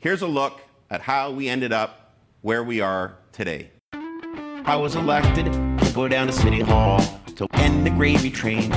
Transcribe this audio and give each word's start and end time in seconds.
Here's 0.00 0.22
a 0.22 0.28
look 0.28 0.60
at 0.90 1.00
how 1.00 1.32
we 1.32 1.48
ended 1.48 1.72
up 1.72 2.14
where 2.42 2.62
we 2.62 2.80
are 2.80 3.16
today. 3.32 3.70
I 3.92 4.76
was 4.76 4.94
elected 4.94 5.46
to 5.46 5.92
go 5.92 6.06
down 6.06 6.28
to 6.28 6.32
City 6.32 6.60
Hall 6.60 7.00
to 7.34 7.48
end 7.54 7.84
the 7.84 7.90
gravy 7.90 8.30
train. 8.30 8.70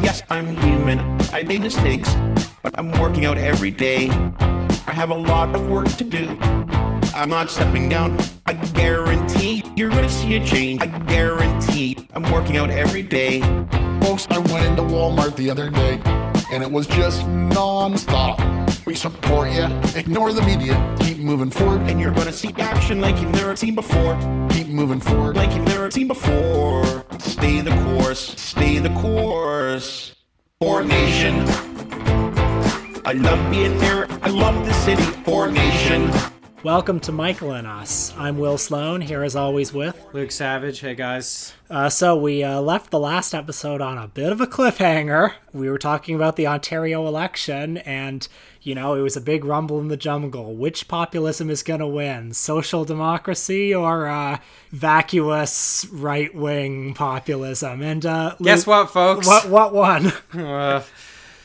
Yes, 0.00 0.22
I'm 0.30 0.46
human. 0.58 1.00
I 1.32 1.42
made 1.42 1.62
mistakes, 1.62 2.14
but 2.62 2.78
I'm 2.78 2.92
working 3.00 3.24
out 3.24 3.36
every 3.36 3.72
day. 3.72 4.10
I 4.10 4.92
have 4.92 5.10
a 5.10 5.14
lot 5.16 5.52
of 5.56 5.68
work 5.68 5.88
to 5.88 6.04
do. 6.04 6.38
I'm 6.40 7.30
not 7.30 7.50
stepping 7.50 7.88
down. 7.88 8.16
I 8.46 8.52
guarantee 8.52 9.64
you're 9.74 9.90
gonna 9.90 10.08
see 10.08 10.36
a 10.36 10.46
change. 10.46 10.82
I 10.82 10.86
guarantee 10.86 11.96
I'm 12.14 12.30
working 12.30 12.56
out 12.56 12.70
every 12.70 13.02
day. 13.02 13.40
Folks, 14.02 14.28
I 14.30 14.38
went 14.38 14.66
into 14.66 14.82
Walmart 14.82 15.34
the 15.34 15.50
other 15.50 15.68
day 15.68 16.00
and 16.52 16.62
it 16.62 16.70
was 16.70 16.86
just 16.86 17.26
non-stop. 17.26 18.39
We 18.90 18.96
support 18.96 19.52
you. 19.52 19.66
Ignore 19.94 20.32
the 20.32 20.42
media. 20.42 20.74
Keep 20.98 21.18
moving 21.18 21.48
forward. 21.48 21.82
And 21.82 22.00
you're 22.00 22.10
gonna 22.10 22.32
see 22.32 22.52
action 22.58 23.00
like 23.00 23.20
you've 23.20 23.30
never 23.30 23.54
seen 23.54 23.76
before. 23.76 24.18
Keep 24.50 24.66
moving 24.66 24.98
forward. 24.98 25.36
Like 25.36 25.54
you've 25.54 25.66
never 25.66 25.92
seen 25.92 26.08
before. 26.08 27.04
Stay 27.20 27.60
the 27.60 27.70
course. 27.84 28.34
Stay 28.36 28.78
the 28.78 28.88
course. 29.00 30.16
Formation. 30.60 31.44
I 33.04 33.12
love 33.14 33.48
being 33.52 33.78
there. 33.78 34.08
I 34.22 34.28
love 34.30 34.66
the 34.66 34.72
city. 34.72 35.04
Formation. 35.22 36.10
Welcome 36.62 37.00
to 37.00 37.12
Michael 37.12 37.52
and 37.52 37.66
Us. 37.66 38.12
I'm 38.18 38.36
Will 38.36 38.58
Sloan, 38.58 39.00
here 39.00 39.22
as 39.22 39.34
always 39.34 39.72
with 39.72 39.98
Luke 40.12 40.30
Savage. 40.30 40.80
Hey 40.80 40.94
guys. 40.94 41.54
Uh, 41.70 41.88
so 41.88 42.14
we 42.14 42.44
uh, 42.44 42.60
left 42.60 42.90
the 42.90 42.98
last 42.98 43.32
episode 43.32 43.80
on 43.80 43.96
a 43.96 44.08
bit 44.08 44.30
of 44.30 44.42
a 44.42 44.46
cliffhanger. 44.46 45.32
We 45.54 45.70
were 45.70 45.78
talking 45.78 46.14
about 46.14 46.36
the 46.36 46.46
Ontario 46.46 47.06
election, 47.06 47.78
and 47.78 48.28
you 48.60 48.74
know 48.74 48.94
it 48.94 49.00
was 49.00 49.16
a 49.16 49.22
big 49.22 49.46
rumble 49.46 49.80
in 49.80 49.88
the 49.88 49.96
jungle. 49.96 50.54
Which 50.54 50.86
populism 50.86 51.48
is 51.48 51.62
going 51.62 51.80
to 51.80 51.86
win? 51.86 52.34
Social 52.34 52.84
democracy 52.84 53.74
or 53.74 54.06
uh, 54.06 54.36
vacuous 54.70 55.86
right 55.90 56.34
wing 56.34 56.92
populism? 56.92 57.80
And 57.80 58.04
uh, 58.04 58.36
guess 58.42 58.66
what, 58.66 58.90
folks? 58.90 59.26
What 59.26 59.48
what 59.48 59.72
won? 59.72 60.12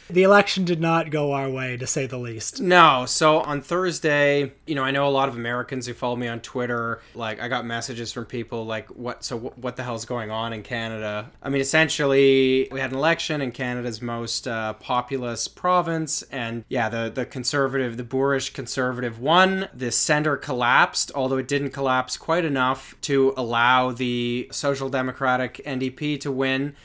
The 0.10 0.24
election 0.24 0.66
did 0.66 0.80
not 0.80 1.10
go 1.10 1.32
our 1.32 1.50
way, 1.50 1.78
to 1.78 1.88
say 1.88 2.06
the 2.06 2.18
least. 2.18 2.62
No. 2.62 3.06
So 3.08 3.40
on 3.40 3.62
Thursday, 3.62 4.54
you 4.68 4.76
know, 4.76 4.84
I 4.84 4.92
know 4.92 5.08
a 5.08 5.10
lot 5.10 5.30
of 5.30 5.36
Americans 5.36 5.88
who 5.88 5.94
follow 5.94 6.16
me 6.16 6.28
on 6.28 6.42
Twitter. 6.42 7.02
Like, 7.16 7.42
I 7.42 7.48
got 7.48 7.66
messages 7.66 8.12
from 8.12 8.26
people 8.26 8.66
like, 8.66 8.88
"What? 8.90 9.24
So 9.24 9.38
what 9.38 9.76
the 9.76 9.84
hell's 9.84 10.06
going 10.06 10.30
on 10.30 10.54
in 10.54 10.62
Canada?" 10.62 11.32
I 11.42 11.50
mean, 11.50 11.62
essentially, 11.62 12.68
we 12.72 12.80
had 12.80 12.92
an 12.92 12.98
election 12.98 13.42
in 13.42 13.52
Canada's 13.52 14.02
most 14.02 14.48
uh, 14.48 14.74
populous 14.74 15.48
province, 15.48 16.22
and 16.24 16.66
yeah, 16.70 16.88
the 16.90 17.12
the 17.14 17.26
conservative, 17.26 17.98
the 17.98 18.04
boorish 18.04 18.52
conservative 18.52 19.20
won. 19.20 19.70
The 19.74 19.92
center 19.92 20.38
collapsed, 20.38 21.12
although 21.16 21.38
it 21.38 21.48
didn't 21.48 21.72
collapse 21.72 22.16
quite 22.18 22.46
enough 22.46 22.96
to 23.02 23.34
allow 23.36 23.92
the 23.92 24.50
social 24.52 24.90
democratic 24.90 25.62
NDP 25.66 26.20
to 26.22 26.32
win. 26.32 26.76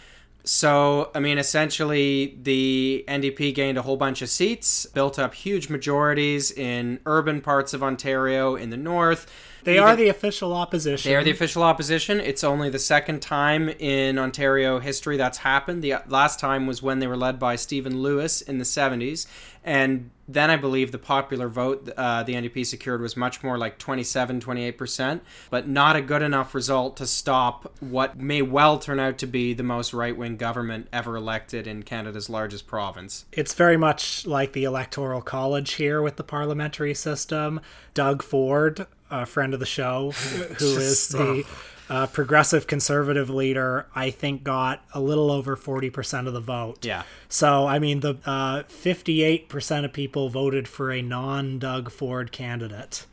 So, 0.44 1.10
I 1.14 1.20
mean, 1.20 1.38
essentially, 1.38 2.38
the 2.42 3.05
NDP 3.06 3.55
gained 3.55 3.77
a 3.78 3.83
whole 3.83 3.96
bunch 3.96 4.22
of 4.22 4.30
seats, 4.30 4.86
built 4.86 5.19
up 5.19 5.34
huge 5.34 5.69
majorities 5.69 6.50
in 6.50 7.00
urban 7.05 7.41
parts 7.41 7.74
of 7.74 7.82
Ontario 7.82 8.56
in 8.56 8.70
the 8.70 8.77
north. 8.77 9.30
They 9.64 9.78
are 9.78 9.97
the 9.97 10.08
official 10.08 10.55
opposition. 10.55 11.11
They 11.11 11.16
are 11.16 11.25
the 11.25 11.30
official 11.30 11.62
opposition. 11.62 12.20
It's 12.20 12.44
only 12.44 12.70
the 12.70 12.78
second 12.78 13.20
time 13.20 13.69
in 13.69 14.19
Ontario 14.19 14.78
history 14.78 15.16
that's 15.16 15.39
happened. 15.39 15.83
The 15.83 15.97
last 16.08 16.41
time 16.41 16.66
was 16.66 16.83
when 16.83 16.98
they 16.98 17.06
were 17.06 17.16
led 17.16 17.39
by 17.39 17.56
Stephen 17.56 18.03
Lewis 18.03 18.41
in 18.41 18.58
the 18.58 18.64
70s. 18.64 19.27
And 19.62 20.11
then 20.27 20.50
I 20.50 20.56
believe 20.56 20.91
the 20.91 20.98
popular 20.98 21.48
vote 21.48 21.91
uh, 21.97 22.22
the 22.22 22.34
NDP 22.34 22.64
secured 22.64 23.00
was 23.00 23.16
much 23.16 23.42
more 23.42 23.58
like 23.58 23.78
27, 23.78 24.41
28%, 24.41 25.20
but 25.50 25.69
not 25.69 25.97
a 25.97 26.00
good 26.00 26.22
enough 26.22 26.55
result 26.55 26.97
to 26.98 27.06
stop 27.06 27.72
what 27.81 28.19
may 28.19 28.41
well 28.41 28.78
turn 28.78 28.98
out 29.00 29.19
to 29.19 29.27
be 29.27 29.53
the 29.53 29.62
most 29.62 29.92
right 29.92 30.16
wing 30.16 30.37
government 30.37 30.88
ever 30.93 31.16
elected 31.16 31.66
in 31.66 31.82
Canada's 31.82 32.31
largest 32.31 32.66
province. 32.66 33.26
It's 33.32 33.54
very 33.54 33.76
much 33.76 34.26
like 34.26 34.53
the 34.53 34.65
Electoral 34.65 35.20
College 35.20 35.72
here 35.72 36.00
with 36.00 36.16
the 36.16 36.25
parliamentary 36.25 36.94
system. 36.94 37.60
Doug 37.93 38.22
Ford, 38.22 38.87
a 39.10 39.26
friend 39.26 39.54
of 39.54 39.60
the 39.60 39.66
show, 39.66 40.10
who 40.59 40.76
is 40.76 41.09
the 41.09 41.44
uh, 41.91 42.06
progressive 42.06 42.66
conservative 42.66 43.28
leader, 43.28 43.87
I 43.94 44.10
think, 44.10 44.44
got 44.44 44.84
a 44.94 45.00
little 45.00 45.31
over 45.31 45.56
40% 45.56 46.28
of 46.28 46.32
the 46.32 46.41
vote. 46.41 46.84
Yeah. 46.84 47.03
So, 47.28 47.66
I 47.66 47.81
mean, 47.81 48.00
the 48.00 48.16
uh, 48.25 48.62
58% 48.62 49.84
of 49.84 49.93
people 49.93 50.28
voted 50.28 50.69
for 50.69 50.93
a 50.93 51.03
non 51.03 51.59
Doug 51.59 51.91
Ford 51.91 52.31
candidate. 52.31 53.06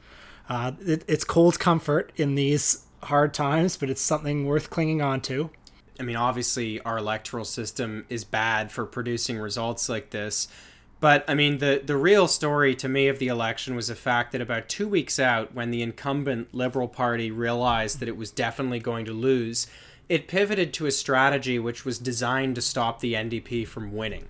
Uh, 0.48 0.74
it, 0.80 1.04
it's 1.08 1.24
cold 1.24 1.60
comfort 1.60 2.12
in 2.16 2.36
these 2.36 2.86
hard 3.04 3.34
times, 3.34 3.78
but 3.78 3.90
it's 3.90 4.02
something 4.02 4.46
worth 4.46 4.70
clinging 4.70 5.02
on 5.02 5.22
to. 5.22 5.50
I 6.00 6.04
mean, 6.04 6.16
obviously, 6.16 6.80
our 6.82 7.00
electoral 7.00 7.46
system 7.46 8.06
is 8.10 8.24
bad 8.24 8.72
for 8.72 8.86
producing 8.86 9.40
results 9.40 9.90
like 9.90 10.12
this. 10.12 10.48
But 11.00 11.24
I 11.28 11.36
mean, 11.36 11.60
the 11.60 11.82
the 11.84 11.98
real 11.98 12.28
story 12.28 12.74
to 12.76 12.90
me 12.90 13.08
of 13.08 13.20
the 13.20 13.28
election 13.28 13.76
was 13.76 13.88
the 13.88 13.96
fact 13.96 14.32
that 14.32 14.42
about 14.42 14.68
two 14.68 14.88
weeks 14.88 15.20
out, 15.20 15.54
when 15.54 15.72
the 15.72 15.84
incumbent 15.84 16.54
Liberal 16.54 16.88
Party 16.88 17.30
realized 17.30 18.00
that 18.00 18.10
it 18.10 18.18
was 18.18 18.32
definitely 18.32 18.80
going 18.80 19.06
to 19.06 19.14
lose, 19.14 19.68
it 20.10 20.28
pivoted 20.28 20.74
to 20.74 20.86
a 20.86 20.92
strategy 20.92 21.60
which 21.60 21.86
was 21.86 22.00
designed 22.00 22.56
to 22.56 22.62
stop 22.62 23.00
the 23.00 23.14
NDP 23.14 23.68
from 23.68 23.96
winning. 23.96 24.26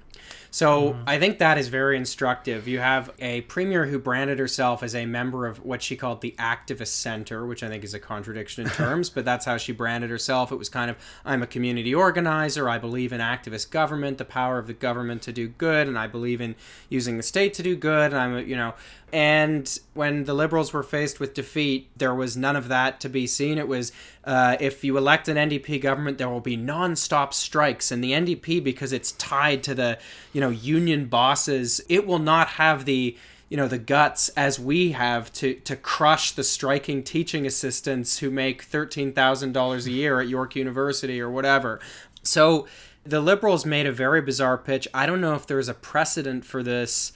So 0.51 0.93
mm. 0.93 1.03
I 1.05 1.19
think 1.19 1.39
that 1.39 1.57
is 1.57 1.67
very 1.67 1.97
instructive. 1.97 2.67
You 2.67 2.79
have 2.79 3.11
a 3.19 3.41
premier 3.41 3.85
who 3.85 3.99
branded 3.99 4.39
herself 4.39 4.83
as 4.83 4.95
a 4.95 5.05
member 5.05 5.45
of 5.45 5.63
what 5.63 5.81
she 5.81 5.95
called 5.95 6.21
the 6.21 6.35
Activist 6.39 6.87
Center, 6.87 7.45
which 7.45 7.63
I 7.63 7.69
think 7.69 7.83
is 7.83 7.93
a 7.93 7.99
contradiction 7.99 8.65
in 8.65 8.69
terms, 8.73 9.09
but 9.09 9.25
that's 9.25 9.45
how 9.45 9.57
she 9.57 9.71
branded 9.71 10.09
herself. 10.09 10.51
It 10.51 10.57
was 10.57 10.69
kind 10.69 10.89
of, 10.89 10.97
I'm 11.25 11.43
a 11.43 11.47
community 11.47 11.93
organizer. 11.93 12.69
I 12.69 12.77
believe 12.77 13.13
in 13.13 13.21
activist 13.21 13.69
government, 13.69 14.17
the 14.17 14.25
power 14.25 14.57
of 14.57 14.67
the 14.67 14.73
government 14.73 15.21
to 15.23 15.31
do 15.31 15.47
good, 15.47 15.87
and 15.87 15.97
I 15.97 16.07
believe 16.07 16.41
in 16.41 16.55
using 16.89 17.17
the 17.17 17.23
state 17.23 17.53
to 17.55 17.63
do 17.63 17.75
good. 17.75 18.13
And 18.13 18.17
I'm, 18.17 18.47
you 18.47 18.55
know, 18.55 18.73
and 19.13 19.79
when 19.93 20.25
the 20.25 20.33
Liberals 20.33 20.73
were 20.73 20.83
faced 20.83 21.19
with 21.19 21.33
defeat, 21.33 21.89
there 21.95 22.13
was 22.13 22.35
none 22.35 22.57
of 22.57 22.67
that 22.67 22.99
to 23.01 23.09
be 23.09 23.25
seen. 23.25 23.57
It 23.57 23.67
was 23.67 23.93
uh, 24.25 24.57
if 24.59 24.83
you 24.83 24.97
elect 24.97 25.29
an 25.29 25.37
NDP 25.37 25.81
government, 25.81 26.17
there 26.17 26.27
will 26.27 26.41
be 26.41 26.57
non-stop 26.57 27.33
strikes, 27.33 27.89
and 27.89 28.03
the 28.03 28.11
NDP, 28.11 28.61
because 28.61 28.91
it's 28.91 29.13
tied 29.13 29.63
to 29.63 29.73
the 29.73 29.97
you 30.37 30.41
know 30.41 30.49
union 30.49 31.07
bosses, 31.07 31.81
it 31.89 32.05
will 32.05 32.19
not 32.19 32.47
have 32.47 32.85
the 32.85 33.17
you 33.49 33.57
know 33.57 33.67
the 33.67 33.79
guts 33.79 34.29
as 34.37 34.59
we 34.59 34.91
have 34.91 35.33
to 35.33 35.55
to 35.55 35.75
crush 35.75 36.31
the 36.33 36.43
striking 36.43 37.01
teaching 37.01 37.47
assistants 37.47 38.19
who 38.19 38.29
make 38.29 38.61
thirteen 38.61 39.13
thousand 39.13 39.53
dollars 39.53 39.87
a 39.87 39.91
year 39.91 40.21
at 40.21 40.27
York 40.27 40.55
University 40.55 41.19
or 41.19 41.27
whatever. 41.27 41.79
So 42.21 42.67
the 43.03 43.19
Liberals 43.19 43.65
made 43.65 43.87
a 43.87 43.91
very 43.91 44.21
bizarre 44.21 44.59
pitch. 44.59 44.87
I 44.93 45.07
don't 45.07 45.21
know 45.21 45.33
if 45.33 45.47
there's 45.47 45.69
a 45.69 45.73
precedent 45.73 46.45
for 46.45 46.61
this 46.61 47.13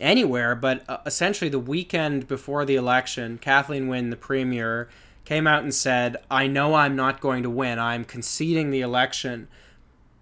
anywhere, 0.00 0.54
but 0.54 0.82
uh, 0.88 1.00
essentially 1.04 1.50
the 1.50 1.58
weekend 1.58 2.26
before 2.26 2.64
the 2.64 2.76
election, 2.76 3.36
Kathleen 3.36 3.86
Wynne, 3.86 4.08
the 4.08 4.16
premier, 4.16 4.88
came 5.26 5.46
out 5.46 5.62
and 5.62 5.74
said, 5.74 6.16
I 6.30 6.46
know 6.46 6.72
I'm 6.72 6.96
not 6.96 7.20
going 7.20 7.42
to 7.42 7.50
win. 7.50 7.78
I'm 7.78 8.06
conceding 8.06 8.70
the 8.70 8.80
election. 8.80 9.48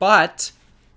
But 0.01 0.51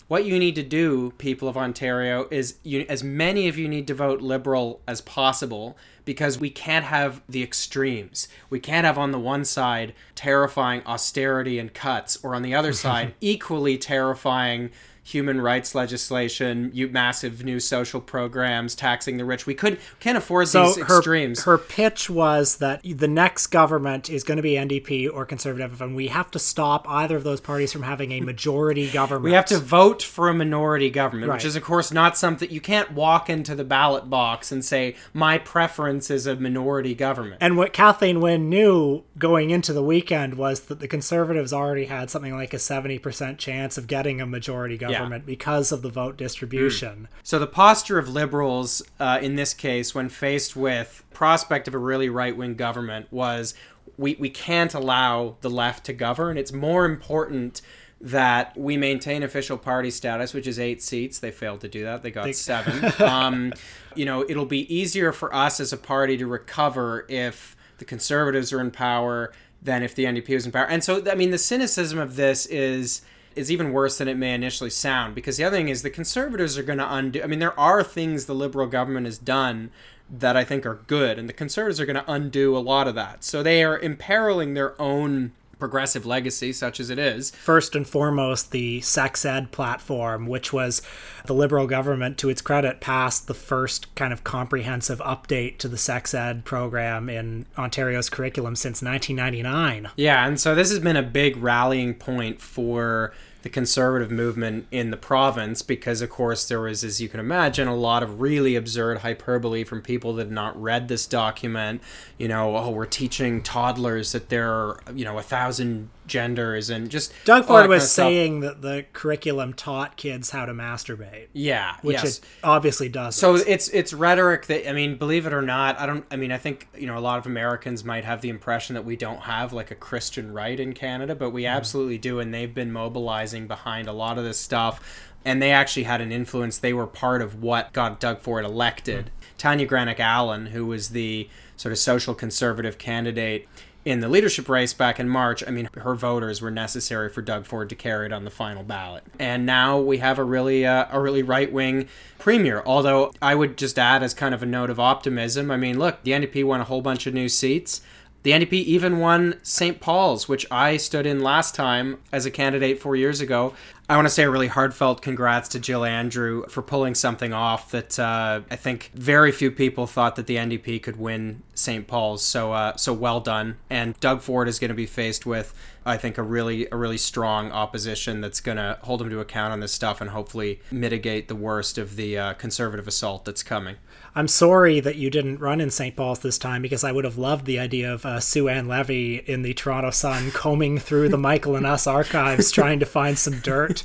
what 0.07 0.25
you 0.25 0.39
need 0.39 0.55
to 0.55 0.63
do, 0.63 1.11
people 1.17 1.47
of 1.47 1.57
Ontario, 1.57 2.27
is 2.31 2.55
you, 2.63 2.85
as 2.87 3.03
many 3.03 3.47
of 3.47 3.57
you 3.57 3.67
need 3.67 3.87
to 3.87 3.93
vote 3.93 4.21
Liberal 4.21 4.81
as 4.87 5.01
possible 5.01 5.77
because 6.05 6.39
we 6.39 6.49
can't 6.49 6.85
have 6.85 7.21
the 7.27 7.43
extremes. 7.43 8.29
We 8.49 8.61
can't 8.61 8.85
have 8.85 8.97
on 8.97 9.11
the 9.11 9.19
one 9.19 9.43
side 9.43 9.93
terrifying 10.15 10.81
austerity 10.85 11.59
and 11.59 11.73
cuts, 11.73 12.17
or 12.23 12.35
on 12.35 12.41
the 12.41 12.55
other 12.55 12.73
side, 12.85 13.15
equally 13.19 13.77
terrifying 13.77 14.71
human 15.07 15.39
rights 15.39 15.73
legislation, 15.73 16.69
you 16.73 16.89
massive 16.89 17.41
new 17.41 17.61
social 17.61 18.01
programs 18.01 18.75
taxing 18.75 19.15
the 19.15 19.23
rich. 19.23 19.45
We 19.45 19.55
could 19.55 19.79
can't 20.01 20.17
afford 20.17 20.49
so 20.49 20.65
these 20.65 20.85
her, 20.85 20.97
extremes. 20.97 21.43
Her 21.45 21.57
pitch 21.57 22.09
was 22.09 22.57
that 22.57 22.81
the 22.83 23.07
next 23.07 23.47
government 23.47 24.09
is 24.09 24.25
going 24.25 24.35
to 24.35 24.43
be 24.43 24.53
NDP 24.53 25.09
or 25.11 25.25
Conservative, 25.25 25.81
and 25.81 25.95
we 25.95 26.09
have 26.09 26.29
to 26.31 26.39
stop 26.39 26.85
either 26.89 27.15
of 27.15 27.23
those 27.23 27.39
parties 27.39 27.71
from 27.71 27.83
having 27.83 28.11
a 28.11 28.19
majority 28.19 28.89
government. 28.91 29.23
We 29.23 29.31
have 29.31 29.45
to 29.45 29.59
vote 29.59 30.03
for 30.03 30.27
a 30.27 30.33
minority 30.33 30.89
government, 30.89 31.29
right. 31.29 31.37
which 31.37 31.45
is 31.45 31.55
of 31.55 31.63
course 31.63 31.93
not 31.93 32.17
something 32.17 32.49
you 32.49 32.61
can't 32.61 32.91
walk 32.91 33.29
into 33.29 33.55
the 33.55 33.63
ballot 33.63 34.09
box 34.09 34.51
and 34.51 34.63
say 34.63 34.95
my 35.13 35.37
preference 35.37 36.11
is 36.11 36.27
a 36.27 36.35
minority 36.35 36.93
government. 36.93 37.37
And 37.39 37.55
what 37.55 37.71
Kathleen 37.71 38.19
Wynne 38.19 38.49
knew 38.49 39.05
going 39.17 39.51
into 39.51 39.71
the 39.71 39.83
weekend 39.83 40.33
was 40.33 40.61
that 40.61 40.81
the 40.81 40.87
Conservatives 40.87 41.53
already 41.53 41.85
had 41.85 42.09
something 42.09 42.35
like 42.35 42.53
a 42.53 42.59
seventy 42.59 42.99
percent 42.99 43.37
chance 43.37 43.77
of 43.77 43.87
getting 43.87 44.19
a 44.19 44.25
majority 44.25 44.77
government 44.77 44.96
government 44.97 45.23
yeah. 45.23 45.27
because 45.27 45.71
of 45.71 45.81
the 45.81 45.89
vote 45.89 46.17
distribution. 46.17 47.07
Mm. 47.11 47.17
So 47.23 47.39
the 47.39 47.47
posture 47.47 47.97
of 47.97 48.09
liberals 48.09 48.81
uh, 48.99 49.19
in 49.21 49.35
this 49.35 49.53
case, 49.53 49.93
when 49.93 50.09
faced 50.09 50.55
with 50.55 51.03
prospect 51.13 51.67
of 51.67 51.73
a 51.73 51.77
really 51.77 52.09
right 52.09 52.35
wing 52.35 52.55
government, 52.55 53.07
was 53.11 53.53
we 53.97 54.15
we 54.15 54.29
can't 54.29 54.73
allow 54.73 55.37
the 55.41 55.49
left 55.49 55.85
to 55.85 55.93
govern. 55.93 56.37
It's 56.37 56.53
more 56.53 56.85
important 56.85 57.61
that 57.99 58.55
we 58.55 58.77
maintain 58.77 59.23
official 59.23 59.57
party 59.57 59.89
status, 59.89 60.33
which 60.33 60.45
is 60.45 60.59
eight 60.59 60.83
seats. 60.83 61.19
They 61.19 61.31
failed 61.31 61.61
to 61.61 61.67
do 61.67 61.83
that. 61.83 62.03
They 62.03 62.11
got 62.11 62.33
seven. 62.35 62.91
um, 63.01 63.53
you 63.95 64.05
know, 64.05 64.23
it'll 64.27 64.45
be 64.45 64.73
easier 64.73 65.11
for 65.11 65.33
us 65.33 65.59
as 65.59 65.73
a 65.73 65.77
party 65.77 66.17
to 66.17 66.27
recover 66.27 67.05
if 67.09 67.55
the 67.79 67.85
conservatives 67.85 68.53
are 68.53 68.61
in 68.61 68.71
power 68.71 69.33
than 69.61 69.81
if 69.81 69.95
the 69.95 70.05
NDP 70.05 70.29
was 70.29 70.45
in 70.45 70.51
power. 70.51 70.67
And 70.67 70.83
so, 70.83 71.03
I 71.09 71.15
mean, 71.15 71.31
the 71.31 71.37
cynicism 71.37 71.97
of 71.97 72.15
this 72.15 72.45
is 72.45 73.01
is 73.37 73.51
even 73.51 73.71
worse 73.71 73.97
than 73.97 74.07
it 74.07 74.17
may 74.17 74.33
initially 74.33 74.69
sound 74.69 75.15
because 75.15 75.37
the 75.37 75.43
other 75.43 75.57
thing 75.57 75.69
is 75.69 75.81
the 75.81 75.89
conservatives 75.89 76.57
are 76.57 76.63
going 76.63 76.79
to 76.79 76.93
undo. 76.93 77.21
I 77.21 77.27
mean, 77.27 77.39
there 77.39 77.57
are 77.59 77.83
things 77.83 78.25
the 78.25 78.35
liberal 78.35 78.67
government 78.67 79.05
has 79.05 79.17
done 79.17 79.71
that 80.09 80.37
I 80.37 80.43
think 80.43 80.65
are 80.65 80.81
good, 80.87 81.19
and 81.19 81.27
the 81.27 81.33
conservatives 81.33 81.79
are 81.79 81.85
going 81.85 81.97
to 81.97 82.11
undo 82.11 82.55
a 82.55 82.59
lot 82.59 82.87
of 82.87 82.95
that. 82.95 83.23
So 83.23 83.43
they 83.43 83.63
are 83.63 83.77
imperiling 83.77 84.53
their 84.53 84.79
own 84.81 85.33
progressive 85.59 86.05
legacy, 86.05 86.53
such 86.53 86.79
as 86.79 86.89
it 86.89 86.99
is. 86.99 87.31
First 87.31 87.75
and 87.75 87.87
foremost, 87.87 88.51
the 88.51 88.81
sex 88.81 89.25
ed 89.25 89.51
platform, 89.51 90.27
which 90.27 90.53
was 90.53 90.81
the 91.25 91.33
Liberal 91.33 91.67
government, 91.67 92.17
to 92.19 92.29
its 92.29 92.41
credit, 92.41 92.79
passed 92.79 93.27
the 93.27 93.33
first 93.33 93.93
kind 93.95 94.13
of 94.13 94.23
comprehensive 94.23 94.99
update 94.99 95.57
to 95.59 95.67
the 95.67 95.77
sex 95.77 96.13
ed 96.13 96.45
program 96.45 97.09
in 97.09 97.45
Ontario's 97.57 98.09
curriculum 98.09 98.55
since 98.55 98.81
1999. 98.81 99.91
Yeah, 99.95 100.27
and 100.27 100.39
so 100.39 100.55
this 100.55 100.69
has 100.69 100.79
been 100.79 100.97
a 100.97 101.03
big 101.03 101.37
rallying 101.37 101.95
point 101.95 102.39
for 102.39 103.13
the 103.47 103.53
conservative 103.53 104.11
movement 104.11 104.67
in 104.71 104.91
the 104.91 104.97
province 104.97 105.61
because 105.61 106.01
of 106.01 106.09
course 106.09 106.49
there 106.49 106.59
was 106.59 106.83
as 106.83 106.99
you 106.99 107.07
can 107.07 107.17
imagine 107.17 107.65
a 107.65 107.73
lot 107.73 108.03
of 108.03 108.19
really 108.19 108.57
absurd 108.57 108.97
hyperbole 108.97 109.63
from 109.63 109.81
people 109.81 110.11
that 110.11 110.23
had 110.23 110.31
not 110.33 110.61
read 110.61 110.89
this 110.89 111.07
document. 111.07 111.81
You 112.17 112.27
know 112.27 112.57
oh 112.57 112.69
we're 112.71 112.85
teaching 112.85 113.41
toddlers 113.41 114.11
that 114.11 114.27
there 114.27 114.51
are 114.51 114.81
you 114.93 115.05
know 115.05 115.17
a 115.17 115.21
thousand 115.21 115.89
genders 116.07 116.69
and 116.69 116.89
just 116.89 117.13
Doug 117.25 117.45
Ford 117.45 117.67
was 117.67 117.91
saying 117.91 118.39
that 118.41 118.61
the 118.61 118.85
curriculum 118.93 119.53
taught 119.53 119.97
kids 119.97 120.29
how 120.29 120.45
to 120.45 120.53
masturbate, 120.53 121.27
yeah 121.33 121.75
which 121.81 122.03
yes. 122.03 122.19
it 122.19 122.25
obviously 122.43 122.89
does. 122.89 123.15
So 123.15 123.35
it's 123.35 123.69
it's 123.69 123.93
rhetoric 123.93 124.47
that 124.47 124.69
I 124.69 124.73
mean, 124.73 124.97
believe 124.97 125.25
it 125.25 125.33
or 125.33 125.41
not, 125.41 125.79
I 125.79 125.85
don't. 125.85 126.05
I 126.11 126.15
mean, 126.15 126.31
I 126.31 126.37
think 126.37 126.67
you 126.75 126.87
know 126.87 126.97
a 126.97 126.99
lot 126.99 127.19
of 127.19 127.25
Americans 127.25 127.83
might 127.83 128.05
have 128.05 128.21
the 128.21 128.29
impression 128.29 128.73
that 128.75 128.85
we 128.85 128.95
don't 128.95 129.21
have 129.21 129.53
like 129.53 129.71
a 129.71 129.75
Christian 129.75 130.33
right 130.33 130.59
in 130.59 130.73
Canada, 130.73 131.15
but 131.15 131.31
we 131.31 131.43
mm-hmm. 131.43 131.55
absolutely 131.55 131.97
do, 131.97 132.19
and 132.19 132.33
they've 132.33 132.53
been 132.53 132.71
mobilizing 132.71 133.47
behind 133.47 133.87
a 133.87 133.93
lot 133.93 134.17
of 134.17 134.23
this 134.23 134.39
stuff, 134.39 135.11
and 135.25 135.41
they 135.41 135.51
actually 135.51 135.83
had 135.83 136.01
an 136.01 136.11
influence. 136.11 136.57
They 136.57 136.73
were 136.73 136.87
part 136.87 137.21
of 137.21 137.41
what 137.41 137.73
got 137.73 137.99
Doug 137.99 138.21
Ford 138.21 138.45
elected. 138.45 139.05
Mm-hmm. 139.05 139.37
Tanya 139.37 139.65
Granic 139.65 139.99
Allen, 139.99 140.47
who 140.47 140.65
was 140.65 140.89
the 140.89 141.29
sort 141.57 141.71
of 141.71 141.77
social 141.77 142.13
conservative 142.13 142.77
candidate 142.77 143.47
in 143.87 144.01
the 144.01 144.09
leadership 144.09 144.49
race 144.49 144.73
back 144.73 144.99
in 144.99 145.07
March, 145.07 145.41
I 145.47 145.49
mean, 145.49 145.69
her 145.77 145.95
voters 145.95 146.41
were 146.41 146.51
necessary 146.51 147.07
for 147.07 147.21
Doug 147.21 147.45
Ford 147.45 147.69
to 147.69 147.75
carry 147.75 148.05
it 148.05 148.11
on 148.11 148.25
the 148.25 148.29
final 148.29 148.61
ballot. 148.61 149.05
And 149.17 149.45
now 149.45 149.79
we 149.79 149.99
have 149.99 150.19
a 150.19 150.25
really, 150.25 150.65
uh, 150.65 150.87
a 150.91 150.99
really 150.99 151.23
right 151.23 151.49
wing 151.49 151.87
premier. 152.19 152.61
Although 152.65 153.13
I 153.21 153.33
would 153.33 153.57
just 153.57 153.79
add, 153.79 154.03
as 154.03 154.13
kind 154.13 154.35
of 154.35 154.43
a 154.43 154.45
note 154.45 154.69
of 154.69 154.77
optimism, 154.77 155.49
I 155.49 155.55
mean, 155.55 155.79
look, 155.79 156.03
the 156.03 156.11
NDP 156.11 156.43
won 156.43 156.59
a 156.59 156.65
whole 156.65 156.81
bunch 156.81 157.07
of 157.07 157.13
new 157.13 157.29
seats. 157.29 157.81
The 158.23 158.31
NDP 158.31 158.53
even 158.55 158.99
won 158.99 159.39
St. 159.41 159.79
Paul's, 159.79 160.27
which 160.27 160.45
I 160.51 160.75
stood 160.75 161.05
in 161.05 161.21
last 161.23 161.55
time 161.55 161.99
as 162.11 162.25
a 162.25 162.31
candidate 162.31 162.81
four 162.81 162.97
years 162.97 163.21
ago. 163.21 163.53
I 163.89 163.95
want 163.95 164.05
to 164.05 164.13
say 164.13 164.23
a 164.23 164.29
really 164.29 164.47
heartfelt 164.47 165.01
congrats 165.01 165.47
to 165.49 165.61
Jill 165.61 165.85
Andrew 165.85 166.45
for 166.49 166.61
pulling 166.61 166.93
something 166.93 167.31
off 167.31 167.71
that 167.71 167.97
uh, 167.97 168.41
I 168.51 168.57
think 168.57 168.91
very 168.93 169.31
few 169.31 169.49
people 169.49 169.87
thought 169.87 170.17
that 170.17 170.27
the 170.27 170.35
NDP 170.35 170.83
could 170.83 170.97
win 170.97 171.41
St. 171.53 171.87
Paul's. 171.87 172.21
So, 172.21 172.51
uh, 172.51 172.75
so 172.75 172.91
well 172.91 173.21
done. 173.21 173.55
And 173.69 173.97
Doug 174.01 174.21
Ford 174.21 174.49
is 174.49 174.59
going 174.59 174.69
to 174.69 174.75
be 174.75 174.87
faced 174.87 175.25
with, 175.25 175.53
I 175.85 175.95
think, 175.95 176.17
a 176.17 176.23
really, 176.23 176.67
a 176.69 176.75
really 176.75 176.97
strong 176.97 177.49
opposition 177.53 178.19
that's 178.19 178.41
going 178.41 178.57
to 178.57 178.77
hold 178.81 179.01
him 179.01 179.09
to 179.09 179.21
account 179.21 179.53
on 179.53 179.61
this 179.61 179.71
stuff 179.71 180.01
and 180.01 180.09
hopefully 180.09 180.59
mitigate 180.69 181.29
the 181.29 181.35
worst 181.35 181.77
of 181.77 181.95
the 181.95 182.17
uh, 182.17 182.33
conservative 182.33 182.89
assault 182.89 183.23
that's 183.23 183.41
coming. 183.41 183.77
I'm 184.17 184.27
sorry 184.27 184.79
that 184.79 184.95
you 184.95 185.11
didn't 185.11 185.39
run 185.39 185.61
in 185.61 185.69
St. 185.69 185.95
Paul's 185.95 186.17
this 186.21 186.39
time 186.39 186.63
because 186.63 186.83
I 186.83 186.91
would 186.91 187.03
have 187.05 187.19
loved 187.19 187.45
the 187.45 187.59
idea 187.59 187.93
of 187.93 188.03
uh, 188.03 188.19
Sue 188.19 188.49
Ann 188.49 188.67
Levy 188.67 189.17
in 189.17 189.43
the 189.43 189.53
Toronto 189.53 189.91
Sun 189.91 190.31
combing 190.33 190.79
through 190.79 191.09
the 191.09 191.19
Michael 191.19 191.55
and 191.55 191.67
Us 191.67 191.85
archives 191.85 192.49
trying 192.49 192.79
to 192.79 192.87
find 192.87 193.19
some 193.19 193.37
dirt. 193.41 193.83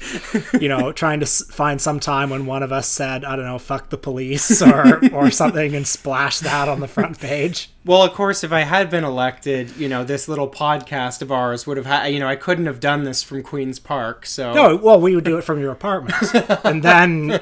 You 0.58 0.70
know, 0.70 0.90
trying 1.02 1.20
to 1.20 1.24
s- 1.26 1.44
find 1.50 1.78
some 1.82 2.00
time 2.00 2.30
when 2.30 2.46
one 2.46 2.62
of 2.62 2.72
us 2.72 2.88
said, 2.88 3.26
I 3.26 3.36
don't 3.36 3.44
know, 3.44 3.58
fuck 3.58 3.90
the 3.90 3.98
police 3.98 4.62
or, 4.62 5.04
or 5.12 5.30
something 5.30 5.76
and 5.76 5.86
splash 5.86 6.38
that 6.38 6.66
on 6.66 6.80
the 6.80 6.88
front 6.88 7.20
page. 7.20 7.68
Well, 7.84 8.02
of 8.04 8.12
course, 8.12 8.44
if 8.44 8.52
I 8.52 8.60
had 8.60 8.90
been 8.90 9.02
elected, 9.02 9.76
you 9.76 9.88
know, 9.88 10.04
this 10.04 10.28
little 10.28 10.48
podcast 10.48 11.20
of 11.20 11.32
ours 11.32 11.66
would 11.66 11.76
have 11.76 11.84
had, 11.84 12.06
you 12.06 12.20
know, 12.20 12.28
I 12.28 12.36
couldn't 12.36 12.66
have 12.66 12.78
done 12.78 13.02
this 13.02 13.24
from 13.24 13.42
Queen's 13.42 13.80
Park. 13.80 14.24
So, 14.24 14.54
No, 14.54 14.76
well, 14.76 15.00
we 15.00 15.16
would 15.16 15.24
do 15.24 15.36
it 15.36 15.42
from 15.42 15.60
your 15.60 15.72
apartment. 15.72 16.14
And 16.64 16.82
then, 16.84 17.32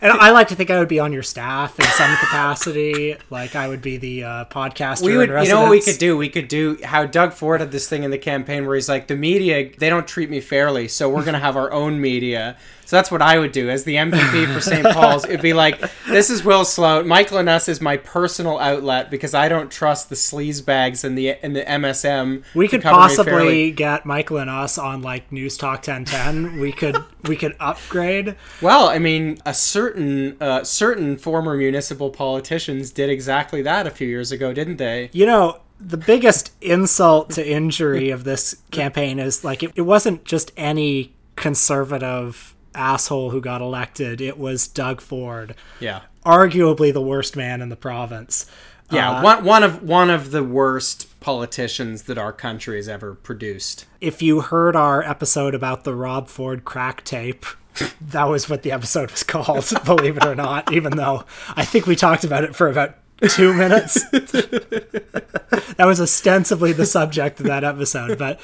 and 0.00 0.12
I 0.12 0.30
like 0.30 0.46
to 0.48 0.54
think 0.54 0.70
I 0.70 0.78
would 0.78 0.86
be 0.88 1.00
on 1.00 1.12
your 1.12 1.24
staff 1.24 1.76
in 1.82 1.88
some 1.90 2.16
capacity. 2.16 3.16
Like 3.30 3.56
I 3.56 3.68
would 3.68 3.82
be 3.82 3.96
the 3.96 4.24
uh, 4.24 4.44
podcaster. 4.46 5.02
we 5.04 5.16
would, 5.16 5.28
you 5.28 5.48
know 5.48 5.62
what 5.62 5.70
we 5.70 5.80
could 5.80 5.98
do? 5.98 6.16
We 6.16 6.28
could 6.28 6.48
do 6.48 6.78
how 6.84 7.04
Doug 7.06 7.32
Ford 7.32 7.60
had 7.60 7.72
this 7.72 7.88
thing 7.88 8.04
in 8.04 8.10
the 8.10 8.18
campaign 8.18 8.66
where 8.66 8.74
he's 8.74 8.88
like, 8.88 9.08
the 9.08 9.16
media, 9.16 9.70
they 9.76 9.90
don't 9.90 10.06
treat 10.06 10.30
me 10.30 10.40
fairly, 10.40 10.88
so 10.88 11.08
we're 11.08 11.24
going 11.24 11.34
to 11.34 11.40
have 11.40 11.56
our 11.56 11.72
own 11.72 12.00
media. 12.00 12.56
So 12.92 12.98
that's 12.98 13.10
what 13.10 13.22
I 13.22 13.38
would 13.38 13.52
do 13.52 13.70
as 13.70 13.84
the 13.84 13.94
MPP 13.94 14.52
for 14.52 14.60
St. 14.60 14.84
Paul's. 14.92 15.24
It'd 15.24 15.40
be 15.40 15.54
like, 15.54 15.80
this 16.06 16.28
is 16.28 16.44
Will 16.44 16.62
Sloan. 16.62 17.08
Michael 17.08 17.38
and 17.38 17.48
Us 17.48 17.66
is 17.66 17.80
my 17.80 17.96
personal 17.96 18.58
outlet 18.58 19.10
because 19.10 19.32
I 19.32 19.48
don't 19.48 19.72
trust 19.72 20.10
the 20.10 20.14
sleaze 20.14 20.62
bags 20.62 21.02
and 21.02 21.16
the 21.16 21.30
and 21.42 21.56
the 21.56 21.62
MSM. 21.62 22.44
We 22.54 22.68
could 22.68 22.82
possibly 22.82 23.70
get 23.70 24.04
Michael 24.04 24.36
and 24.36 24.50
us 24.50 24.76
on 24.76 25.00
like 25.00 25.32
News 25.32 25.56
Talk 25.56 25.86
1010. 25.86 26.60
We 26.60 26.70
could 26.70 27.02
we 27.26 27.34
could 27.34 27.56
upgrade. 27.58 28.36
Well, 28.60 28.90
I 28.90 28.98
mean, 28.98 29.38
a 29.46 29.54
certain 29.54 30.36
uh, 30.38 30.62
certain 30.62 31.16
former 31.16 31.56
municipal 31.56 32.10
politicians 32.10 32.90
did 32.90 33.08
exactly 33.08 33.62
that 33.62 33.86
a 33.86 33.90
few 33.90 34.06
years 34.06 34.32
ago, 34.32 34.52
didn't 34.52 34.76
they? 34.76 35.08
You 35.14 35.24
know, 35.24 35.62
the 35.80 35.96
biggest 35.96 36.52
insult 36.60 37.30
to 37.30 37.50
injury 37.50 38.10
of 38.10 38.24
this 38.24 38.54
campaign 38.70 39.18
is 39.18 39.44
like 39.44 39.62
it, 39.62 39.72
it 39.76 39.82
wasn't 39.82 40.26
just 40.26 40.52
any 40.58 41.14
conservative 41.36 42.54
asshole 42.74 43.30
who 43.30 43.40
got 43.40 43.60
elected. 43.60 44.20
It 44.20 44.38
was 44.38 44.66
Doug 44.68 45.00
Ford, 45.00 45.54
Yeah. 45.80 46.00
arguably 46.24 46.92
the 46.92 47.00
worst 47.02 47.36
man 47.36 47.60
in 47.62 47.68
the 47.68 47.76
province. 47.76 48.46
Yeah, 48.90 49.10
Uh, 49.18 49.22
one 49.22 49.44
one 49.44 49.62
of 49.62 49.82
one 49.82 50.10
of 50.10 50.32
the 50.32 50.42
worst 50.44 51.08
politicians 51.20 52.02
that 52.02 52.18
our 52.18 52.32
country 52.32 52.76
has 52.76 52.88
ever 52.88 53.14
produced. 53.14 53.86
if 54.00 54.20
you 54.20 54.40
heard 54.40 54.74
our 54.76 55.02
episode 55.02 55.54
about 55.54 55.84
the 55.84 55.94
Rob 55.94 56.28
Ford 56.28 56.64
crack 56.64 57.02
tape, 57.04 57.46
that 58.00 58.24
was 58.28 58.50
what 58.50 58.62
the 58.62 58.72
episode 58.72 59.10
was 59.10 59.22
called, 59.22 59.72
believe 59.86 60.16
it 60.18 60.24
or 60.26 60.34
not, 60.34 60.72
even 60.72 60.96
though 60.96 61.24
I 61.56 61.64
think 61.64 61.86
we 61.86 61.96
talked 61.96 62.24
about 62.24 62.44
it 62.44 62.54
for 62.54 62.68
about 62.68 62.96
two 63.28 63.54
minutes. 63.54 64.04
that 64.10 65.84
was 65.86 66.00
ostensibly 66.00 66.72
the 66.72 66.86
subject 66.86 67.40
of 67.40 67.46
that 67.46 67.64
episode, 67.64 68.18
but 68.18 68.40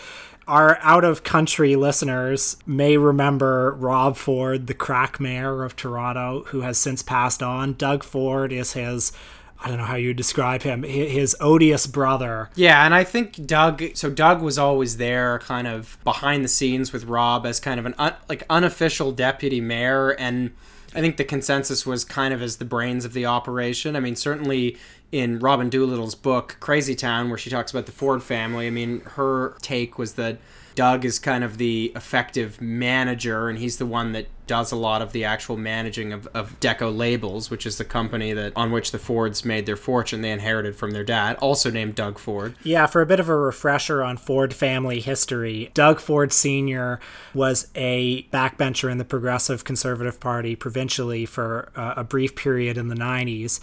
our 0.48 0.78
out 0.80 1.04
of 1.04 1.22
country 1.22 1.76
listeners 1.76 2.56
may 2.66 2.96
remember 2.96 3.74
Rob 3.74 4.16
Ford, 4.16 4.66
the 4.66 4.74
crack 4.74 5.20
mayor 5.20 5.62
of 5.62 5.76
Toronto, 5.76 6.44
who 6.48 6.62
has 6.62 6.78
since 6.78 7.02
passed 7.02 7.42
on. 7.42 7.74
Doug 7.74 8.02
Ford 8.02 8.52
is 8.52 8.72
his. 8.72 9.12
I 9.60 9.68
don't 9.68 9.78
know 9.78 9.84
how 9.84 9.96
you 9.96 10.14
describe 10.14 10.62
him, 10.62 10.84
his 10.84 11.36
odious 11.40 11.86
brother. 11.86 12.48
Yeah, 12.54 12.84
and 12.84 12.94
I 12.94 13.04
think 13.04 13.44
Doug. 13.46 13.82
So 13.94 14.08
Doug 14.08 14.40
was 14.40 14.56
always 14.56 14.96
there, 14.96 15.40
kind 15.40 15.66
of 15.66 15.98
behind 16.04 16.44
the 16.44 16.48
scenes 16.48 16.92
with 16.92 17.04
Rob 17.04 17.44
as 17.44 17.60
kind 17.60 17.78
of 17.78 17.86
an 17.86 17.94
un, 17.98 18.14
like 18.28 18.44
unofficial 18.48 19.12
deputy 19.12 19.60
mayor, 19.60 20.10
and 20.10 20.52
I 20.94 21.00
think 21.00 21.16
the 21.16 21.24
consensus 21.24 21.84
was 21.84 22.04
kind 22.04 22.32
of 22.32 22.40
as 22.40 22.56
the 22.56 22.64
brains 22.64 23.04
of 23.04 23.12
the 23.12 23.26
operation. 23.26 23.94
I 23.94 24.00
mean, 24.00 24.16
certainly 24.16 24.78
in 25.12 25.38
Robin 25.38 25.68
Doolittle's 25.68 26.14
book 26.14 26.56
Crazy 26.60 26.94
Town, 26.94 27.28
where 27.28 27.38
she 27.38 27.50
talks 27.50 27.70
about 27.70 27.86
the 27.86 27.92
Ford 27.92 28.22
family. 28.22 28.66
I 28.66 28.70
mean, 28.70 29.00
her 29.00 29.56
take 29.60 29.98
was 29.98 30.14
that 30.14 30.38
Doug 30.78 31.04
is 31.04 31.18
kind 31.18 31.42
of 31.42 31.58
the 31.58 31.90
effective 31.96 32.60
manager, 32.60 33.48
and 33.48 33.58
he's 33.58 33.78
the 33.78 33.84
one 33.84 34.12
that 34.12 34.28
does 34.46 34.70
a 34.70 34.76
lot 34.76 35.02
of 35.02 35.10
the 35.10 35.24
actual 35.24 35.56
managing 35.56 36.12
of, 36.12 36.28
of 36.28 36.58
Deco 36.60 36.96
Labels, 36.96 37.50
which 37.50 37.66
is 37.66 37.78
the 37.78 37.84
company 37.84 38.32
that 38.32 38.52
on 38.54 38.70
which 38.70 38.92
the 38.92 38.98
Fords 38.98 39.44
made 39.44 39.66
their 39.66 39.76
fortune. 39.76 40.22
They 40.22 40.30
inherited 40.30 40.76
from 40.76 40.92
their 40.92 41.02
dad, 41.02 41.34
also 41.38 41.68
named 41.68 41.96
Doug 41.96 42.16
Ford. 42.16 42.54
Yeah, 42.62 42.86
for 42.86 43.02
a 43.02 43.06
bit 43.06 43.18
of 43.18 43.28
a 43.28 43.36
refresher 43.36 44.04
on 44.04 44.18
Ford 44.18 44.54
family 44.54 45.00
history, 45.00 45.72
Doug 45.74 45.98
Ford 45.98 46.32
Sr. 46.32 47.00
was 47.34 47.72
a 47.74 48.22
backbencher 48.32 48.88
in 48.88 48.98
the 48.98 49.04
Progressive 49.04 49.64
Conservative 49.64 50.20
Party 50.20 50.54
provincially 50.54 51.26
for 51.26 51.72
uh, 51.74 51.94
a 51.96 52.04
brief 52.04 52.36
period 52.36 52.78
in 52.78 52.86
the 52.86 52.94
90s. 52.94 53.58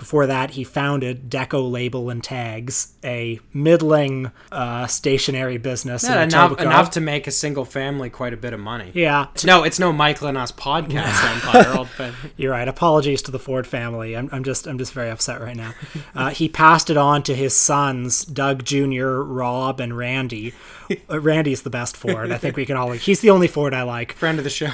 Before 0.00 0.26
that, 0.26 0.52
he 0.52 0.64
founded 0.64 1.30
Deco 1.30 1.70
Label 1.70 2.10
and 2.10 2.24
Tags, 2.24 2.94
a 3.04 3.38
middling 3.52 4.32
uh, 4.50 4.86
stationery 4.88 5.58
business. 5.58 6.02
in 6.04 6.10
Yeah, 6.10 6.22
enough, 6.24 6.52
Etobicoke. 6.52 6.60
enough 6.62 6.90
to 6.92 7.00
make 7.00 7.26
a 7.26 7.30
single 7.30 7.64
family 7.66 8.10
quite 8.10 8.32
a 8.32 8.36
bit 8.38 8.52
of 8.52 8.60
money. 8.60 8.90
Yeah. 8.94 9.26
No, 9.44 9.62
it's 9.62 9.78
no 9.78 9.92
Michael 9.92 10.28
and 10.28 10.38
Us 10.38 10.50
podcast 10.52 11.34
empire. 11.98 12.14
You're 12.36 12.50
right. 12.52 12.66
Apologies 12.66 13.20
to 13.22 13.30
the 13.30 13.38
Ford 13.38 13.66
family. 13.66 14.16
I'm, 14.16 14.28
I'm 14.32 14.42
just 14.42 14.66
I'm 14.66 14.78
just 14.78 14.92
very 14.94 15.10
upset 15.10 15.40
right 15.40 15.54
now. 15.56 15.74
Uh, 16.14 16.30
he 16.30 16.48
passed 16.48 16.88
it 16.90 16.96
on 16.96 17.22
to 17.24 17.34
his 17.34 17.54
sons, 17.54 18.24
Doug 18.24 18.64
Jr., 18.64 19.20
Rob, 19.20 19.80
and 19.80 19.96
Randy. 19.96 20.54
Uh, 21.08 21.20
Randy's 21.20 21.62
the 21.62 21.70
best 21.70 21.96
Ford. 21.96 22.32
I 22.32 22.36
think 22.36 22.56
we 22.56 22.66
can 22.66 22.76
all. 22.76 22.90
He's 22.90 23.20
the 23.20 23.30
only 23.30 23.46
Ford 23.46 23.72
I 23.72 23.84
like. 23.84 24.12
Friend 24.14 24.38
of 24.38 24.42
the 24.42 24.50
show. 24.50 24.70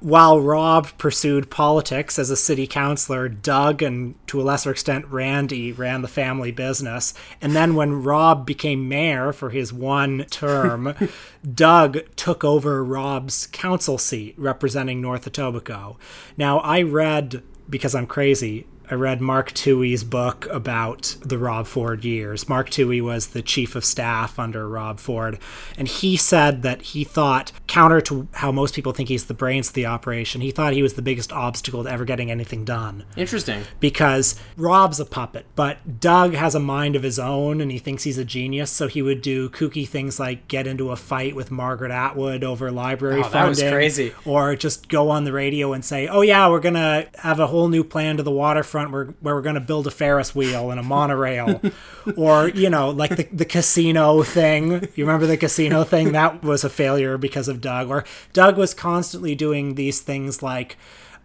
While 0.00 0.40
Rob 0.40 0.88
pursued 0.98 1.50
politics 1.50 2.18
as 2.18 2.28
a 2.30 2.36
city 2.36 2.66
councilor, 2.66 3.26
Doug 3.28 3.82
and 3.82 3.99
to 4.26 4.40
a 4.40 4.44
lesser 4.44 4.70
extent 4.70 5.06
Randy 5.06 5.72
ran 5.72 6.02
the 6.02 6.08
family 6.08 6.50
business. 6.50 7.14
And 7.40 7.54
then 7.54 7.74
when 7.74 8.02
Rob 8.02 8.46
became 8.46 8.88
mayor 8.88 9.32
for 9.32 9.50
his 9.50 9.72
one 9.72 10.24
term, 10.30 10.94
Doug 11.54 11.98
took 12.16 12.44
over 12.44 12.84
Rob's 12.84 13.46
council 13.46 13.98
seat 13.98 14.34
representing 14.36 15.00
North 15.00 15.30
Etobicoke. 15.30 15.96
Now, 16.36 16.58
I 16.60 16.82
read, 16.82 17.42
because 17.68 17.94
I'm 17.94 18.06
crazy, 18.06 18.66
I 18.90 18.94
read 18.94 19.20
Mark 19.20 19.52
Towhey's 19.52 20.02
book 20.02 20.46
about 20.50 21.16
the 21.20 21.38
Rob 21.38 21.66
Ford 21.68 22.04
years. 22.04 22.48
Mark 22.48 22.70
Toohey 22.70 23.00
was 23.00 23.28
the 23.28 23.40
chief 23.42 23.76
of 23.76 23.84
staff 23.84 24.38
under 24.38 24.68
Rob 24.68 24.98
Ford, 24.98 25.38
and 25.78 25.86
he 25.86 26.16
said 26.16 26.62
that 26.62 26.82
he 26.82 27.04
thought, 27.04 27.52
counter 27.68 28.00
to 28.00 28.26
how 28.32 28.50
most 28.50 28.74
people 28.74 28.92
think 28.92 29.08
he's 29.08 29.26
the 29.26 29.34
brains 29.34 29.68
of 29.68 29.74
the 29.74 29.86
operation, 29.86 30.40
he 30.40 30.50
thought 30.50 30.72
he 30.72 30.82
was 30.82 30.94
the 30.94 31.02
biggest 31.02 31.32
obstacle 31.32 31.84
to 31.84 31.90
ever 31.90 32.04
getting 32.04 32.30
anything 32.32 32.64
done 32.64 33.04
Interesting. 33.16 33.62
because 33.78 34.34
Rob's 34.56 34.98
a 34.98 35.04
puppet, 35.04 35.46
but 35.54 36.00
Doug 36.00 36.34
has 36.34 36.56
a 36.56 36.60
mind 36.60 36.96
of 36.96 37.04
his 37.04 37.18
own 37.20 37.60
and 37.60 37.70
he 37.70 37.78
thinks 37.78 38.02
he's 38.02 38.18
a 38.18 38.24
genius. 38.24 38.70
So 38.72 38.88
he 38.88 39.02
would 39.02 39.22
do 39.22 39.50
kooky 39.50 39.86
things 39.86 40.18
like 40.18 40.48
get 40.48 40.66
into 40.66 40.90
a 40.90 40.96
fight 40.96 41.36
with 41.36 41.50
Margaret 41.52 41.92
Atwood 41.92 42.42
over 42.42 42.72
library 42.72 43.20
Oh, 43.22 43.28
that 43.28 43.48
was 43.48 43.58
funding, 43.60 43.72
crazy. 43.72 44.12
or 44.24 44.56
just 44.56 44.88
go 44.88 45.10
on 45.10 45.22
the 45.24 45.32
radio 45.32 45.72
and 45.72 45.84
say, 45.84 46.08
"Oh 46.08 46.22
yeah, 46.22 46.48
we're 46.48 46.58
gonna 46.60 47.06
have 47.18 47.38
a 47.38 47.46
whole 47.46 47.68
new 47.68 47.84
plan 47.84 48.16
to 48.16 48.22
the 48.24 48.30
waterfront 48.32 48.79
where, 48.88 49.06
where 49.20 49.34
we're 49.34 49.42
gonna 49.42 49.60
build 49.60 49.86
a 49.86 49.90
Ferris 49.90 50.34
wheel 50.34 50.70
and 50.70 50.80
a 50.80 50.82
monorail," 50.82 51.60
or 52.16 52.48
you 52.48 52.70
know, 52.70 52.90
like 52.90 53.16
the 53.16 53.28
the 53.32 53.44
casino 53.44 54.22
thing. 54.22 54.88
You 54.94 55.04
remember 55.04 55.26
the 55.26 55.36
casino 55.36 55.84
thing? 55.84 56.12
That 56.12 56.42
was 56.42 56.64
a 56.64 56.70
failure 56.70 57.18
because 57.18 57.48
of 57.48 57.60
Doug. 57.60 57.90
Or 57.90 58.04
Doug 58.32 58.56
was 58.56 58.74
constantly 58.74 59.34
doing 59.34 59.74
these 59.74 60.00
things 60.00 60.42
like 60.42 60.76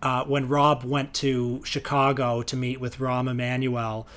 uh, 0.02 0.24
when 0.26 0.48
Rob 0.48 0.84
went 0.84 1.14
to 1.16 1.62
Chicago 1.66 2.42
to 2.44 2.56
meet 2.56 2.80
with 2.80 3.00
Rahm 3.00 3.30
Emanuel, 3.30 4.08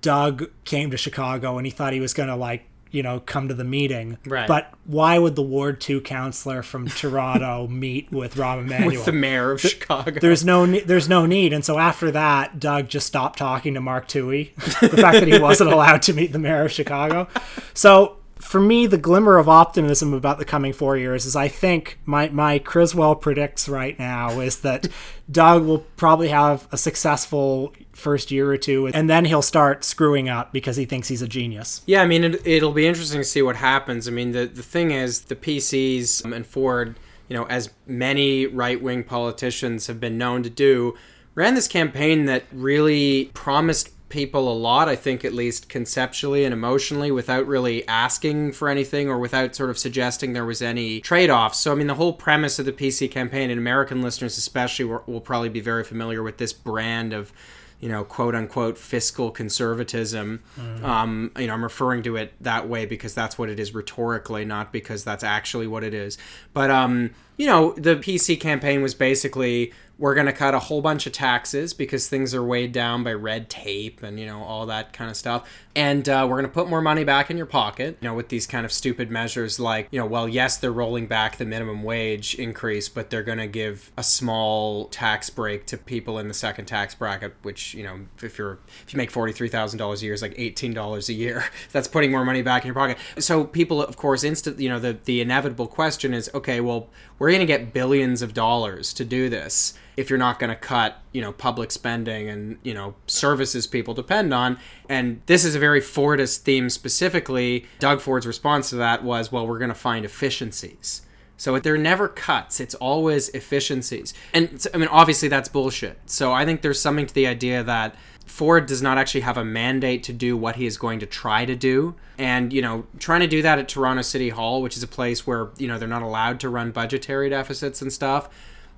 Doug 0.00 0.50
came 0.64 0.90
to 0.90 0.96
Chicago 0.96 1.56
and 1.56 1.66
he 1.66 1.70
thought 1.70 1.92
he 1.92 2.00
was 2.00 2.12
going 2.12 2.28
to 2.28 2.36
like, 2.36 2.64
you 2.90 3.02
know, 3.02 3.20
come 3.20 3.48
to 3.48 3.54
the 3.54 3.64
meeting. 3.64 4.18
Right. 4.26 4.48
But 4.48 4.72
why 4.84 5.18
would 5.18 5.36
the 5.36 5.42
Ward 5.42 5.80
2 5.80 6.00
counselor 6.00 6.62
from 6.62 6.88
Toronto 6.88 7.66
meet 7.70 8.10
with 8.10 8.34
Rahm 8.34 8.60
Emanuel? 8.60 8.90
With 8.90 9.04
the 9.04 9.12
mayor 9.12 9.52
of 9.52 9.60
Chicago. 9.60 10.18
there's 10.20 10.44
no 10.44 10.66
there's 10.66 11.08
no 11.08 11.26
need, 11.26 11.52
and 11.52 11.64
so 11.64 11.78
after 11.78 12.10
that, 12.10 12.58
Doug 12.58 12.88
just 12.88 13.06
stopped 13.06 13.38
talking 13.38 13.74
to 13.74 13.80
Mark 13.80 14.08
Towhey. 14.08 14.54
the 14.80 14.96
fact 14.96 15.20
that 15.20 15.28
he 15.28 15.38
wasn't 15.40 15.72
allowed 15.72 16.02
to 16.02 16.12
meet 16.12 16.32
the 16.32 16.38
mayor 16.38 16.64
of 16.64 16.72
Chicago. 16.72 17.28
So 17.74 18.16
for 18.40 18.60
me, 18.60 18.86
the 18.86 18.98
glimmer 18.98 19.36
of 19.36 19.48
optimism 19.48 20.14
about 20.14 20.38
the 20.38 20.44
coming 20.44 20.72
four 20.72 20.96
years 20.96 21.26
is 21.26 21.36
I 21.36 21.48
think 21.48 21.98
my 22.04 22.28
my 22.30 22.58
Criswell 22.58 23.14
predicts 23.14 23.68
right 23.68 23.98
now 23.98 24.40
is 24.40 24.60
that 24.60 24.88
Doug 25.30 25.64
will 25.64 25.80
probably 25.96 26.28
have 26.28 26.66
a 26.72 26.76
successful 26.76 27.72
first 28.00 28.30
year 28.30 28.50
or 28.50 28.56
two, 28.56 28.86
and 28.88 29.08
then 29.08 29.24
he'll 29.26 29.42
start 29.42 29.84
screwing 29.84 30.28
up 30.28 30.52
because 30.52 30.76
he 30.76 30.84
thinks 30.84 31.08
he's 31.08 31.22
a 31.22 31.28
genius. 31.28 31.82
Yeah, 31.86 32.02
I 32.02 32.06
mean, 32.06 32.24
it, 32.24 32.46
it'll 32.46 32.72
be 32.72 32.86
interesting 32.86 33.20
to 33.20 33.24
see 33.24 33.42
what 33.42 33.56
happens. 33.56 34.08
I 34.08 34.10
mean, 34.10 34.32
the, 34.32 34.46
the 34.46 34.62
thing 34.62 34.90
is, 34.90 35.22
the 35.22 35.36
PCs 35.36 36.24
um, 36.24 36.32
and 36.32 36.46
Ford, 36.46 36.98
you 37.28 37.36
know, 37.36 37.44
as 37.44 37.70
many 37.86 38.46
right 38.46 38.80
wing 38.80 39.04
politicians 39.04 39.86
have 39.86 40.00
been 40.00 40.18
known 40.18 40.42
to 40.42 40.50
do, 40.50 40.96
ran 41.34 41.54
this 41.54 41.68
campaign 41.68 42.24
that 42.26 42.44
really 42.52 43.26
promised 43.34 43.90
people 44.10 44.52
a 44.52 44.52
lot, 44.52 44.88
I 44.88 44.96
think, 44.96 45.24
at 45.24 45.32
least 45.32 45.68
conceptually 45.68 46.44
and 46.44 46.52
emotionally, 46.52 47.10
without 47.10 47.46
really 47.46 47.86
asking 47.88 48.52
for 48.52 48.68
anything 48.68 49.08
or 49.08 49.18
without 49.18 49.54
sort 49.54 49.70
of 49.70 49.78
suggesting 49.78 50.32
there 50.32 50.44
was 50.44 50.60
any 50.60 51.00
trade 51.00 51.30
offs. 51.30 51.58
So, 51.58 51.72
I 51.72 51.76
mean, 51.76 51.86
the 51.86 51.94
whole 51.94 52.12
premise 52.12 52.58
of 52.58 52.66
the 52.66 52.72
PC 52.72 53.10
campaign, 53.10 53.50
and 53.50 53.58
American 53.58 54.02
listeners 54.02 54.36
especially, 54.36 54.84
will, 54.84 55.02
will 55.06 55.20
probably 55.20 55.48
be 55.48 55.60
very 55.60 55.84
familiar 55.84 56.22
with 56.22 56.36
this 56.36 56.52
brand 56.52 57.12
of 57.12 57.32
you 57.80 57.88
know, 57.88 58.04
quote 58.04 58.34
unquote 58.34 58.78
fiscal 58.78 59.30
conservatism. 59.30 60.42
Um, 60.84 61.32
you 61.38 61.46
know, 61.46 61.54
I'm 61.54 61.62
referring 61.62 62.02
to 62.04 62.16
it 62.16 62.34
that 62.40 62.68
way 62.68 62.86
because 62.86 63.14
that's 63.14 63.38
what 63.38 63.48
it 63.48 63.58
is 63.58 63.74
rhetorically, 63.74 64.44
not 64.44 64.72
because 64.72 65.02
that's 65.02 65.24
actually 65.24 65.66
what 65.66 65.82
it 65.82 65.94
is. 65.94 66.18
But 66.52 66.70
um, 66.70 67.10
you 67.36 67.46
know, 67.46 67.72
the 67.72 67.96
PC 67.96 68.38
campaign 68.38 68.82
was 68.82 68.94
basically 68.94 69.72
we're 70.00 70.14
going 70.14 70.26
to 70.26 70.32
cut 70.32 70.54
a 70.54 70.58
whole 70.58 70.80
bunch 70.80 71.06
of 71.06 71.12
taxes 71.12 71.74
because 71.74 72.08
things 72.08 72.34
are 72.34 72.42
weighed 72.42 72.72
down 72.72 73.04
by 73.04 73.12
red 73.12 73.50
tape 73.50 74.02
and 74.02 74.18
you 74.18 74.26
know 74.26 74.42
all 74.42 74.66
that 74.66 74.92
kind 74.92 75.10
of 75.10 75.16
stuff 75.16 75.48
and 75.76 76.08
uh, 76.08 76.26
we're 76.28 76.36
going 76.36 76.50
to 76.50 76.52
put 76.52 76.68
more 76.68 76.80
money 76.80 77.04
back 77.04 77.30
in 77.30 77.36
your 77.36 77.46
pocket 77.46 77.96
you 78.00 78.08
know 78.08 78.14
with 78.14 78.28
these 78.28 78.46
kind 78.46 78.64
of 78.64 78.72
stupid 78.72 79.10
measures 79.10 79.60
like 79.60 79.88
you 79.90 80.00
know 80.00 80.06
well 80.06 80.28
yes 80.28 80.56
they're 80.56 80.72
rolling 80.72 81.06
back 81.06 81.36
the 81.36 81.44
minimum 81.44 81.82
wage 81.82 82.34
increase 82.34 82.88
but 82.88 83.10
they're 83.10 83.22
going 83.22 83.38
to 83.38 83.46
give 83.46 83.90
a 83.96 84.02
small 84.02 84.86
tax 84.86 85.30
break 85.30 85.66
to 85.66 85.76
people 85.76 86.18
in 86.18 86.28
the 86.28 86.34
second 86.34 86.66
tax 86.66 86.94
bracket 86.94 87.34
which 87.42 87.74
you 87.74 87.82
know 87.82 88.00
if 88.22 88.38
you're 88.38 88.58
if 88.86 88.92
you 88.92 88.96
make 88.96 89.12
$43000 89.12 90.00
a 90.00 90.04
year 90.04 90.14
is 90.14 90.22
like 90.22 90.34
$18 90.34 91.08
a 91.08 91.12
year. 91.12 91.44
That's 91.72 91.88
putting 91.88 92.10
more 92.10 92.24
money 92.24 92.42
back 92.42 92.62
in 92.62 92.68
your 92.68 92.74
pocket. 92.74 92.98
So 93.18 93.44
people 93.44 93.82
of 93.82 93.96
course 93.96 94.24
instant 94.24 94.58
you 94.58 94.68
know 94.68 94.78
the 94.78 94.98
the 95.04 95.20
inevitable 95.20 95.66
question 95.66 96.14
is 96.14 96.30
okay 96.34 96.60
well 96.60 96.88
we're 97.18 97.30
going 97.30 97.40
to 97.40 97.46
get 97.46 97.72
billions 97.72 98.22
of 98.22 98.34
dollars 98.34 98.92
to 98.94 99.04
do 99.04 99.28
this 99.28 99.74
if 100.00 100.10
you're 100.10 100.18
not 100.18 100.38
going 100.38 100.50
to 100.50 100.56
cut, 100.56 100.98
you 101.12 101.20
know, 101.20 101.32
public 101.32 101.70
spending 101.70 102.28
and, 102.28 102.58
you 102.62 102.74
know, 102.74 102.94
services 103.06 103.66
people 103.66 103.94
depend 103.94 104.32
on. 104.32 104.58
And 104.88 105.20
this 105.26 105.44
is 105.44 105.54
a 105.54 105.58
very 105.58 105.80
Fordist 105.80 106.38
theme 106.38 106.70
specifically. 106.70 107.66
Doug 107.78 108.00
Ford's 108.00 108.26
response 108.26 108.70
to 108.70 108.76
that 108.76 109.04
was, 109.04 109.30
well, 109.30 109.46
we're 109.46 109.58
going 109.58 109.68
to 109.68 109.74
find 109.74 110.04
efficiencies. 110.04 111.02
So 111.36 111.58
they're 111.58 111.78
never 111.78 112.06
cuts, 112.06 112.60
it's 112.60 112.74
always 112.74 113.30
efficiencies. 113.30 114.12
And 114.34 114.66
I 114.74 114.76
mean, 114.76 114.88
obviously 114.88 115.28
that's 115.28 115.48
bullshit. 115.48 115.98
So 116.04 116.32
I 116.32 116.44
think 116.44 116.60
there's 116.60 116.80
something 116.80 117.06
to 117.06 117.14
the 117.14 117.26
idea 117.26 117.62
that 117.62 117.94
Ford 118.26 118.66
does 118.66 118.82
not 118.82 118.98
actually 118.98 119.22
have 119.22 119.38
a 119.38 119.44
mandate 119.44 120.02
to 120.04 120.12
do 120.12 120.36
what 120.36 120.56
he 120.56 120.66
is 120.66 120.76
going 120.76 121.00
to 121.00 121.06
try 121.06 121.46
to 121.46 121.56
do. 121.56 121.94
And, 122.18 122.52
you 122.52 122.60
know, 122.60 122.86
trying 122.98 123.20
to 123.20 123.26
do 123.26 123.40
that 123.40 123.58
at 123.58 123.68
Toronto 123.68 124.02
City 124.02 124.28
Hall, 124.28 124.60
which 124.60 124.76
is 124.76 124.82
a 124.82 124.86
place 124.86 125.26
where, 125.26 125.48
you 125.56 125.66
know, 125.66 125.78
they're 125.78 125.88
not 125.88 126.02
allowed 126.02 126.40
to 126.40 126.50
run 126.50 126.72
budgetary 126.72 127.30
deficits 127.30 127.80
and 127.80 127.90
stuff 127.90 128.28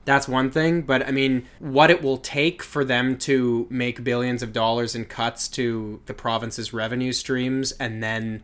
that's 0.04 0.28
one 0.28 0.50
thing 0.50 0.82
but 0.82 1.06
i 1.06 1.11
mean 1.11 1.47
what 1.59 1.90
it 1.90 2.02
will 2.02 2.18
take 2.18 2.62
for 2.62 2.85
them 2.85 3.16
to 3.16 3.66
make 3.71 4.02
billions 4.04 4.42
of 4.42 4.52
dollars 4.52 4.94
in 4.94 5.04
cuts 5.04 5.49
to 5.49 6.00
the 6.06 6.14
province's 6.14 6.73
revenue 6.73 7.12
streams 7.12 7.73
and 7.73 8.02
then 8.02 8.42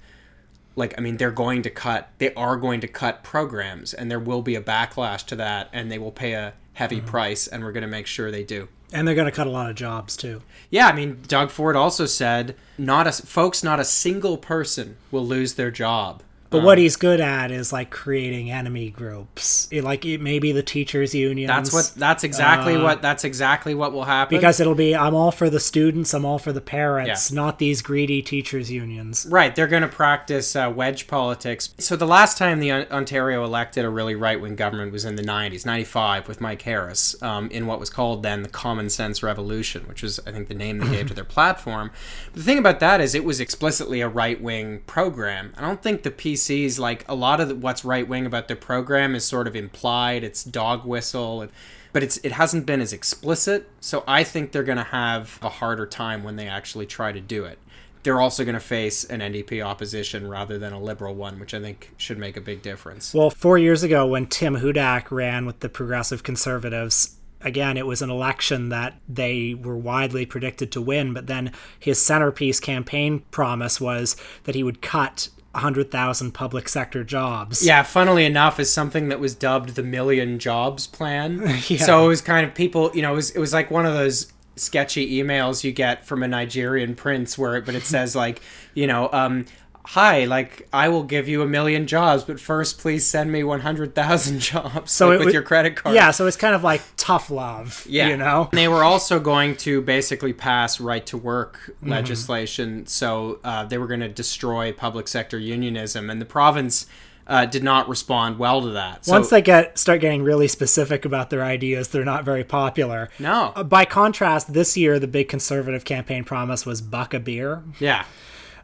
like 0.77 0.95
i 0.97 1.01
mean 1.01 1.17
they're 1.17 1.31
going 1.31 1.63
to 1.63 1.71
cut 1.71 2.11
they 2.19 2.33
are 2.35 2.57
going 2.57 2.81
to 2.81 2.89
cut 2.89 3.23
programs 3.23 3.93
and 3.93 4.11
there 4.11 4.21
will 4.21 4.43
be 4.43 4.55
a 4.55 4.63
backlash 4.63 5.25
to 5.27 5.37
that 5.37 5.69
and 5.73 5.91
they 5.91 5.99
will 5.99 6.13
pay 6.13 6.33
a 6.33 6.55
heavy 6.75 6.99
mm-hmm. 6.99 7.07
price 7.07 7.47
and 7.49 7.65
we're 7.65 7.73
going 7.73 7.83
to 7.83 7.89
make 7.89 8.07
sure 8.07 8.31
they 8.31 8.45
do. 8.45 8.69
And 8.93 9.07
they're 9.07 9.17
going 9.17 9.27
to 9.27 9.33
cut 9.33 9.49
a 9.49 9.51
lot 9.51 9.69
of 9.69 9.77
jobs 9.77 10.17
too. 10.17 10.41
yeah 10.71 10.87
i 10.87 10.93
mean 10.93 11.21
doug 11.27 11.51
ford 11.51 11.77
also 11.77 12.07
said 12.07 12.55
not 12.79 13.07
a 13.07 13.13
folks 13.13 13.63
not 13.63 13.81
a 13.81 13.85
single 13.85 14.39
person 14.39 14.97
will 15.11 15.27
lose 15.27 15.55
their 15.55 15.71
job 15.71 16.23
But 16.51 16.63
what 16.63 16.79
he's 16.79 16.97
good 16.97 17.21
at 17.21 17.51
is 17.51 17.73
like 17.73 17.91
creating 17.91 18.51
enemy 18.51 18.91
groups. 18.91 19.69
It, 19.71 19.85
like 19.85 20.05
it 20.07 20.21
may 20.21 20.39
be 20.39 20.53
the 20.53 20.63
teachers' 20.63 21.15
unions. 21.15 21.49
that's 21.49 21.73
what 21.73 21.93
that's 21.97 22.25
exactly 22.25 22.77
what 22.77 23.03
that's 23.03 23.25
exactly 23.25 23.75
what 23.75 23.93
will 23.93 24.05
happen 24.05 24.37
because 24.37 24.61
it'll 24.61 24.75
be 24.75 24.97
I'm 24.97 25.15
all 25.15 25.31
for 25.31 25.51
the 25.51 25.61
students, 25.61 26.15
I'm 26.15 26.25
all 26.25 26.39
for 26.39 26.53
the 26.53 26.61
parents, 26.61 27.31
not 27.31 27.59
these 27.59 27.83
greedy 27.83 28.23
teachers' 28.23 28.71
unions. 28.71 29.27
Right, 29.31 29.55
they're 29.55 29.67
going 29.67 29.83
to 29.83 29.89
practice 29.89 30.57
uh, 30.57 30.73
wedge 30.75 31.07
politics. 31.07 31.75
So 31.79 31.97
the 31.97 32.07
last 32.07 32.39
time 32.39 32.61
the 32.61 32.73
Ontario 32.73 33.45
elected 33.45 33.85
a 33.85 33.91
really 33.91 34.15
right-wing 34.15 34.57
government 34.57 34.93
was 34.93 35.05
in 35.05 35.17
the 35.17 35.23
90s, 35.23 35.67
95 35.67 36.29
with 36.29 36.41
Mike 36.41 36.63
Harris, 36.63 37.21
um, 37.23 37.51
in 37.51 37.67
what 37.67 37.81
was 37.81 37.91
called 37.91 38.23
then 38.23 38.43
the 38.43 38.49
Common 38.49 38.89
Sense 38.89 39.23
Revolution, 39.23 39.87
which 39.87 40.03
was 40.03 40.19
I 40.27 40.33
think 40.33 40.49
the 40.49 40.55
name 40.55 40.79
they 40.79 40.89
gave 40.89 41.09
to 41.09 41.15
their 41.19 41.25
platform. 41.25 41.91
But 42.33 42.39
the 42.39 42.45
thing 42.45 42.59
about 42.59 42.81
that 42.81 43.01
is 43.01 43.15
it 43.15 43.25
was 43.25 43.41
explicitly 43.41 44.01
a 44.01 44.09
right-wing 44.09 44.81
program. 44.87 45.53
I 45.57 45.61
don't 45.61 45.83
think 45.83 46.03
the 46.03 46.11
PCs 46.39 46.79
like 46.79 47.05
a 47.09 47.15
lot 47.15 47.41
of 47.41 47.49
the, 47.49 47.55
what's 47.55 47.85
right-wing 47.85 48.27
about 48.27 48.49
their 48.49 48.57
program 48.57 49.15
is 49.15 49.25
sort 49.25 49.47
of 49.47 49.57
implied. 49.57 50.25
It's 50.25 50.45
dog 50.45 50.85
whistle 50.85 51.43
and 51.43 51.51
but 51.91 52.03
it's 52.03 52.19
it 52.19 52.33
hasn't 52.33 52.67
been 52.67 52.81
as 52.81 52.93
explicit. 52.93 53.69
So 53.81 54.05
I 54.07 54.23
think 54.23 54.53
they're 54.53 54.63
going 54.63 54.79
to 54.79 54.85
have 54.85 55.39
a 55.43 55.49
harder 55.49 55.87
time 55.87 56.23
when 56.23 56.37
they 56.37 56.47
actually 56.47 56.87
try 56.87 57.13
to 57.13 57.21
do 57.21 57.45
it. 57.45 57.59
They're 58.03 58.21
also 58.21 58.45
going 58.45 58.55
to 58.55 58.61
face 58.61 59.05
an 59.05 59.21
NDP 59.21 59.65
opposition 59.65 60.29
rather 60.29 60.59
than 60.59 60.73
a 60.73 60.81
liberal 60.81 61.15
one, 61.15 61.41
which 61.41 61.55
I 61.55 61.61
think 61.61 61.95
should 61.97 62.19
make 62.19 62.37
a 62.37 62.41
big 62.41 62.63
difference. 62.63 63.13
Well, 63.13 63.31
four 63.31 63.59
years 63.59 63.83
ago, 63.83 64.07
when 64.07 64.27
Tim 64.27 64.57
Hudak 64.57 65.11
ran 65.11 65.47
with 65.47 65.61
the 65.61 65.69
Progressive 65.69 66.23
Conservatives, 66.23 67.17
again, 67.41 67.77
it 67.77 67.87
was 67.87 68.01
an 68.01 68.11
election 68.11 68.69
that 68.69 69.01
they 69.09 69.55
were 69.55 69.77
widely 69.77 70.27
predicted 70.27 70.71
to 70.73 70.81
win, 70.81 71.13
but 71.13 71.27
then 71.27 71.53
his 71.79 72.01
centerpiece 72.01 72.61
campaign 72.61 73.25
promise 73.31 73.81
was 73.81 74.17
that 74.45 74.55
he 74.55 74.63
would 74.63 74.81
cut 74.81 75.29
100,000 75.53 76.33
public 76.33 76.69
sector 76.69 77.03
jobs. 77.05 77.65
Yeah, 77.65 77.83
funnily 77.83 78.25
enough, 78.25 78.61
is 78.61 78.73
something 78.73 79.09
that 79.09 79.19
was 79.19 79.35
dubbed 79.35 79.71
the 79.71 79.83
Million 79.83 80.39
Jobs 80.39 80.87
Plan. 80.87 81.41
Yeah. 81.69 81.85
So 81.85 82.05
it 82.05 82.09
was 82.09 82.21
kind 82.21 82.47
of 82.47 82.55
people, 82.55 82.91
you 82.95 83.03
know, 83.03 83.13
it 83.13 83.17
was 83.17 83.31
it 83.31 83.39
was 83.39 83.53
like 83.53 83.71
one 83.71 83.85
of 83.85 83.95
those 83.95 84.33
sketchy 84.57 85.21
emails 85.21 85.65
you 85.65 85.73
get 85.73 86.07
from 86.07 86.23
a 86.23 86.29
Nigerian 86.29 86.95
prince 86.95 87.37
where 87.37 87.57
it, 87.57 87.67
but 87.67 87.75
it 87.75 87.83
says 87.83 88.15
like, 88.17 88.41
you 88.75 88.87
know, 88.87 89.09
um, 89.13 89.47
hi, 89.93 90.25
like 90.27 90.69
I 90.73 90.89
will 90.91 91.03
give 91.03 91.29
you 91.29 91.41
a 91.41 91.47
million 91.47 91.87
jobs, 91.87 92.23
but 92.23 92.39
first 92.39 92.79
please 92.79 93.07
send 93.07 93.33
me 93.33 93.43
100,000 93.43 94.39
jobs 94.53 94.93
So 94.93 95.09
like, 95.09 95.21
it 95.21 95.25
with 95.25 95.33
your 95.35 95.43
credit 95.43 95.77
card. 95.77 95.95
Yeah, 95.95 96.11
so 96.11 96.27
it's 96.27 96.37
kind 96.37 96.55
of 96.55 96.63
like 96.63 96.83
tough 96.99 97.31
love. 97.31 97.87
Yeah. 97.89 98.09
You 98.09 98.17
know? 98.19 98.49
And 98.53 98.59
They 98.59 98.69
were 98.69 98.85
also 98.85 99.19
going 99.19 99.57
to 99.59 99.81
basically 99.81 100.33
pass 100.35 100.79
right 100.81 101.05
to 101.07 101.17
work 101.17 101.59
Mm-hmm. 101.79 101.91
legislation. 101.91 102.87
So 102.87 103.39
uh, 103.45 103.65
they 103.65 103.79
were 103.79 103.87
going 103.87 104.01
to 104.01 104.09
destroy 104.09 104.73
public 104.73 105.07
sector 105.09 105.39
unionism. 105.39 106.11
And 106.11 106.21
the 106.21 106.25
province 106.27 106.87
uh, 107.27 107.47
did 107.47 107.63
not 107.63 107.89
respond 107.89 108.39
well 108.39 108.61
to 108.63 108.71
that. 108.71 109.05
So, 109.05 109.13
Once 109.13 109.31
they 109.31 109.41
get 109.43 109.79
start 109.79 110.01
getting 110.01 110.23
really 110.23 110.49
specific 110.49 111.05
about 111.05 111.31
their 111.31 111.45
ideas, 111.45 111.89
they're 111.89 112.05
not 112.05 112.25
very 112.25 112.43
popular. 112.45 113.11
No. 113.19 113.53
Uh, 113.55 113.63
By 113.65 113.85
contrast, 113.85 114.53
this 114.53 114.77
year 114.77 114.99
the 114.99 115.07
big 115.09 115.29
conservative 115.29 115.85
campaign 115.85 116.25
promise 116.25 116.65
was 116.67 116.81
buck 116.83 117.15
a 117.15 117.21
beer, 117.21 117.63
Yeah. 117.79 118.05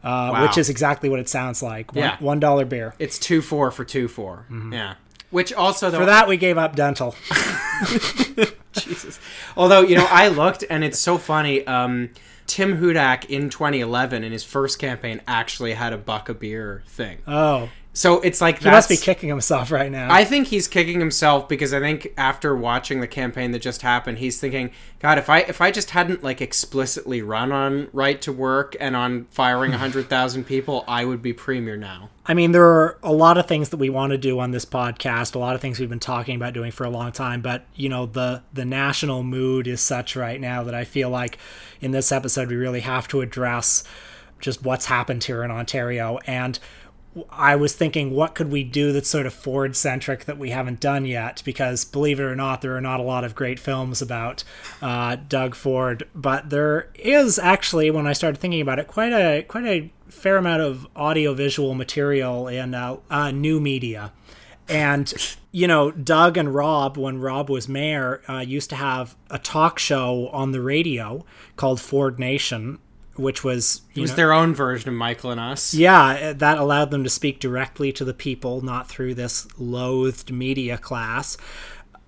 Uh, 0.05 0.31
Wow. 0.33 0.43
which 0.47 0.59
is 0.59 0.69
exactly 0.69 1.09
what 1.09 1.19
it 1.19 1.29
sounds 1.29 1.63
like. 1.63 1.93
One, 1.95 2.05
Yeah. 2.05 2.17
one 2.21 2.39
dollar 2.39 2.65
beer. 2.65 2.95
It's 2.99 3.19
2 3.19 3.41
4 3.43 3.71
for 3.71 3.85
2 3.85 4.07
4. 4.07 4.47
Yeah. 4.71 4.95
Which 5.31 5.53
also, 5.53 5.91
though. 5.91 5.97
Mm-hmm. 5.99 6.03
For 6.05 6.11
that, 6.11 6.29
we 6.29 6.37
gave 6.37 6.57
up 6.59 6.77
dental. 6.77 7.17
Jesus. 8.73 9.19
Although, 9.57 9.81
you 9.81 9.97
know, 9.97 10.07
I 10.11 10.29
looked 10.29 10.65
and 10.69 10.85
it's 10.85 10.99
so 10.99 11.19
funny. 11.19 11.67
Um, 11.67 12.11
Tim 12.47 12.79
Hudak 12.81 13.25
in 13.31 13.49
2011 13.51 14.23
in 14.25 14.31
his 14.33 14.45
first 14.45 14.79
campaign 14.79 15.21
actually 15.27 15.73
had 15.73 15.93
a 15.93 15.97
buck 15.99 16.29
a 16.29 16.35
beer 16.35 16.83
thing. 16.87 17.19
Oh, 17.27 17.71
So 17.97 18.21
it's 18.23 18.41
like 18.41 18.59
he 18.59 18.69
must 18.69 18.89
be 18.89 18.97
kicking 18.97 19.29
himself 19.29 19.71
right 19.71 19.91
now. 19.91 20.13
I 20.13 20.25
think 20.25 20.49
he's 20.49 20.67
kicking 20.67 20.99
himself 20.99 21.49
because 21.49 21.73
I 21.73 21.79
think 21.79 22.13
after 22.17 22.55
watching 22.57 23.01
the 23.01 23.07
campaign 23.07 23.53
that 23.53 23.61
just 23.61 23.83
happened, 23.83 24.19
he's 24.19 24.41
thinking, 24.41 24.73
God, 24.99 25.17
if 25.17 25.31
I 25.31 25.39
if 25.41 25.61
I 25.61 25.71
just 25.71 25.91
hadn't 25.91 26.25
like 26.25 26.41
explicitly 26.41 27.23
run 27.23 27.53
on 27.53 27.89
right 27.93 28.21
to 28.23 28.33
work 28.33 28.77
and 28.81 28.97
on 28.97 29.27
firing 29.27 29.71
hundred 29.71 30.11
thousand 30.11 30.43
people, 30.45 30.85
I 30.89 31.05
would 31.05 31.23
be 31.23 31.33
premier 31.33 31.77
now. 31.77 32.11
I 32.27 32.35
mean, 32.35 32.51
there 32.51 32.65
are 32.65 32.99
a 33.05 33.13
lot 33.13 33.39
of 33.39 33.47
things 33.47 33.69
that 33.69 33.77
we 33.77 33.91
want 33.91 34.11
to 34.11 34.19
do 34.19 34.41
on 34.41 34.51
this 34.51 34.65
podcast, 34.65 35.37
a 35.37 35.39
lot 35.39 35.55
of 35.55 35.61
things 35.61 35.79
we've 35.79 35.89
been 35.89 36.01
talking 36.01 36.35
about 36.35 36.53
doing 36.53 36.73
for 36.73 36.83
a 36.83 36.91
long 36.91 37.13
time, 37.13 37.43
but 37.43 37.65
you 37.77 37.89
know, 37.89 38.07
the 38.07 38.43
the 38.53 38.65
national 38.65 39.23
mood 39.23 39.69
is 39.69 39.81
such 39.81 40.17
right 40.17 40.41
now 40.41 40.65
that 40.65 40.75
I 40.75 40.83
feel 40.83 41.11
like 41.11 41.39
in 41.81 41.93
this 41.93 42.11
episode 42.11 42.49
we 42.49 42.57
really 42.57 42.81
have 42.81 43.07
to 43.09 43.21
address 43.21 43.85
just 44.41 44.65
what's 44.65 44.87
happened 44.87 45.23
here 45.25 45.45
in 45.45 45.51
Ontario 45.51 46.19
and 46.27 46.59
I 47.31 47.57
was 47.57 47.75
thinking, 47.75 48.11
what 48.11 48.35
could 48.35 48.51
we 48.51 48.65
do 48.65 48.93
that's 48.93 49.09
sort 49.09 49.27
of 49.27 49.35
Ford 49.35 49.77
centric 49.77 50.25
that 50.25 50.39
we 50.39 50.51
haven't 50.51 50.81
done 50.81 51.05
yet? 51.05 51.43
Because 51.45 51.85
believe 51.85 52.19
it 52.19 52.25
or 52.25 52.35
not, 52.35 52.61
there 52.61 52.77
are 52.77 52.81
not 52.81 53.01
a 53.01 53.05
lot 53.05 53.25
of 53.25 53.35
great 53.35 53.61
films 53.61 54.03
about 54.03 54.43
uh, 54.83 55.17
Doug 55.29 55.55
Ford, 55.55 56.09
but 56.15 56.51
there 56.51 56.91
is 56.95 57.39
actually, 57.39 57.91
when 57.91 58.07
I 58.07 58.13
started 58.13 58.39
thinking 58.39 58.61
about 58.61 58.79
it, 58.79 58.89
quite 58.89 59.13
a 59.13 59.43
quite 59.43 59.65
a 59.65 59.91
fair 60.09 60.37
amount 60.37 60.63
of 60.63 60.87
audiovisual 60.97 61.75
material 61.75 62.49
in 62.49 62.75
uh, 62.75 62.97
uh, 63.11 63.31
new 63.31 63.61
media. 63.61 64.13
And 64.69 65.13
you 65.53 65.69
know, 65.69 65.93
Doug 65.93 66.37
and 66.37 66.53
Rob, 66.53 66.97
when 66.97 67.21
Rob 67.21 67.49
was 67.49 67.69
mayor, 67.69 68.23
uh, 68.29 68.39
used 68.39 68.71
to 68.71 68.77
have 68.77 69.15
a 69.31 69.39
talk 69.39 69.79
show 69.79 70.29
on 70.29 70.51
the 70.51 70.61
radio 70.61 71.25
called 71.55 71.81
Ford 71.81 72.19
Nation, 72.19 72.79
which 73.17 73.45
was 73.45 73.83
It 73.95 74.01
was 74.01 74.11
know, 74.11 74.17
their 74.17 74.33
own 74.33 74.55
version 74.55 74.89
of 74.89 74.95
Michael 74.95 75.31
and 75.31 75.41
Us. 75.41 75.75
yeah, 75.75 76.15
eh, 76.15 76.33
that 76.33 76.59
allowed 76.59 76.91
them 76.91 77.05
to 77.05 77.11
speak 77.11 77.41
directly 77.41 77.93
to 77.93 78.05
the 78.05 78.15
people, 78.15 78.61
not 78.61 78.89
through 78.89 79.15
this 79.15 79.47
loathed 79.59 80.33
media 80.33 80.79
class. 80.79 81.37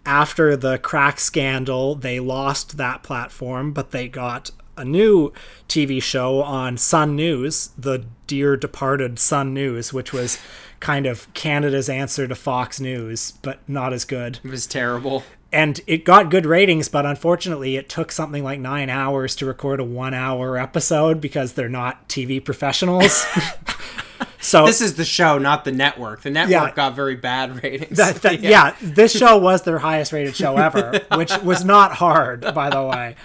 After 0.04 0.56
the 0.56 0.78
crack 0.78 1.18
scandal, 1.18 1.94
they 1.96 2.20
lost 2.20 2.76
that 2.76 3.02
platform, 3.02 3.72
but 3.72 3.90
they 3.90 4.06
got 4.08 4.50
a 4.76 4.84
new 4.84 5.32
TV 5.68 6.02
show 6.02 6.42
on 6.42 6.76
Sun 6.76 7.16
News, 7.16 7.70
the 7.78 8.04
dear 8.26 8.56
departed 8.56 9.18
Sun 9.18 9.54
News, 9.54 9.92
which 9.92 10.12
was 10.12 10.38
kind 10.80 11.06
of 11.06 11.32
Canada's 11.34 11.88
answer 11.88 12.28
to 12.28 12.34
Fox 12.34 12.78
News, 12.80 13.32
but 13.42 13.66
not 13.68 13.92
as 13.92 14.04
good 14.04 14.40
It 14.44 14.50
was 14.50 14.66
terrible. 14.66 15.24
And 15.52 15.80
it 15.86 16.04
got 16.04 16.30
good 16.30 16.44
ratings 16.46 16.88
but 16.88 17.06
unfortunately 17.06 17.76
it 17.76 17.88
took 17.88 18.10
something 18.12 18.42
like 18.42 18.58
nine 18.60 18.90
hours 18.90 19.34
to 19.36 19.46
record 19.46 19.78
a 19.80 19.84
one 19.84 20.12
hour 20.14 20.58
episode 20.58 21.20
because 21.20 21.52
they're 21.54 21.68
not 21.68 22.08
tv 22.08 22.44
professionals 22.44 23.24
so 24.40 24.66
This 24.66 24.80
is 24.80 24.94
the 24.94 25.04
show, 25.04 25.38
not 25.38 25.64
the 25.64 25.72
network. 25.72 26.22
The 26.22 26.30
network 26.30 26.50
Yeah. 26.50 26.70
got 26.74 26.94
very 26.94 27.16
bad 27.16 27.62
ratings. 27.62 27.96
that, 27.96 28.16
that- 28.22 28.40
yeah. 28.42 28.74
this 28.80 29.16
show 29.16 29.36
was 29.38 29.62
their 29.62 29.78
highest 29.78 30.12
rated 30.12 30.36
show 30.36 30.56
ever 30.56 31.00
which 31.16 31.36
was 31.42 31.64
not 31.64 31.92
hard 31.92 32.42
by 32.54 32.70
the 32.70 32.82
way 32.84 33.16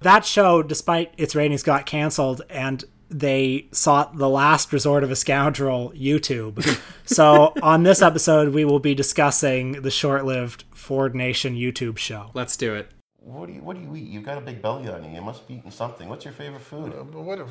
that 0.00 0.24
show 0.24 0.62
despite 0.62 1.12
its 1.18 1.34
ratings 1.34 1.62
got 1.62 1.86
canceled 1.86 2.42
and 2.50 2.84
they 3.10 3.66
sought 3.72 4.16
the 4.16 4.28
last 4.28 4.72
resort 4.72 5.02
of 5.04 5.10
a 5.10 5.16
scoundrel 5.16 5.92
youtube 5.96 6.80
so 7.04 7.52
on 7.62 7.82
this 7.82 8.00
episode 8.00 8.54
we 8.54 8.64
will 8.64 8.78
be 8.78 8.94
discussing 8.94 9.72
the 9.82 9.90
short-lived 9.90 10.64
ford 10.72 11.14
nation 11.14 11.54
youtube 11.56 11.98
show 11.98 12.30
Let's 12.34 12.56
do 12.56 12.74
it. 12.74 12.90
What 13.18 13.48
do 13.48 13.52
you 13.52 13.62
What 13.62 13.76
do 13.76 13.82
you 13.82 13.94
eat? 13.96 14.08
You've 14.08 14.24
got 14.24 14.38
a 14.38 14.40
big 14.40 14.62
belly 14.62 14.88
on 14.88 15.04
you. 15.04 15.10
You 15.10 15.20
must 15.20 15.46
be 15.46 15.54
eating 15.54 15.70
something. 15.70 16.08
What's 16.08 16.24
your 16.24 16.32
favorite 16.32 16.62
food? 16.62 16.92
But 17.12 17.20
what 17.20 17.38
if, 17.38 17.48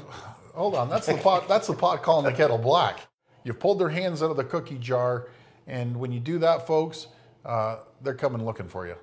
hold 0.56 0.74
on, 0.76 0.90
that's 0.90 1.06
the 1.06 1.16
pot. 1.16 1.48
That's 1.48 1.68
the 1.68 1.74
pot 1.74 2.02
calling 2.02 2.26
the 2.26 2.32
kettle 2.32 2.58
black. 2.58 3.08
You've 3.44 3.60
pulled 3.60 3.80
their 3.80 3.90
hands 3.90 4.24
out 4.24 4.32
of 4.32 4.38
the 4.38 4.44
cookie 4.44 4.80
jar, 4.80 5.28
and 5.68 5.98
when 5.98 6.12
you 6.12 6.20
do 6.20 6.40
that, 6.40 6.66
folks, 6.66 7.08
uh, 7.46 7.78
they're 8.02 8.16
coming 8.16 8.44
looking 8.44 8.68
for 8.68 8.88
you. 8.88 8.96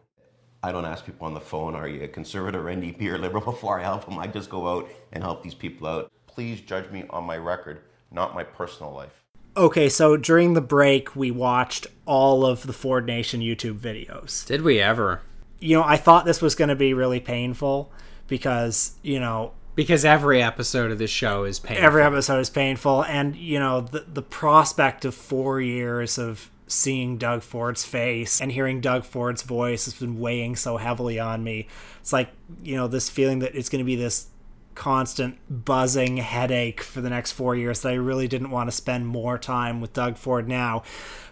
I 0.63 0.73
don't 0.73 0.85
ask 0.85 1.07
people 1.07 1.27
on 1.27 1.35
the 1.35 1.41
phone, 1.41 1.77
are 1.77 1.87
you 1.87 2.03
a 2.03 2.09
conservative, 2.09 2.63
NDP, 2.63 3.03
or 3.03 3.19
liberal 3.19 3.45
before 3.53 3.79
I 3.79 3.85
help 3.85 4.05
them. 4.05 4.19
I 4.19 4.27
just 4.27 4.51
go 4.51 4.67
out 4.69 4.91
and 5.13 5.23
help 5.23 5.43
these 5.43 5.55
people 5.55 5.87
out. 5.87 6.11
Please 6.37 6.61
judge 6.61 6.91
me 6.91 7.03
on 7.09 7.25
my 7.25 7.39
record, 7.39 7.81
not 8.11 8.35
my 8.35 8.45
personal 8.45 8.93
life. 8.93 9.23
Okay, 9.57 9.89
so 9.89 10.19
during 10.19 10.53
the 10.53 10.61
break, 10.61 11.17
we 11.17 11.31
watched 11.31 11.87
all 12.05 12.45
of 12.45 12.67
the 12.67 12.75
Ford 12.75 13.07
Nation 13.07 13.41
YouTube 13.41 13.79
videos. 13.79 14.45
Did 14.45 14.61
we 14.61 14.79
ever? 14.79 15.23
You 15.61 15.79
know, 15.79 15.83
I 15.83 15.97
thought 15.97 16.27
this 16.27 16.43
was 16.43 16.55
going 16.55 16.69
to 16.69 16.77
be 16.77 16.93
really 16.93 17.21
painful 17.21 17.91
because, 18.29 18.97
you 19.03 19.19
know, 19.19 19.53
Because 19.77 20.05
every 20.05 20.43
episode 20.43 20.91
of 20.91 20.99
this 20.99 21.11
show 21.11 21.45
is 21.45 21.59
painful. 21.59 21.83
every 21.83 22.03
episode 22.03 22.41
is 22.41 22.51
painful. 22.51 23.03
And, 23.07 23.35
you 23.35 23.59
know, 23.59 23.81
the, 23.81 24.01
the 24.01 24.21
prospect 24.21 25.07
of 25.07 25.15
four 25.15 25.63
years 25.63 26.19
of 26.19 26.51
seeing 26.67 27.17
Doug 27.17 27.43
Ford's 27.43 27.87
face 27.87 28.43
and 28.43 28.53
hearing 28.53 28.83
Doug 28.83 29.05
Ford's 29.05 29.41
voice 29.41 29.87
has 29.87 29.95
been 29.95 30.21
weighing 30.21 30.55
so 30.55 30.77
heavily 30.77 31.19
on 31.19 31.43
me. 31.43 31.67
It's 32.03 32.13
like, 32.13 32.29
you 32.63 32.77
know, 32.77 32.89
this 32.89 33.09
feeling 33.09 33.39
that 33.39 33.55
it's 33.55 33.71
going 33.71 33.79
to 33.79 33.87
be 33.87 33.97
this 33.97 34.27
constant 34.77 35.39
buzzing 35.65 36.19
headache 36.19 36.81
for 36.81 37.01
the 37.01 37.11
next 37.11 37.33
four 37.33 37.57
years 37.57 37.81
that 37.81 37.89
I 37.93 37.95
really 37.95 38.29
didn't 38.29 38.51
want 38.51 38.69
to 38.69 38.77
spend 38.77 39.09
more 39.09 39.39
time 39.39 39.81
with 39.81 39.93
Doug 39.93 40.17
Ford 40.17 40.47
now. 40.47 40.85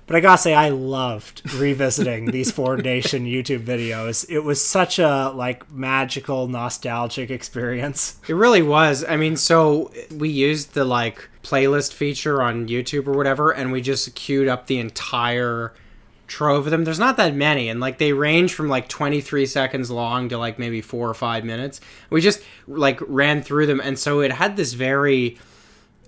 But 0.06 0.16
I 0.16 0.20
gotta 0.20 0.42
say, 0.42 0.54
I 0.54 0.68
loved 0.68 1.54
revisiting 1.54 2.26
these 2.26 2.50
Ford 2.50 2.84
Nation 2.84 3.24
YouTube 3.26 3.64
videos. 3.64 4.28
It 4.28 4.40
was 4.40 4.62
such 4.62 4.98
a 4.98 5.30
like 5.34 5.70
magical, 5.70 6.46
nostalgic 6.48 7.30
experience. 7.30 8.20
It 8.28 8.34
really 8.34 8.62
was. 8.62 9.04
I 9.04 9.16
mean, 9.16 9.36
so 9.36 9.92
we 10.14 10.28
used 10.28 10.74
the 10.74 10.84
like 10.84 11.28
playlist 11.42 11.92
feature 11.92 12.42
on 12.42 12.68
YouTube 12.68 13.06
or 13.06 13.12
whatever, 13.12 13.50
and 13.50 13.72
we 13.72 13.80
just 13.80 14.14
queued 14.14 14.48
up 14.48 14.66
the 14.66 14.78
entire 14.78 15.72
trove 16.26 16.66
of 16.66 16.70
them. 16.70 16.84
There's 16.84 16.98
not 16.98 17.16
that 17.16 17.34
many, 17.34 17.68
and 17.68 17.80
like 17.80 17.98
they 17.98 18.12
range 18.12 18.54
from 18.54 18.68
like 18.68 18.88
23 18.88 19.46
seconds 19.46 19.90
long 19.90 20.28
to 20.28 20.38
like 20.38 20.58
maybe 20.58 20.80
four 20.80 21.08
or 21.08 21.14
five 21.14 21.44
minutes. 21.44 21.80
We 22.10 22.20
just 22.20 22.42
like 22.66 23.00
ran 23.06 23.42
through 23.42 23.66
them, 23.66 23.80
and 23.80 23.98
so 23.98 24.20
it 24.20 24.32
had 24.32 24.56
this 24.56 24.72
very 24.72 25.38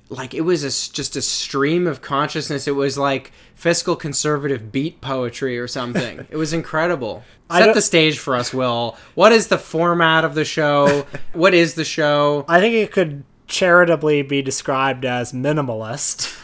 like 0.09 0.35
it 0.35 0.43
was 0.43 0.63
a 0.63 0.93
just 0.93 1.17
a 1.17 1.23
stream 1.23 1.87
of 1.87 2.01
consciousness. 2.01 2.69
It 2.69 2.73
was 2.73 2.97
like 2.97 3.33
fiscal 3.55 3.97
conservative 3.97 4.71
beat 4.71 5.01
poetry 5.01 5.59
or 5.59 5.67
something. 5.67 6.27
it 6.31 6.37
was 6.37 6.53
incredible. 6.53 7.25
Set 7.51 7.75
the 7.75 7.83
stage 7.83 8.19
for 8.19 8.35
us, 8.35 8.53
Will. 8.53 8.97
What 9.15 9.33
is 9.33 9.49
the 9.49 9.59
format 9.59 10.25
of 10.25 10.35
the 10.35 10.45
show? 10.45 11.07
what 11.33 11.55
is 11.55 11.75
the 11.75 11.85
show? 11.85 12.45
I 12.49 12.61
think 12.61 12.75
it 12.75 12.93
could 12.93 13.25
charitably 13.47 14.23
be 14.23 14.43
described 14.43 15.05
as 15.05 15.33
minimalist. 15.33 16.36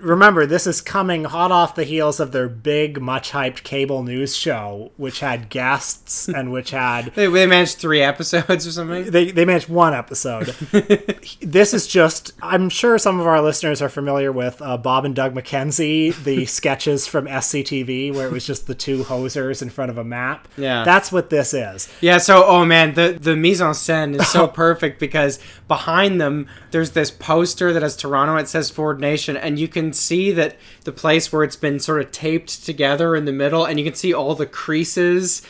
Remember, 0.00 0.46
this 0.46 0.66
is 0.66 0.80
coming 0.80 1.24
hot 1.24 1.50
off 1.52 1.74
the 1.74 1.84
heels 1.84 2.20
of 2.20 2.32
their 2.32 2.48
big, 2.48 3.00
much 3.00 3.32
hyped 3.32 3.62
cable 3.62 4.02
news 4.02 4.36
show, 4.36 4.92
which 4.96 5.20
had 5.20 5.48
guests 5.48 6.28
and 6.36 6.52
which 6.52 6.70
had 6.70 7.14
They, 7.14 7.26
they 7.26 7.46
managed 7.46 7.78
three 7.78 8.02
episodes 8.02 8.66
or 8.66 8.72
something. 8.72 9.10
they 9.10 9.30
they 9.30 9.44
managed 9.44 9.68
one 9.68 9.94
episode. 9.94 10.46
this 11.40 11.74
is 11.74 11.86
just 11.86 12.32
I'm 12.42 12.68
sure 12.68 12.98
some 12.98 13.20
of 13.20 13.26
our 13.26 13.40
listeners 13.40 13.80
are 13.82 13.88
familiar 13.88 14.30
with 14.32 14.60
uh, 14.62 14.76
Bob 14.76 15.04
and 15.04 15.14
Doug 15.14 15.34
McKenzie, 15.34 16.14
the 16.24 16.44
sketches 16.46 17.06
from 17.06 17.26
SCTV 17.26 18.14
where 18.14 18.26
it 18.26 18.32
was 18.32 18.46
just 18.46 18.66
the 18.66 18.74
two 18.74 19.04
hosers 19.04 19.62
in 19.62 19.70
front 19.70 19.90
of 19.90 19.98
a 19.98 20.04
map. 20.04 20.48
Yeah. 20.56 20.84
That's 20.84 21.10
what 21.10 21.30
this 21.30 21.54
is. 21.54 21.88
Yeah, 22.00 22.18
so 22.18 22.44
oh 22.44 22.64
man, 22.64 22.94
the 22.94 23.16
the 23.20 23.36
mise 23.36 23.60
en 23.60 23.72
scène 23.72 24.18
is 24.18 24.28
so 24.28 24.46
perfect 24.46 25.00
because 25.00 25.38
behind 25.68 26.20
them 26.20 26.48
there's 26.70 26.92
this 26.92 27.10
poster 27.10 27.72
that 27.72 27.82
has 27.82 27.96
Toronto. 27.96 28.36
It 28.36 28.48
says 28.48 28.70
Ford 28.70 29.00
Nation, 29.00 29.36
and 29.36 29.58
you 29.58 29.68
can 29.68 29.85
can 29.86 29.92
see 29.92 30.32
that 30.32 30.56
the 30.84 30.92
place 30.92 31.32
where 31.32 31.44
it's 31.44 31.56
been 31.56 31.78
sort 31.78 32.00
of 32.02 32.10
taped 32.10 32.64
together 32.64 33.14
in 33.14 33.24
the 33.24 33.32
middle, 33.32 33.64
and 33.64 33.78
you 33.78 33.84
can 33.84 33.94
see 33.94 34.12
all 34.12 34.34
the 34.34 34.46
creases 34.46 35.42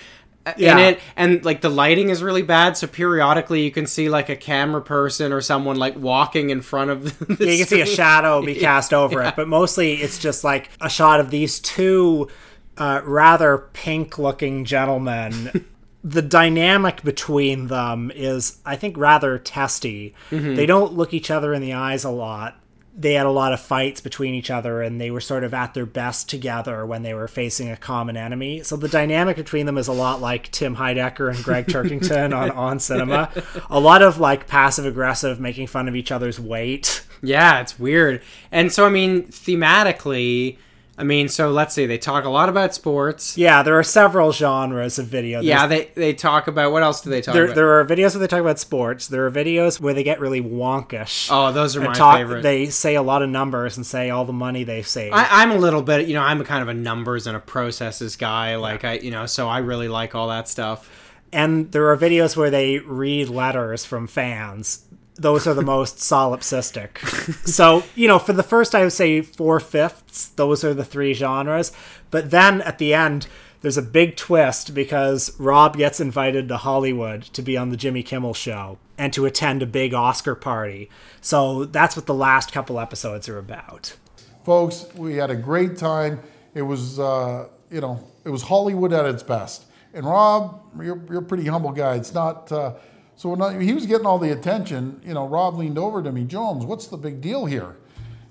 in 0.58 0.78
it, 0.78 1.00
and 1.16 1.44
like 1.44 1.60
the 1.60 1.68
lighting 1.68 2.10
is 2.10 2.22
really 2.22 2.42
bad. 2.42 2.76
So 2.76 2.86
periodically, 2.86 3.62
you 3.62 3.70
can 3.70 3.86
see 3.86 4.08
like 4.08 4.28
a 4.28 4.36
camera 4.36 4.82
person 4.82 5.32
or 5.32 5.40
someone 5.40 5.76
like 5.76 5.96
walking 5.96 6.50
in 6.50 6.60
front 6.60 6.90
of 6.90 7.18
the. 7.38 7.44
Yeah, 7.44 7.52
you 7.52 7.58
can 7.58 7.66
see 7.66 7.80
a 7.80 7.86
shadow 7.86 8.42
be 8.42 8.54
cast 8.60 8.92
over 8.92 9.22
it, 9.22 9.34
but 9.36 9.48
mostly 9.48 9.94
it's 9.94 10.18
just 10.18 10.44
like 10.44 10.70
a 10.80 10.88
shot 10.88 11.18
of 11.18 11.30
these 11.30 11.58
two 11.58 12.28
uh, 12.76 13.00
rather 13.04 13.58
pink 13.72 14.18
looking 14.18 14.64
gentlemen. 14.64 15.64
the 16.04 16.22
dynamic 16.22 17.02
between 17.02 17.66
them 17.66 18.12
is, 18.14 18.58
I 18.64 18.76
think, 18.76 18.96
rather 18.96 19.38
testy. 19.38 20.14
They 20.30 20.64
don't 20.64 20.92
look 20.92 21.12
each 21.12 21.32
other 21.32 21.52
in 21.52 21.60
the 21.60 21.72
eyes 21.72 22.04
a 22.04 22.10
lot. 22.10 22.60
They 22.98 23.12
had 23.12 23.26
a 23.26 23.30
lot 23.30 23.52
of 23.52 23.60
fights 23.60 24.00
between 24.00 24.34
each 24.34 24.50
other, 24.50 24.80
and 24.80 24.98
they 24.98 25.10
were 25.10 25.20
sort 25.20 25.44
of 25.44 25.52
at 25.52 25.74
their 25.74 25.84
best 25.84 26.30
together 26.30 26.86
when 26.86 27.02
they 27.02 27.12
were 27.12 27.28
facing 27.28 27.70
a 27.70 27.76
common 27.76 28.16
enemy. 28.16 28.62
So 28.62 28.76
the 28.76 28.88
dynamic 28.88 29.36
between 29.36 29.66
them 29.66 29.76
is 29.76 29.86
a 29.86 29.92
lot 29.92 30.22
like 30.22 30.50
Tim 30.50 30.76
Heidecker 30.76 31.34
and 31.34 31.44
Gregg 31.44 31.66
Turkington 31.66 32.34
on 32.34 32.50
On 32.56 32.78
Cinema. 32.80 33.30
A 33.68 33.78
lot 33.78 34.00
of 34.00 34.18
like 34.18 34.46
passive 34.46 34.86
aggressive, 34.86 35.38
making 35.38 35.66
fun 35.66 35.88
of 35.88 35.94
each 35.96 36.10
other's 36.10 36.40
weight. 36.40 37.04
Yeah, 37.22 37.60
it's 37.60 37.78
weird. 37.78 38.22
And 38.50 38.72
so, 38.72 38.86
I 38.86 38.88
mean, 38.88 39.24
thematically, 39.24 40.58
I 40.98 41.04
mean, 41.04 41.28
so 41.28 41.50
let's 41.50 41.74
see, 41.74 41.84
they 41.84 41.98
talk 41.98 42.24
a 42.24 42.30
lot 42.30 42.48
about 42.48 42.74
sports. 42.74 43.36
Yeah, 43.36 43.62
there 43.62 43.78
are 43.78 43.82
several 43.82 44.32
genres 44.32 44.98
of 44.98 45.06
video. 45.06 45.42
There's- 45.42 45.46
Yeah, 45.60 45.66
they 45.66 45.90
they 45.94 46.14
talk 46.14 46.48
about 46.48 46.72
what 46.72 46.82
else 46.82 47.02
do 47.02 47.10
they 47.10 47.20
talk 47.20 47.34
there, 47.34 47.44
about? 47.44 47.54
there 47.54 47.78
are 47.78 47.84
videos 47.84 48.14
where 48.14 48.20
they 48.20 48.26
talk 48.26 48.40
about 48.40 48.58
sports. 48.58 49.06
There 49.08 49.26
are 49.26 49.30
videos 49.30 49.78
where 49.78 49.92
they 49.92 50.02
get 50.02 50.20
really 50.20 50.40
wonkish. 50.40 51.28
oh, 51.30 51.52
those 51.52 51.76
are 51.76 51.82
my 51.82 51.92
talk, 51.92 52.16
favorite. 52.16 52.42
They 52.42 52.66
say 52.70 52.94
a 52.94 53.02
lot 53.02 53.20
of 53.20 53.28
numbers 53.28 53.76
and 53.76 53.84
say 53.84 54.08
all 54.08 54.24
the 54.24 54.32
money 54.32 54.64
they've 54.64 54.88
saved. 54.88 55.14
I, 55.14 55.42
I'm 55.42 55.50
a 55.50 55.58
little 55.58 55.82
bit, 55.82 56.08
you 56.08 56.14
know, 56.14 56.22
I'm 56.22 56.40
a 56.40 56.44
kind 56.44 56.62
of 56.62 56.68
a 56.68 56.74
numbers 56.74 57.26
and 57.26 57.36
a 57.36 57.40
processes 57.40 58.16
guy. 58.16 58.56
Like 58.56 58.82
I, 58.84 58.94
you 58.94 59.10
know, 59.10 59.26
so 59.26 59.48
I 59.48 59.58
really 59.58 59.88
like 59.88 60.14
all 60.14 60.28
that 60.28 60.48
stuff. 60.48 60.88
and 61.32 61.72
there 61.72 61.90
are 61.90 61.96
videos 61.98 62.36
where 62.38 62.48
they 62.50 62.78
read 62.78 63.28
letters 63.28 63.84
from 63.84 64.06
fans. 64.06 64.85
Those 65.18 65.46
are 65.46 65.54
the 65.54 65.62
most 65.62 65.96
solipsistic. 65.96 66.98
So, 67.46 67.84
you 67.94 68.06
know, 68.06 68.18
for 68.18 68.34
the 68.34 68.42
first, 68.42 68.74
I 68.74 68.82
would 68.82 68.92
say 68.92 69.22
four 69.22 69.60
fifths, 69.60 70.28
those 70.28 70.62
are 70.62 70.74
the 70.74 70.84
three 70.84 71.14
genres. 71.14 71.72
But 72.10 72.30
then 72.30 72.60
at 72.62 72.76
the 72.76 72.92
end, 72.92 73.26
there's 73.62 73.78
a 73.78 73.82
big 73.82 74.16
twist 74.16 74.74
because 74.74 75.32
Rob 75.40 75.78
gets 75.78 76.00
invited 76.00 76.48
to 76.48 76.58
Hollywood 76.58 77.22
to 77.22 77.40
be 77.40 77.56
on 77.56 77.70
the 77.70 77.78
Jimmy 77.78 78.02
Kimmel 78.02 78.34
show 78.34 78.78
and 78.98 79.10
to 79.14 79.24
attend 79.24 79.62
a 79.62 79.66
big 79.66 79.94
Oscar 79.94 80.34
party. 80.34 80.90
So 81.22 81.64
that's 81.64 81.96
what 81.96 82.04
the 82.04 82.14
last 82.14 82.52
couple 82.52 82.78
episodes 82.78 83.26
are 83.28 83.38
about. 83.38 83.96
Folks, 84.44 84.86
we 84.94 85.16
had 85.16 85.30
a 85.30 85.34
great 85.34 85.78
time. 85.78 86.20
It 86.54 86.62
was, 86.62 87.00
uh, 87.00 87.48
you 87.70 87.80
know, 87.80 88.06
it 88.24 88.28
was 88.28 88.42
Hollywood 88.42 88.92
at 88.92 89.06
its 89.06 89.22
best. 89.22 89.64
And 89.94 90.04
Rob, 90.04 90.60
you're, 90.76 91.02
you're 91.08 91.20
a 91.20 91.24
pretty 91.24 91.46
humble 91.46 91.72
guy. 91.72 91.94
It's 91.94 92.12
not, 92.12 92.52
uh, 92.52 92.74
so 93.16 93.30
when 93.30 93.42
I, 93.42 93.62
he 93.62 93.72
was 93.72 93.86
getting 93.86 94.06
all 94.06 94.18
the 94.18 94.30
attention, 94.30 95.00
you 95.04 95.14
know, 95.14 95.26
Rob 95.26 95.56
leaned 95.56 95.78
over 95.78 96.02
to 96.02 96.12
me, 96.12 96.24
Jones, 96.24 96.64
what's 96.64 96.86
the 96.86 96.98
big 96.98 97.20
deal 97.20 97.46
here? 97.46 97.76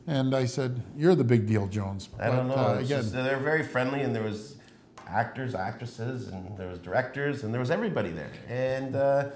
And 0.08 0.36
I 0.36 0.46
said, 0.46 0.84
you're 0.96 1.16
the 1.16 1.24
big 1.24 1.48
deal, 1.48 1.68
Jones. 1.68 2.10
I 2.20 2.28
don't 2.28 2.48
know. 2.48 2.56
But, 2.56 2.68
uh, 2.68 2.74
again, 2.76 2.88
just, 2.88 3.14
they're 3.14 3.38
very 3.38 3.64
friendly, 3.64 4.02
and 4.02 4.16
there 4.16 4.24
was 4.24 4.58
actors, 5.08 5.56
actresses, 5.56 6.28
and 6.28 6.56
there 6.58 6.68
was 6.68 6.78
directors, 6.80 7.44
and 7.44 7.52
there 7.52 7.60
was 7.60 7.72
everybody 7.72 8.12
there. 8.12 8.32
And 8.48 8.96
uh, 8.96 9.30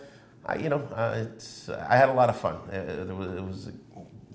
I, 0.46 0.56
you 0.58 0.70
know, 0.70 0.88
uh, 0.94 1.26
it's, 1.26 1.70
I 1.70 1.96
had 1.96 2.10
a 2.10 2.14
lot 2.14 2.30
of 2.30 2.38
fun. 2.38 2.56
Uh, 2.72 3.04
there 3.06 3.16
was, 3.16 3.34
it 3.34 3.44
was, 3.44 3.72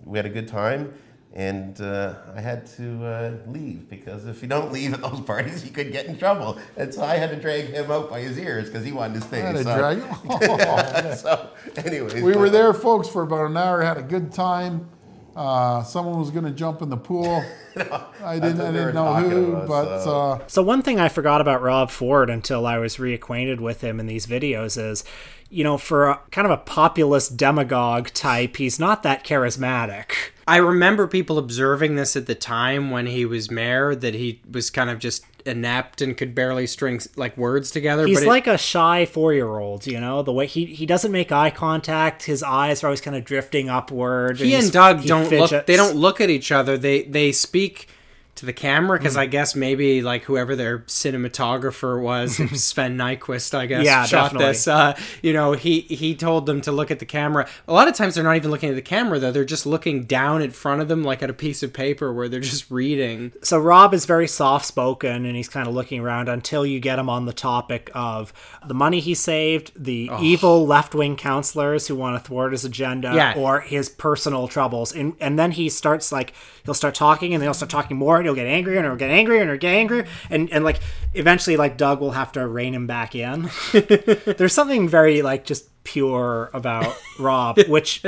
we 0.04 0.18
had 0.18 0.26
a 0.26 0.30
good 0.30 0.48
time, 0.48 0.92
and 1.34 1.80
uh, 1.80 2.14
I 2.34 2.40
had 2.40 2.64
to 2.76 3.04
uh, 3.04 3.32
leave 3.48 3.90
because 3.90 4.26
if 4.26 4.40
you 4.40 4.48
don't 4.48 4.72
leave 4.72 4.94
at 4.94 5.02
those 5.02 5.20
parties, 5.26 5.64
you 5.64 5.72
could 5.72 5.90
get 5.90 6.06
in 6.06 6.16
trouble. 6.16 6.58
And 6.76 6.94
so 6.94 7.02
I 7.02 7.16
had 7.16 7.30
to 7.30 7.36
drag 7.36 7.66
him 7.66 7.90
out 7.90 8.08
by 8.08 8.20
his 8.20 8.38
ears 8.38 8.68
because 8.68 8.84
he 8.84 8.92
wanted 8.92 9.14
to 9.14 9.20
stay. 9.26 9.42
I 9.42 9.46
had 9.46 9.64
so, 9.64 9.76
drag- 9.76 10.02
Oh, 10.30 11.14
so, 11.16 11.50
anyways, 11.76 12.14
we 12.22 12.36
were 12.36 12.50
there, 12.50 12.72
folks, 12.72 13.08
for 13.08 13.22
about 13.22 13.46
an 13.46 13.56
hour, 13.56 13.82
had 13.82 13.98
a 13.98 14.02
good 14.02 14.32
time. 14.32 14.88
Uh, 15.36 15.82
someone 15.82 16.18
was 16.18 16.30
going 16.30 16.44
to 16.44 16.50
jump 16.50 16.80
in 16.82 16.88
the 16.90 16.96
pool. 16.96 17.42
I 18.24 18.38
didn't, 18.38 18.60
I 18.60 18.70
didn't 18.70 18.94
know 18.94 19.14
who, 19.14 19.52
about, 19.56 19.68
but 19.68 20.02
so- 20.04 20.20
uh, 20.20 20.46
So 20.46 20.62
one 20.62 20.82
thing 20.82 21.00
I 21.00 21.08
forgot 21.08 21.40
about 21.40 21.60
Rob 21.62 21.90
Ford 21.90 22.30
until 22.30 22.66
I 22.66 22.78
was 22.78 22.96
reacquainted 22.98 23.58
with 23.60 23.80
him 23.80 23.98
in 23.98 24.06
these 24.06 24.26
videos 24.26 24.78
is, 24.80 25.02
you 25.50 25.64
know, 25.64 25.76
for 25.76 26.08
a, 26.08 26.20
kind 26.30 26.46
of 26.46 26.52
a 26.52 26.56
populist 26.58 27.36
demagogue 27.36 28.08
type, 28.10 28.56
he's 28.56 28.78
not 28.78 29.02
that 29.02 29.24
charismatic. 29.24 30.12
I 30.46 30.58
remember 30.58 31.06
people 31.08 31.38
observing 31.38 31.96
this 31.96 32.16
at 32.16 32.26
the 32.26 32.34
time 32.34 32.90
when 32.90 33.06
he 33.06 33.24
was 33.24 33.50
mayor 33.50 33.94
that 33.94 34.14
he 34.14 34.40
was 34.50 34.70
kind 34.70 34.90
of 34.90 34.98
just 34.98 35.24
inept 35.46 36.00
and 36.00 36.16
could 36.16 36.34
barely 36.34 36.66
string 36.66 37.00
like 37.16 37.36
words 37.36 37.70
together. 37.70 38.06
He's 38.06 38.18
but 38.18 38.24
it- 38.24 38.28
like 38.28 38.46
a 38.46 38.58
shy 38.58 39.06
four-year-old, 39.06 39.86
you 39.86 40.00
know. 40.00 40.22
The 40.22 40.32
way 40.32 40.46
he 40.46 40.64
he 40.66 40.86
doesn't 40.86 41.12
make 41.12 41.30
eye 41.32 41.50
contact, 41.50 42.24
his 42.24 42.42
eyes 42.42 42.82
are 42.82 42.88
always 42.88 43.00
kind 43.00 43.16
of 43.16 43.24
drifting 43.24 43.68
upward. 43.68 44.38
he 44.40 44.50
he's- 44.50 44.64
and 44.64 44.72
Doug 44.72 45.04
don't 45.04 45.30
look. 45.30 45.66
They 45.66 45.76
don't 45.76 45.96
look 45.96 46.20
at 46.20 46.30
each 46.30 46.50
other. 46.52 46.76
They 46.78 47.02
they 47.02 47.32
speak 47.32 47.88
to 48.36 48.46
the 48.46 48.52
camera 48.52 48.98
because 48.98 49.16
I 49.16 49.26
guess 49.26 49.54
maybe 49.54 50.02
like 50.02 50.24
whoever 50.24 50.56
their 50.56 50.80
cinematographer 50.80 52.00
was, 52.00 52.36
Sven 52.64 52.96
Nykvist, 52.96 53.54
I 53.54 53.66
guess, 53.66 53.84
Yeah, 53.84 54.04
shot 54.04 54.24
definitely. 54.32 54.46
this. 54.48 54.68
Uh, 54.68 54.96
you 55.22 55.32
know, 55.32 55.52
he 55.52 55.80
he 55.82 56.14
told 56.14 56.46
them 56.46 56.60
to 56.62 56.72
look 56.72 56.90
at 56.90 56.98
the 56.98 57.06
camera. 57.06 57.48
A 57.68 57.72
lot 57.72 57.88
of 57.88 57.94
times 57.94 58.14
they're 58.14 58.24
not 58.24 58.36
even 58.36 58.50
looking 58.50 58.68
at 58.70 58.74
the 58.74 58.82
camera 58.82 59.18
though; 59.18 59.32
they're 59.32 59.44
just 59.44 59.66
looking 59.66 60.04
down 60.04 60.42
in 60.42 60.50
front 60.50 60.80
of 60.82 60.88
them, 60.88 61.02
like 61.02 61.22
at 61.22 61.30
a 61.30 61.34
piece 61.34 61.62
of 61.62 61.72
paper 61.72 62.12
where 62.12 62.28
they're 62.28 62.40
just 62.40 62.70
reading. 62.70 63.32
so 63.42 63.58
Rob 63.58 63.94
is 63.94 64.04
very 64.06 64.26
soft 64.28 64.66
spoken 64.66 65.24
and 65.24 65.36
he's 65.36 65.48
kind 65.48 65.68
of 65.68 65.74
looking 65.74 66.00
around 66.00 66.28
until 66.28 66.66
you 66.66 66.80
get 66.80 66.98
him 66.98 67.08
on 67.08 67.26
the 67.26 67.32
topic 67.32 67.90
of 67.94 68.32
the 68.66 68.74
money 68.74 69.00
he 69.00 69.14
saved, 69.14 69.72
the 69.76 70.10
evil 70.20 70.66
left 70.66 70.94
wing 70.94 71.16
counselors 71.16 71.86
who 71.88 71.94
want 71.94 72.16
to 72.22 72.26
thwart 72.28 72.52
his 72.52 72.64
agenda, 72.64 73.12
Yeah. 73.14 73.34
or 73.36 73.60
his 73.60 73.88
personal 73.88 74.48
troubles. 74.48 74.92
And 74.92 75.14
and 75.20 75.38
then 75.38 75.52
he 75.52 75.68
starts 75.68 76.10
like 76.12 76.32
he'll 76.64 76.74
start 76.74 76.94
talking 76.94 77.32
and 77.34 77.40
then 77.40 77.46
he'll 77.46 77.54
start 77.54 77.70
talking 77.70 77.96
more 77.96 78.23
and 78.24 78.28
he'll 78.28 78.34
get 78.34 78.46
angrier 78.50 78.78
and 78.78 78.86
he'll 78.86 78.96
get 78.96 79.10
angrier 79.10 79.42
and 79.42 79.50
he'll 79.50 79.58
get 79.58 79.74
angrier 79.74 80.06
and, 80.30 80.50
and 80.50 80.64
like 80.64 80.80
eventually 81.12 81.56
like 81.56 81.76
Doug 81.76 82.00
will 82.00 82.12
have 82.12 82.32
to 82.32 82.46
rein 82.46 82.74
him 82.74 82.86
back 82.86 83.14
in. 83.14 83.50
There's 83.72 84.54
something 84.54 84.88
very 84.88 85.20
like 85.20 85.44
just 85.44 85.68
pure 85.84 86.50
about 86.54 86.96
Rob, 87.18 87.58
which 87.68 88.02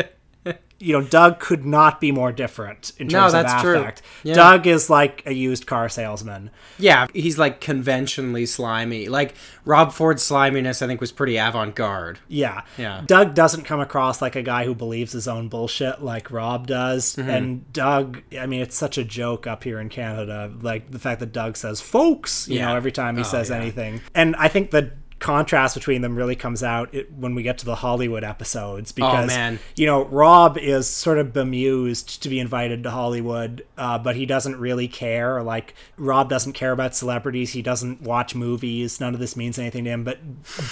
you 0.78 0.92
know, 0.92 1.00
Doug 1.00 1.40
could 1.40 1.64
not 1.64 2.00
be 2.00 2.12
more 2.12 2.32
different 2.32 2.92
in 2.98 3.06
No, 3.06 3.20
terms 3.20 3.32
that's 3.32 3.64
of 3.64 3.70
affect. 3.70 4.02
Yeah. 4.22 4.34
Doug 4.34 4.66
is 4.66 4.90
like 4.90 5.22
a 5.24 5.32
used 5.32 5.66
car 5.66 5.88
salesman. 5.88 6.50
Yeah, 6.78 7.06
he's 7.14 7.38
like 7.38 7.60
conventionally 7.62 8.44
slimy. 8.44 9.08
Like 9.08 9.34
Rob 9.64 9.92
Ford's 9.92 10.22
sliminess, 10.22 10.82
I 10.82 10.86
think, 10.86 11.00
was 11.00 11.12
pretty 11.12 11.38
avant-garde. 11.38 12.18
Yeah. 12.28 12.62
Yeah. 12.76 13.02
Doug 13.06 13.34
doesn't 13.34 13.64
come 13.64 13.80
across 13.80 14.20
like 14.20 14.36
a 14.36 14.42
guy 14.42 14.64
who 14.66 14.74
believes 14.74 15.12
his 15.12 15.26
own 15.26 15.48
bullshit 15.48 16.02
like 16.02 16.30
Rob 16.30 16.66
does. 16.66 17.16
Mm-hmm. 17.16 17.30
And 17.30 17.72
Doug, 17.72 18.22
I 18.38 18.44
mean, 18.46 18.60
it's 18.60 18.76
such 18.76 18.98
a 18.98 19.04
joke 19.04 19.46
up 19.46 19.64
here 19.64 19.80
in 19.80 19.88
Canada. 19.88 20.52
Like 20.60 20.90
the 20.90 20.98
fact 20.98 21.20
that 21.20 21.32
Doug 21.32 21.56
says, 21.56 21.80
folks, 21.80 22.48
you 22.48 22.58
Yeah. 22.58 22.66
know, 22.66 22.76
every 22.76 22.92
time 22.92 23.16
he 23.16 23.22
Oh, 23.22 23.24
says 23.24 23.48
yeah. 23.48 23.56
anything. 23.56 24.02
And 24.14 24.36
I 24.36 24.48
think 24.48 24.72
the 24.72 24.92
contrast 25.18 25.74
between 25.74 26.02
them 26.02 26.14
really 26.14 26.36
comes 26.36 26.62
out 26.62 26.94
when 27.16 27.34
we 27.34 27.42
get 27.42 27.56
to 27.58 27.64
the 27.64 27.76
Hollywood 27.76 28.22
episodes 28.22 28.92
because, 28.92 29.24
Oh, 29.24 29.26
man. 29.26 29.58
you 29.74 29.86
know, 29.86 30.04
Rob 30.04 30.58
is 30.58 30.88
sort 30.88 31.18
of 31.18 31.32
bemused 31.32 32.22
to 32.22 32.28
be 32.28 32.38
invited 32.38 32.82
to 32.82 32.90
Hollywood, 32.90 33.64
uh, 33.78 33.98
but 33.98 34.16
he 34.16 34.26
doesn't 34.26 34.56
really 34.58 34.88
care. 34.88 35.42
Like, 35.42 35.74
Rob 35.96 36.28
doesn't 36.28 36.52
care 36.52 36.72
about 36.72 36.94
celebrities. 36.94 37.52
He 37.52 37.62
doesn't 37.62 38.02
watch 38.02 38.34
movies. 38.34 39.00
None 39.00 39.14
of 39.14 39.20
this 39.20 39.36
means 39.36 39.58
anything 39.58 39.84
to 39.84 39.90
him. 39.90 40.04
But 40.04 40.18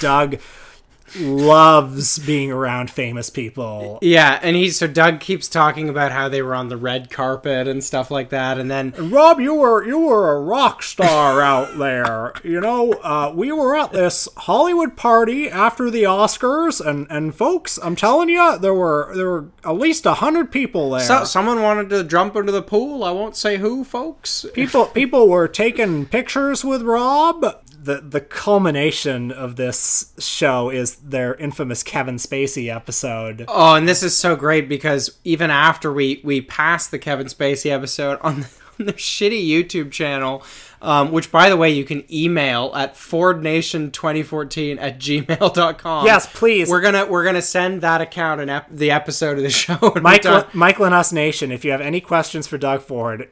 Doug 0.01 0.37
loves 1.17 2.19
being 2.21 2.51
around 2.51 2.91
famous 2.91 3.31
people. 3.31 3.99
Yeah, 4.03 4.39
and 4.43 4.57
he 4.57 4.71
so 4.71 4.87
Doug 4.87 5.21
keeps 5.21 5.49
talking 5.49 5.89
about 5.89 6.13
how 6.13 6.29
they 6.29 6.43
were 6.43 6.55
on 6.55 6.69
the 6.69 6.77
red 6.77 7.11
carpet 7.11 7.69
and 7.69 7.83
stuff 7.83 8.11
like 8.11 8.31
that, 8.31 8.59
and 8.59 8.71
then 8.71 8.93
Rob, 9.11 9.41
you 9.41 9.55
were 9.55 9.85
you 9.85 9.99
were 9.99 10.37
a 10.37 10.41
rock 10.41 10.83
star 10.83 11.41
out 11.41 11.79
there. 11.79 12.33
You 12.43 12.61
know, 12.61 12.93
uh, 13.03 13.33
we 13.35 13.53
were 13.53 13.77
at 13.77 13.93
this 13.93 14.29
Hollywood 14.37 14.97
party 14.97 15.49
after 15.51 15.91
the 15.91 16.05
Oscars, 16.05 16.85
and 16.85 17.07
and 17.11 17.35
folks, 17.35 17.79
I'm 17.83 17.97
telling 17.97 18.29
you, 18.29 18.59
there 18.59 18.75
were 18.75 19.13
there 19.15 19.31
were 19.31 19.51
at 19.65 19.77
least 19.77 20.07
a 20.07 20.15
hundred 20.15 20.51
people 20.51 20.91
there. 20.91 21.01
so, 21.01 21.25
someone 21.25 21.63
wanted 21.63 21.91
to 21.91 22.05
jump 22.05 22.37
into 22.37 22.53
the 22.53 22.63
pool. 22.63 23.05
I 23.05 23.11
won't 23.11 23.37
say 23.37 23.59
who, 23.59 23.85
folks. 23.85 24.47
people 24.55 24.87
people 24.87 25.29
were 25.29 25.49
taking 25.49 26.07
pictures 26.07 26.65
with 26.65 26.83
Rob. 26.83 27.45
The 27.85 28.01
the 28.01 28.21
culmination 28.21 29.31
of 29.31 29.57
this 29.57 30.13
show 30.19 30.71
is 30.71 30.97
their 30.97 31.35
infamous 31.35 31.83
Kevin 31.83 32.17
Spacey 32.17 32.75
episode. 32.75 33.45
Oh, 33.47 33.75
and 33.75 33.87
this 33.87 34.03
is 34.03 34.17
so 34.17 34.37
great 34.37 34.69
because 34.69 35.19
even 35.25 35.51
after 35.51 35.93
we 35.93 36.21
we 36.25 36.41
passed 36.41 36.91
the 36.91 36.99
Kevin 36.99 37.27
Spacey 37.27 37.71
episode 37.71 38.19
on 38.23 38.41
the, 38.41 38.49
on 38.81 38.87
their 38.87 38.95
shitty 38.95 39.47
YouTube 39.47 39.93
channel, 39.93 40.43
um, 40.81 41.13
which 41.13 41.31
by 41.31 41.51
the 41.51 41.57
way 41.59 41.71
you 41.71 41.85
can 41.85 42.05
email 42.13 42.73
at 42.75 42.95
fordnation2014 42.95 44.79
at 44.81 44.99
gmail.com. 44.99 46.07
Yes, 46.07 46.27
please. 46.33 46.71
We're 46.71 46.81
gonna 46.81 47.07
we're 47.07 47.25
gonna 47.25 47.43
send 47.43 47.83
that 47.83 48.01
account 48.01 48.41
and 48.41 48.51
ep- 48.51 48.71
the 48.71 48.91
episode 48.91 49.37
of 49.37 49.43
the 49.43 49.51
show. 49.65 49.93
Michael. 50.01 50.45
Michael 50.53 50.87
and 50.87 50.95
Us 50.95 51.13
Nation, 51.13 51.53
if 51.53 51.65
you 51.65 51.71
have 51.71 51.81
any 51.81 52.01
questions 52.01 52.47
for 52.47 52.57
Doug 52.59 52.81
Ford, 52.83 53.29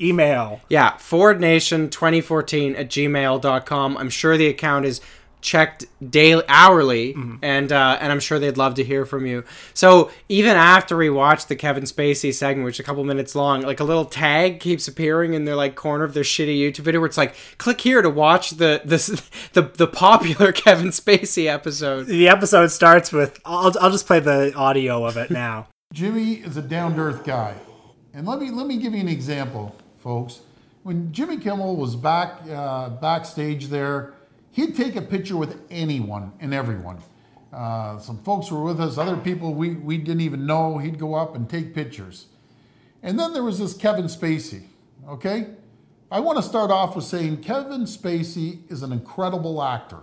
email. 0.00 0.60
Yeah, 0.68 0.92
FordNation2014 0.92 2.78
at 2.78 2.88
gmail.com. 2.88 3.96
I'm 3.96 4.10
sure 4.10 4.36
the 4.36 4.48
account 4.48 4.86
is 4.86 5.00
checked 5.42 5.84
daily 6.10 6.42
hourly 6.48 7.14
and 7.40 7.70
uh, 7.70 7.98
and 8.00 8.10
I'm 8.10 8.18
sure 8.18 8.40
they'd 8.40 8.56
love 8.56 8.74
to 8.74 8.84
hear 8.84 9.06
from 9.06 9.26
you. 9.26 9.44
So 9.74 10.10
even 10.28 10.56
after 10.56 10.96
we 10.96 11.08
watch 11.08 11.46
the 11.46 11.54
Kevin 11.54 11.84
Spacey 11.84 12.34
segment, 12.34 12.64
which 12.64 12.76
is 12.76 12.80
a 12.80 12.82
couple 12.82 13.04
minutes 13.04 13.36
long, 13.36 13.62
like 13.62 13.78
a 13.78 13.84
little 13.84 14.06
tag 14.06 14.58
keeps 14.58 14.88
appearing 14.88 15.34
in 15.34 15.44
their 15.44 15.54
like 15.54 15.76
corner 15.76 16.02
of 16.04 16.14
their 16.14 16.24
shitty 16.24 16.58
YouTube 16.58 16.80
video 16.80 17.00
where 17.00 17.06
it's 17.06 17.16
like 17.16 17.34
click 17.58 17.80
here 17.80 18.02
to 18.02 18.10
watch 18.10 18.50
the 18.52 18.82
this 18.84 19.06
the 19.52 19.62
the 19.62 19.86
popular 19.86 20.50
Kevin 20.64 20.88
Spacey 20.88 21.46
episode. 21.46 22.06
The 22.06 22.28
episode 22.28 22.68
starts 22.68 23.12
with 23.12 23.38
I'll, 23.44 23.72
I'll 23.80 23.90
just 23.90 24.06
play 24.06 24.20
the 24.20 24.52
audio 24.54 25.04
of 25.04 25.16
it 25.16 25.30
now. 25.30 25.68
Jimmy 25.92 26.34
is 26.34 26.56
a 26.56 26.62
down 26.62 26.96
to 26.96 27.02
earth 27.02 27.24
guy. 27.24 27.54
And 28.12 28.26
let 28.26 28.40
me 28.40 28.50
let 28.50 28.66
me 28.66 28.78
give 28.78 28.94
you 28.94 29.00
an 29.00 29.08
example, 29.08 29.76
folks. 30.06 30.38
When 30.84 31.10
Jimmy 31.12 31.36
Kimmel 31.36 31.74
was 31.74 31.96
back 31.96 32.40
uh, 32.48 32.90
backstage 32.90 33.66
there, 33.66 34.14
he'd 34.52 34.76
take 34.76 34.94
a 34.94 35.02
picture 35.02 35.36
with 35.36 35.60
anyone 35.68 36.32
and 36.38 36.54
everyone. 36.54 36.98
Uh, 37.52 37.98
some 37.98 38.18
folks 38.22 38.48
were 38.52 38.62
with 38.62 38.80
us, 38.80 38.98
other 38.98 39.16
people 39.16 39.52
we, 39.52 39.70
we 39.70 39.98
didn't 39.98 40.20
even 40.20 40.46
know. 40.46 40.78
He'd 40.78 40.96
go 41.00 41.14
up 41.14 41.34
and 41.34 41.50
take 41.50 41.74
pictures. 41.74 42.26
And 43.02 43.18
then 43.18 43.32
there 43.32 43.42
was 43.42 43.58
this 43.58 43.74
Kevin 43.74 44.04
Spacey, 44.04 44.66
okay? 45.08 45.48
I 46.08 46.20
want 46.20 46.36
to 46.38 46.42
start 46.42 46.70
off 46.70 46.94
with 46.94 47.04
saying 47.04 47.42
Kevin 47.42 47.82
Spacey 47.82 48.70
is 48.70 48.84
an 48.84 48.92
incredible 48.92 49.60
actor. 49.60 49.98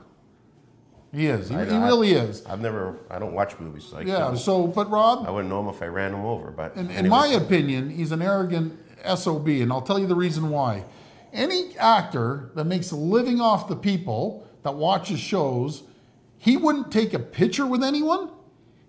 He 1.13 1.27
is. 1.27 1.47
He, 1.47 1.55
I- 1.55 1.63
he 1.65 1.71
I- 1.71 1.87
really 1.87 2.11
is. 2.11 2.45
I've 2.45 2.59
never, 2.59 2.97
I 3.09 3.19
don't 3.19 3.33
watch 3.33 3.57
movies. 3.57 3.85
So 3.85 3.97
I 3.97 4.01
Yeah. 4.01 4.33
So, 4.35 4.67
but 4.67 4.89
Rob, 4.89 5.25
I 5.25 5.31
wouldn't 5.31 5.49
know 5.49 5.61
him 5.61 5.69
if 5.69 5.81
I 5.81 5.85
ran 5.85 6.13
him 6.13 6.25
over. 6.25 6.51
But 6.51 6.75
in, 6.75 6.89
in 6.91 7.07
my 7.07 7.27
opinion, 7.27 7.89
he's 7.89 8.11
an 8.11 8.21
arrogant 8.21 8.77
SOB, 9.05 9.47
and 9.47 9.71
I'll 9.71 9.81
tell 9.81 9.99
you 9.99 10.07
the 10.07 10.15
reason 10.15 10.49
why. 10.49 10.83
Any 11.31 11.75
actor 11.77 12.51
that 12.55 12.65
makes 12.65 12.91
a 12.91 12.95
living 12.95 13.41
off 13.41 13.67
the 13.67 13.75
people 13.75 14.47
that 14.63 14.75
watches 14.75 15.19
shows, 15.19 15.83
he 16.37 16.57
wouldn't 16.57 16.91
take 16.91 17.13
a 17.13 17.19
picture 17.19 17.65
with 17.65 17.83
anyone. 17.83 18.29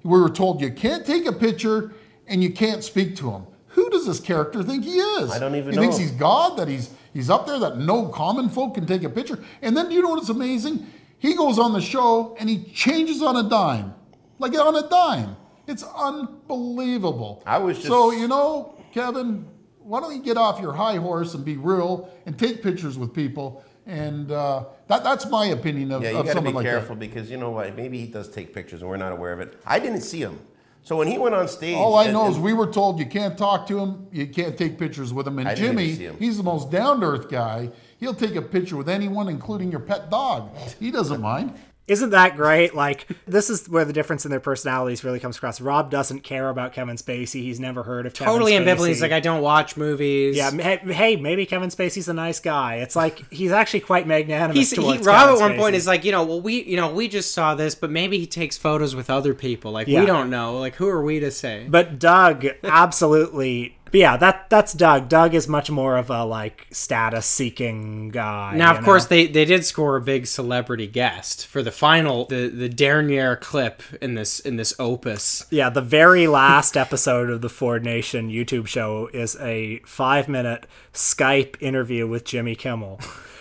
We 0.03 0.21
were 0.21 0.29
told 0.29 0.61
you 0.61 0.71
can't 0.71 1.07
take 1.07 1.25
a 1.27 1.33
picture 1.33 1.93
and 2.27 2.43
you 2.43 2.51
can't 2.53 2.85
speak 2.85 3.17
to 3.17 3.31
him. 3.31 3.45
Who 3.69 3.89
does 3.91 4.07
this 4.07 4.21
character 4.21 4.63
think 4.63 4.85
he 4.85 4.99
is? 4.99 5.31
I 5.31 5.39
don't 5.39 5.55
even 5.55 5.73
he 5.73 5.79
thinks 5.79 5.97
he's 5.97 6.11
God, 6.13 6.59
that 6.59 6.69
he's 6.69 6.91
he's 7.13 7.31
up 7.31 7.47
there, 7.47 7.59
that 7.59 7.79
no 7.79 8.09
common 8.09 8.49
folk 8.51 8.75
can 8.75 8.87
take 8.87 9.03
a 9.03 9.09
picture. 9.09 9.43
And 9.63 9.77
then 9.77 9.91
you 9.91 10.03
know 10.03 10.11
what's 10.11 10.29
amazing? 10.29 10.87
He 11.19 11.35
goes 11.35 11.59
on 11.59 11.73
the 11.73 11.81
show 11.81 12.37
and 12.39 12.49
he 12.49 12.65
changes 12.65 13.23
on 13.23 13.35
a 13.37 13.49
dime, 13.49 13.95
like 14.39 14.57
on 14.59 14.77
a 14.77 14.87
dime. 14.89 15.37
It's 15.67 15.83
unbelievable. 15.83 17.43
I 17.47 17.59
was 17.59 17.77
just- 17.79 17.89
so 17.89 18.11
you 18.11 18.29
know, 18.29 18.75
Kevin, 18.93 19.47
why 19.85 20.01
don't 20.01 20.15
you 20.17 20.23
get 20.23 20.37
off 20.37 20.61
your 20.61 20.73
high 20.73 20.97
horse 20.97 21.35
and 21.35 21.45
be 21.45 21.57
real 21.57 22.11
and 22.27 22.39
take 22.39 22.63
pictures 22.63 22.97
with 22.99 23.13
people? 23.15 23.65
And 23.87 24.33
uh, 24.33 24.65
that 24.89 25.05
that's 25.05 25.27
my 25.29 25.47
opinion 25.47 25.93
of, 25.93 26.03
Yeah, 26.03 26.11
you 26.13 26.17
of 26.19 26.27
got 26.27 26.35
to 26.37 26.41
be 26.43 26.53
like 26.53 26.65
careful 26.65 26.95
that. 26.97 27.01
because 27.01 27.31
you 27.31 27.37
know 27.37 27.51
what? 27.51 27.77
Maybe 27.77 27.99
he 27.99 28.07
does 28.07 28.29
take 28.29 28.55
pictures 28.55 28.81
and 28.81 28.89
we're 28.91 28.97
not 28.97 29.13
aware 29.13 29.33
of 29.33 29.41
it. 29.41 29.61
I 29.67 29.79
didn't 29.79 30.01
see 30.01 30.21
him. 30.21 30.39
So 30.83 30.97
when 30.97 31.09
he 31.09 31.17
went 31.19 31.35
on 31.35 31.49
stage, 31.49 31.77
All 31.77 31.95
I 31.97 32.05
and- 32.05 32.13
know 32.15 32.29
is 32.31 32.39
we 32.39 32.53
were 32.53 32.67
told 32.71 32.99
you 32.99 33.07
can't 33.07 33.37
talk 33.39 33.67
to 33.69 33.79
him, 33.79 34.07
you 34.13 34.27
can't 34.27 34.57
take 34.57 34.79
pictures 34.79 35.13
with 35.15 35.27
him. 35.27 35.39
And 35.39 35.49
I 35.49 35.55
Jimmy, 35.55 35.93
him. 35.93 36.17
he's 36.19 36.37
the 36.37 36.43
most 36.43 36.71
down 36.71 37.01
to 37.01 37.07
earth 37.07 37.31
guy. 37.31 37.71
He'll 37.99 38.15
take 38.15 38.37
a 38.37 38.43
picture 38.43 38.77
with 38.77 38.89
anyone, 38.89 39.29
including 39.29 39.71
your 39.71 39.81
pet 39.81 40.11
dog. 40.11 40.51
He 40.81 40.91
doesn't 40.91 41.21
mind. 41.23 41.55
Isn't 41.87 42.11
that 42.11 42.35
great? 42.37 42.75
Like, 42.75 43.07
this 43.27 43.51
is 43.51 43.69
where 43.69 43.85
the 43.85 43.93
difference 43.93 44.25
in 44.25 44.31
their 44.31 44.41
personalities 44.41 45.05
really 45.05 45.21
comes 45.21 45.37
across. 45.37 45.61
Rob 45.61 45.91
doesn't 45.91 46.21
care 46.21 46.49
about 46.49 46.73
Kevin 46.73 46.97
Spacey. 46.97 47.43
He's 47.43 47.61
never 47.61 47.83
heard 47.83 48.07
of 48.07 48.15
Totally 48.15 48.53
Kevin 48.53 48.67
ambivalent. 48.67 48.89
He's 48.89 49.03
like, 49.03 49.13
I 49.13 49.21
don't 49.21 49.43
watch 49.43 49.77
movies. 49.77 50.35
yeah, 50.35 50.51
hey, 50.51 50.79
hey, 50.79 51.17
maybe 51.17 51.45
Kevin 51.45 51.69
Spacey's 51.69 52.09
a 52.09 52.15
nice 52.15 52.41
guy. 52.41 52.77
It's 52.77 52.97
like 52.97 53.31
he's 53.31 53.53
actually 53.53 53.81
quite 53.81 54.07
magnanimous 54.07 54.57
He's, 54.57 54.71
he, 54.71 54.79
Rob 54.99 55.05
Kevin 55.05 55.35
at 55.35 55.41
one 55.41 55.57
point 55.57 55.75
is 55.77 55.87
like, 55.87 56.05
you 56.07 56.13
know, 56.13 56.25
well, 56.25 56.41
we, 56.41 56.63
you 56.65 56.77
know, 56.77 56.91
we 56.91 57.07
just 57.07 57.33
saw 57.33 57.55
this, 57.55 57.75
but 57.75 57.91
maybe 57.91 58.19
he 58.19 58.27
takes 58.27 58.57
photos 58.57 58.97
with 58.97 59.11
other 59.11 59.35
people. 59.35 59.71
Like, 59.71 59.87
Yeah. 59.87 60.01
we 60.01 60.07
don't 60.07 60.31
know. 60.31 60.59
Like, 60.59 60.77
who 60.77 60.89
are 60.89 61.03
we 61.03 61.21
to 61.21 61.31
say? 61.31 61.67
But 61.69 61.99
Doug 61.99 62.47
absolutely 62.65 63.77
but 63.95 64.01
yeah, 64.01 64.17
that 64.17 64.51
that's 64.51 64.73
Doug. 64.73 65.09
Doug 65.09 65.35
is 65.35 65.47
much 65.47 65.71
more 65.71 65.97
of 65.97 66.11
a 66.11 66.25
like 66.25 66.67
status 66.73 67.27
seeking 67.27 68.09
guy. 68.09 68.57
Now, 68.57 68.77
of 68.77 68.85
course, 68.85 69.05
know? 69.05 69.11
they, 69.11 69.27
they 69.29 69.45
did 69.45 69.65
score 69.65 69.95
a 69.95 70.01
big 70.01 70.27
celebrity 70.27 70.89
guest 70.89 71.47
for 71.47 71.63
the 71.63 71.71
final, 71.71 72.25
the 72.25 72.49
the 72.49 72.69
dernier 72.69 73.37
clip 73.37 73.85
in 74.03 74.17
this 74.17 74.41
in 74.41 74.57
this 74.57 74.75
opus. 74.81 75.47
Yeah, 75.49 75.71
the 75.71 75.81
very 75.81 76.27
last 76.27 76.77
episode 76.77 77.31
of 77.31 77.41
the 77.41 77.49
Ford 77.49 77.85
Nation 77.85 78.31
YouTube 78.31 78.67
show 78.67 79.11
is 79.15 79.37
a 79.37 79.79
five 79.87 80.29
minute 80.29 80.67
Skype 80.93 81.55
interview 81.63 82.09
with 82.09 82.25
Jimmy 82.25 82.57
Kimmel, 82.57 82.99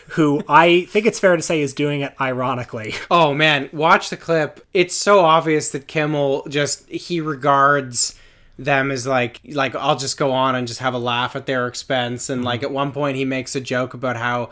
who 0.10 0.44
I 0.48 0.86
think 0.86 1.08
it's 1.08 1.20
fair 1.20 1.36
to 1.36 1.42
say 1.42 1.62
is 1.62 1.74
doing 1.74 2.02
it 2.02 2.14
ironically. 2.22 2.94
Oh 3.10 3.34
man, 3.34 3.72
watch 3.74 4.12
the 4.12 4.18
clip. 4.18 4.64
It's 4.72 4.96
so 4.96 5.22
obvious 5.22 5.72
that 5.72 5.88
Kimmel 5.88 6.46
just 6.48 6.88
he 6.90 7.22
regards 7.22 8.20
them 8.58 8.92
is 8.92 9.08
like 9.08 9.40
like 9.50 9.76
I'll 9.76 9.98
just 9.98 10.18
go 10.18 10.32
on 10.32 10.56
and 10.56 10.68
just 10.68 10.80
have 10.80 10.94
a 10.94 11.00
laugh 11.00 11.36
at 11.36 11.46
their 11.46 11.68
expense 11.68 12.30
and 12.30 12.44
like 12.44 12.60
mm-hmm. 12.60 12.66
at 12.66 12.72
one 12.72 12.92
point 12.92 13.18
he 13.18 13.26
makes 13.26 13.56
a 13.56 13.62
joke 13.62 13.94
about 13.94 14.16
how 14.16 14.52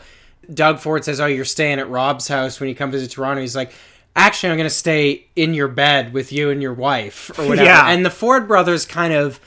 Doug 0.52 0.80
Ford 0.80 1.04
says, 1.04 1.20
"Oh, 1.20 1.26
you're 1.26 1.44
staying 1.44 1.78
at 1.78 1.88
Rob's 1.88 2.28
house 2.28 2.58
when 2.58 2.68
you 2.68 2.74
come 2.74 2.90
visit 2.90 3.10
Toronto." 3.12 3.40
He's 3.40 3.56
like, 3.56 3.72
"Actually, 4.16 4.50
I'm 4.50 4.56
going 4.56 4.68
to 4.68 4.74
stay 4.74 5.26
in 5.36 5.54
your 5.54 5.68
bed 5.68 6.12
with 6.12 6.32
you 6.32 6.50
and 6.50 6.60
your 6.60 6.74
wife 6.74 7.30
or 7.38 7.46
whatever." 7.48 7.68
Yeah. 7.68 7.90
And 7.90 8.04
the 8.04 8.10
Ford 8.10 8.48
brothers 8.48 8.84
kind 8.84 9.12
of 9.12 9.40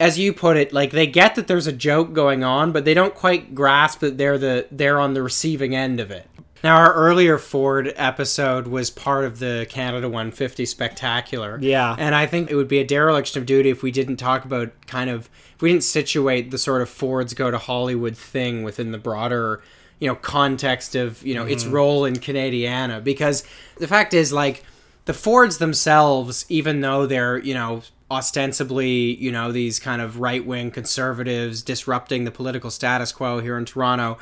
as 0.00 0.18
you 0.18 0.32
put 0.32 0.56
it, 0.56 0.72
like 0.72 0.90
they 0.90 1.06
get 1.06 1.34
that 1.36 1.46
there's 1.46 1.66
a 1.66 1.72
joke 1.72 2.12
going 2.12 2.42
on, 2.42 2.72
but 2.72 2.84
they 2.84 2.94
don't 2.94 3.14
quite 3.14 3.54
grasp 3.54 4.00
that 4.00 4.18
they're 4.18 4.38
the 4.38 4.66
they're 4.70 4.98
on 4.98 5.14
the 5.14 5.22
receiving 5.22 5.76
end 5.76 6.00
of 6.00 6.10
it. 6.10 6.28
Now, 6.62 6.76
our 6.76 6.92
earlier 6.94 7.38
Ford 7.38 7.92
episode 7.96 8.68
was 8.68 8.88
part 8.88 9.24
of 9.24 9.40
the 9.40 9.66
Canada 9.68 10.08
150 10.08 10.64
Spectacular. 10.64 11.58
Yeah. 11.60 11.96
And 11.98 12.14
I 12.14 12.26
think 12.26 12.50
it 12.50 12.54
would 12.54 12.68
be 12.68 12.78
a 12.78 12.86
dereliction 12.86 13.40
of 13.40 13.46
duty 13.46 13.70
if 13.70 13.82
we 13.82 13.90
didn't 13.90 14.16
talk 14.16 14.44
about 14.44 14.70
kind 14.86 15.10
of, 15.10 15.28
if 15.56 15.62
we 15.62 15.70
didn't 15.70 15.84
situate 15.84 16.50
the 16.52 16.58
sort 16.58 16.80
of 16.80 16.88
Fords 16.88 17.34
go 17.34 17.50
to 17.50 17.58
Hollywood 17.58 18.16
thing 18.16 18.62
within 18.62 18.92
the 18.92 18.98
broader, 18.98 19.60
you 19.98 20.06
know, 20.06 20.14
context 20.14 20.94
of, 20.94 21.24
you 21.26 21.34
know, 21.34 21.44
its 21.44 21.64
mm-hmm. 21.64 21.74
role 21.74 22.04
in 22.04 22.14
Canadiana. 22.14 23.02
Because 23.02 23.42
the 23.78 23.88
fact 23.88 24.14
is, 24.14 24.32
like, 24.32 24.64
the 25.06 25.14
Fords 25.14 25.58
themselves, 25.58 26.46
even 26.48 26.80
though 26.80 27.06
they're, 27.06 27.38
you 27.38 27.54
know, 27.54 27.82
ostensibly, 28.08 29.16
you 29.16 29.32
know, 29.32 29.50
these 29.50 29.80
kind 29.80 30.00
of 30.00 30.20
right 30.20 30.44
wing 30.46 30.70
conservatives 30.70 31.62
disrupting 31.62 32.24
the 32.24 32.30
political 32.30 32.70
status 32.70 33.10
quo 33.10 33.40
here 33.40 33.56
in 33.56 33.64
Toronto, 33.64 34.18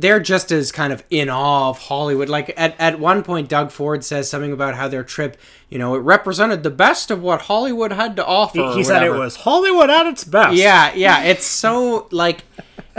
they're 0.00 0.20
just 0.20 0.50
as 0.50 0.72
kind 0.72 0.92
of 0.92 1.02
in 1.10 1.28
awe 1.28 1.68
of 1.70 1.78
Hollywood. 1.78 2.28
Like 2.28 2.52
at, 2.56 2.74
at 2.78 2.98
one 2.98 3.22
point, 3.22 3.48
Doug 3.48 3.70
Ford 3.70 4.04
says 4.04 4.30
something 4.30 4.52
about 4.52 4.74
how 4.74 4.88
their 4.88 5.04
trip, 5.04 5.36
you 5.68 5.78
know, 5.78 5.94
it 5.94 5.98
represented 5.98 6.62
the 6.62 6.70
best 6.70 7.10
of 7.10 7.22
what 7.22 7.42
Hollywood 7.42 7.92
had 7.92 8.16
to 8.16 8.24
offer. 8.24 8.58
He, 8.70 8.74
he 8.76 8.84
said 8.84 9.02
it 9.02 9.10
was 9.12 9.36
Hollywood 9.36 9.90
at 9.90 10.06
its 10.06 10.24
best. 10.24 10.56
Yeah, 10.56 10.92
yeah. 10.94 11.22
It's 11.24 11.44
so 11.44 12.08
like 12.10 12.44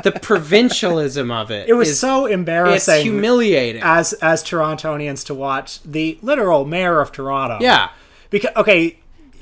the 0.04 0.12
provincialism 0.12 1.32
of 1.32 1.52
it. 1.52 1.68
It 1.70 1.74
was 1.74 1.90
is- 1.90 2.00
so 2.00 2.26
it's 2.26 2.34
embarrassing 2.34 3.02
humiliating. 3.04 3.82
as 3.84 4.14
as 4.14 4.44
Torontonians 4.44 5.26
to 5.26 5.34
watch 5.34 5.82
the 5.84 6.20
literal 6.22 6.66
mayor 6.66 7.00
of 7.02 7.12
Toronto. 7.12 7.58
yeah. 7.62 7.90
Because 8.30 8.52
okay, 8.56 8.98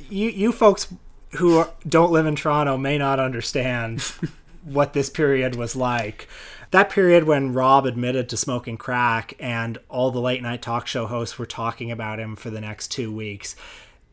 you 0.09 0.29
you 0.29 0.51
folks 0.51 0.91
who 1.37 1.57
are, 1.59 1.69
don't 1.87 2.11
live 2.11 2.25
in 2.25 2.35
Toronto 2.35 2.75
may 2.77 2.97
not 2.97 3.19
understand 3.19 4.01
what 4.63 4.93
this 4.93 5.09
period 5.09 5.55
was 5.55 5.75
like. 5.75 6.27
That 6.71 6.89
period 6.89 7.23
when 7.23 7.53
Rob 7.53 7.85
admitted 7.85 8.29
to 8.29 8.37
smoking 8.37 8.77
crack 8.77 9.33
and 9.39 9.79
all 9.89 10.11
the 10.11 10.21
late 10.21 10.43
night 10.43 10.61
talk 10.61 10.85
show 10.85 11.07
hosts 11.07 11.39
were 11.39 11.47
talking 11.47 11.91
about 11.91 12.19
him 12.19 12.35
for 12.35 12.49
the 12.49 12.61
next 12.61 12.89
2 12.89 13.11
weeks. 13.11 13.55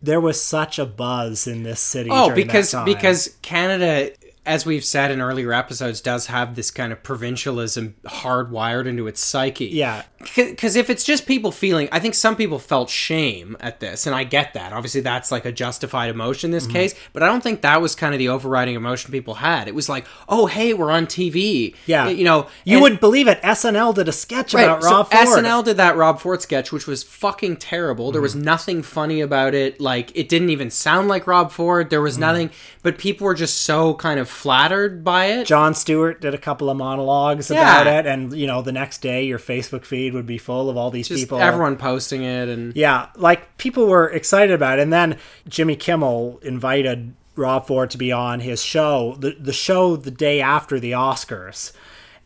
There 0.02 0.20
was 0.20 0.40
such 0.42 0.78
a 0.78 0.86
buzz 0.86 1.46
in 1.46 1.62
this 1.62 1.80
city 1.80 2.10
Oh, 2.12 2.34
because 2.34 2.74
because 2.84 3.36
Canada, 3.42 4.12
as 4.46 4.64
we've 4.64 4.84
said 4.84 5.10
in 5.10 5.20
earlier 5.20 5.52
episodes, 5.52 6.00
does 6.00 6.26
have 6.26 6.54
this 6.54 6.70
kind 6.70 6.92
of 6.92 7.02
provincialism 7.02 7.94
hardwired 8.04 8.86
into 8.86 9.06
its 9.06 9.20
psyche. 9.20 9.66
yeah, 9.66 10.02
Because 10.34 10.76
if 10.76 10.88
it's 10.90 11.04
just 11.04 11.26
people 11.26 11.52
feeling, 11.52 11.88
I 11.92 11.98
think 12.00 12.14
some 12.14 12.36
people 12.36 12.58
felt 12.58 12.88
shame 12.90 13.56
at 13.60 13.80
this, 13.80 14.06
and 14.06 14.14
I 14.14 14.24
get 14.24 14.54
that. 14.54 14.72
Obviously, 14.72 15.00
that's 15.00 15.30
like 15.30 15.44
a 15.44 15.52
justified 15.52 16.10
emotion 16.10 16.48
in 16.48 16.52
this 16.52 16.66
case, 16.66 16.94
but 17.12 17.22
I 17.22 17.26
don't 17.26 17.42
think 17.42 17.62
that 17.62 17.80
was 17.80 17.94
kind 17.94 18.14
of 18.14 18.18
the 18.18 18.28
overriding 18.28 18.74
emotion 18.74 19.10
people 19.12 19.34
had. 19.34 19.68
It 19.68 19.74
was 19.74 19.88
like, 19.88 20.06
oh, 20.28 20.46
hey, 20.46 20.72
we're 20.74 20.90
on 20.90 21.06
TV. 21.06 21.74
yeah. 21.86 22.08
you 22.08 22.24
know, 22.24 22.46
you 22.64 22.74
and- 22.76 22.82
wouldn't 22.82 23.00
believe 23.00 23.28
it. 23.28 23.40
SNL 23.42 23.94
did 23.94 24.08
a 24.08 24.12
sketch 24.12 24.54
about 24.54 24.82
so 24.82 24.90
Rob 24.90 25.10
Ford. 25.10 25.26
SNL 25.26 25.64
did 25.64 25.76
that 25.78 25.96
Rob 25.96 26.20
Ford 26.20 26.40
sketch, 26.42 26.72
which 26.72 26.86
was 26.86 27.02
fucking 27.02 27.56
terrible. 27.56 28.12
There 28.12 28.20
was 28.22 28.34
Mm-hmm. 28.34 28.44
nothing 28.44 28.82
funny 28.82 29.20
about 29.20 29.54
it. 29.54 29.80
Like 29.80 30.10
it 30.16 30.28
didn't 30.28 30.50
even 30.50 30.70
sound 30.70 31.08
like 31.08 31.26
Rob 31.26 31.50
Ford. 31.52 31.90
There 31.90 32.02
was 32.02 32.18
nothing, 32.18 32.50
but 32.82 32.98
people 32.98 33.24
were 33.24 33.34
just 33.34 33.62
so 33.62 33.94
kind 33.94 34.20
of 34.20 34.28
flattered 34.36 35.02
by 35.02 35.26
it. 35.26 35.46
Jon 35.46 35.74
Stewart 35.74 36.20
did 36.20 36.34
a 36.34 36.38
couple 36.38 36.70
of 36.70 36.76
monologues 36.76 37.50
Yeah. 37.50 37.80
about 37.80 37.86
it, 37.86 38.06
and 38.06 38.32
you 38.32 38.46
know, 38.46 38.62
the 38.62 38.70
next 38.72 38.98
day 39.02 39.24
your 39.24 39.38
Facebook 39.38 39.84
feed 39.84 40.14
would 40.14 40.26
be 40.26 40.38
full 40.38 40.70
of 40.70 40.76
all 40.76 40.90
these 40.90 41.08
just 41.08 41.22
people. 41.22 41.40
everyone 41.40 41.76
posting 41.76 42.22
it, 42.22 42.48
and 42.48 42.76
Yeah, 42.76 43.06
like 43.16 43.56
people 43.58 43.86
were 43.86 44.08
excited 44.10 44.54
about 44.54 44.78
it. 44.78 44.82
And 44.82 44.92
then 44.92 45.16
Jimmy 45.48 45.74
Kimmel 45.74 46.38
invited 46.42 47.14
Rob 47.34 47.66
Ford 47.66 47.90
to 47.90 47.98
be 47.98 48.12
on 48.12 48.40
his 48.40 48.62
show, 48.62 49.16
the, 49.18 49.36
the 49.38 49.52
show 49.52 49.96
the 49.96 50.10
day 50.10 50.40
after 50.40 50.78
the 50.78 50.92
Oscars. 50.92 51.72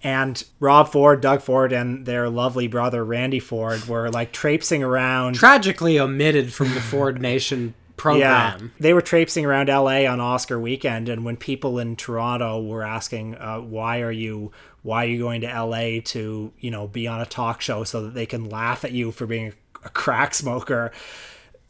And 0.02 0.42
Rob 0.60 0.88
Ford, 0.88 1.20
Doug 1.20 1.42
Ford, 1.42 1.72
and 1.72 2.06
their 2.06 2.30
lovely 2.30 2.68
brother 2.68 3.04
Randy 3.04 3.38
Ford 3.40 3.86
were 3.86 4.08
like 4.10 4.32
traipsing 4.32 4.82
around. 4.82 5.34
Tragically 5.34 5.98
omitted 6.00 6.52
from 6.54 6.72
the 6.74 6.80
Ford 6.80 7.20
Nation 7.20 7.74
program. 8.00 8.72
They 8.80 8.94
were 8.94 9.02
traipsing 9.02 9.44
around 9.44 9.68
LA 9.68 10.06
on 10.06 10.20
Oscar 10.20 10.58
weekend, 10.58 11.08
and 11.08 11.24
when 11.24 11.36
people 11.36 11.78
in 11.78 11.96
Toronto 11.96 12.62
were 12.62 12.82
asking, 12.82 13.34
uh, 13.34 13.58
"Why 13.58 14.00
are 14.00 14.10
you? 14.10 14.52
Why 14.82 15.04
are 15.04 15.08
you 15.08 15.18
going 15.18 15.42
to 15.42 15.46
LA 15.46 16.00
to, 16.06 16.52
you 16.58 16.70
know, 16.70 16.88
be 16.88 17.06
on 17.06 17.20
a 17.20 17.26
talk 17.26 17.60
show 17.60 17.84
so 17.84 18.02
that 18.02 18.14
they 18.14 18.24
can 18.24 18.48
laugh 18.48 18.84
at 18.84 18.92
you 18.92 19.12
for 19.12 19.26
being 19.26 19.52
a 19.84 19.90
crack 19.90 20.34
smoker?" 20.34 20.92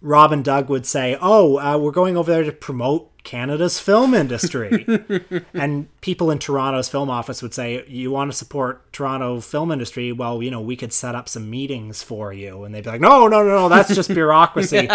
Rob 0.01 0.33
and 0.33 0.45
Doug 0.45 0.71
would 0.71 0.87
say, 0.87 1.19
"Oh, 1.21 1.59
uh, 1.59 1.77
we're 1.77 1.91
going 1.91 2.17
over 2.17 2.31
there 2.31 2.45
to 2.45 2.53
promote 2.53 3.10
Canada's 3.25 3.79
film 3.79 4.15
industry," 4.15 4.87
and 5.55 5.89
people 6.01 6.31
in 6.31 6.39
Toronto's 6.39 6.89
film 6.89 7.11
office 7.11 7.43
would 7.43 7.55
say, 7.55 7.85
"You 7.87 8.11
want 8.11 8.31
to 8.31 8.37
support 8.37 8.93
Toronto 8.93 9.41
film 9.41 9.71
industry? 9.71 10.13
Well, 10.13 10.43
you 10.43 10.51
know, 10.51 10.61
we 10.61 10.77
could 10.77 10.93
set 10.93 11.15
up 11.15 11.29
some 11.29 11.51
meetings 11.51 12.03
for 12.03 12.33
you." 12.33 12.65
And 12.65 12.75
they'd 12.75 12.85
be 12.85 12.91
like, 12.91 13.01
"No, 13.01 13.29
no, 13.29 13.43
no, 13.43 13.49
no, 13.49 13.69
that's 13.69 13.95
just 13.95 14.13
bureaucracy." 14.15 14.89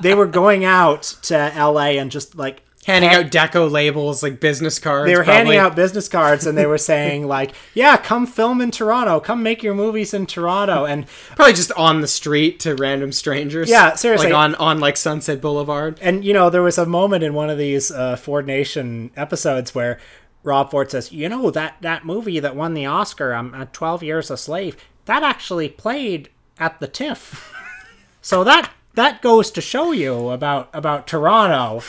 they 0.00 0.14
were 0.14 0.26
going 0.26 0.64
out 0.64 1.02
to 1.22 1.52
LA 1.56 1.98
and 1.98 2.10
just 2.10 2.36
like 2.36 2.62
Handing 2.86 3.10
out 3.10 3.26
deco 3.26 3.70
labels 3.70 4.22
like 4.22 4.40
business 4.40 4.78
cards. 4.78 5.10
they 5.10 5.16
were 5.16 5.22
probably. 5.22 5.36
handing 5.36 5.58
out 5.58 5.76
business 5.76 6.08
cards 6.08 6.46
and 6.46 6.56
they 6.56 6.64
were 6.64 6.78
saying 6.78 7.26
like, 7.28 7.52
"Yeah, 7.74 7.98
come 7.98 8.26
film 8.26 8.62
in 8.62 8.70
Toronto. 8.70 9.20
Come 9.20 9.42
make 9.42 9.62
your 9.62 9.74
movies 9.74 10.14
in 10.14 10.24
Toronto." 10.24 10.86
And 10.86 11.06
probably 11.36 11.52
just 11.52 11.70
on 11.72 12.00
the 12.00 12.08
street 12.08 12.60
to 12.60 12.74
random 12.74 13.12
strangers. 13.12 13.68
Yeah, 13.68 13.94
seriously. 13.94 14.28
Like 14.28 14.34
on, 14.34 14.54
on 14.54 14.80
like 14.80 14.96
Sunset 14.96 15.42
Boulevard. 15.42 15.98
and 16.00 16.24
you 16.24 16.32
know, 16.32 16.48
there 16.48 16.62
was 16.62 16.78
a 16.78 16.86
moment 16.86 17.22
in 17.22 17.34
one 17.34 17.50
of 17.50 17.58
these 17.58 17.90
uh, 17.90 18.16
Ford 18.16 18.46
Nation 18.46 19.10
episodes 19.16 19.74
where 19.74 19.98
Rob 20.42 20.70
Ford 20.70 20.90
says, 20.90 21.12
"You 21.12 21.28
know 21.28 21.50
that 21.50 21.76
that 21.82 22.06
movie 22.06 22.40
that 22.40 22.56
won 22.56 22.72
the 22.72 22.86
Oscar, 22.86 23.34
um, 23.34 23.52
uh, 23.54 23.66
Twelve 23.70 24.02
Years 24.02 24.30
a 24.30 24.36
Slave, 24.38 24.76
that 25.04 25.22
actually 25.22 25.68
played 25.68 26.30
at 26.58 26.80
the 26.80 26.88
TIFF. 26.88 27.52
so 28.22 28.44
that 28.44 28.70
that 28.94 29.20
goes 29.20 29.50
to 29.50 29.60
show 29.60 29.92
you 29.92 30.30
about 30.30 30.70
about 30.72 31.06
Toronto." 31.06 31.82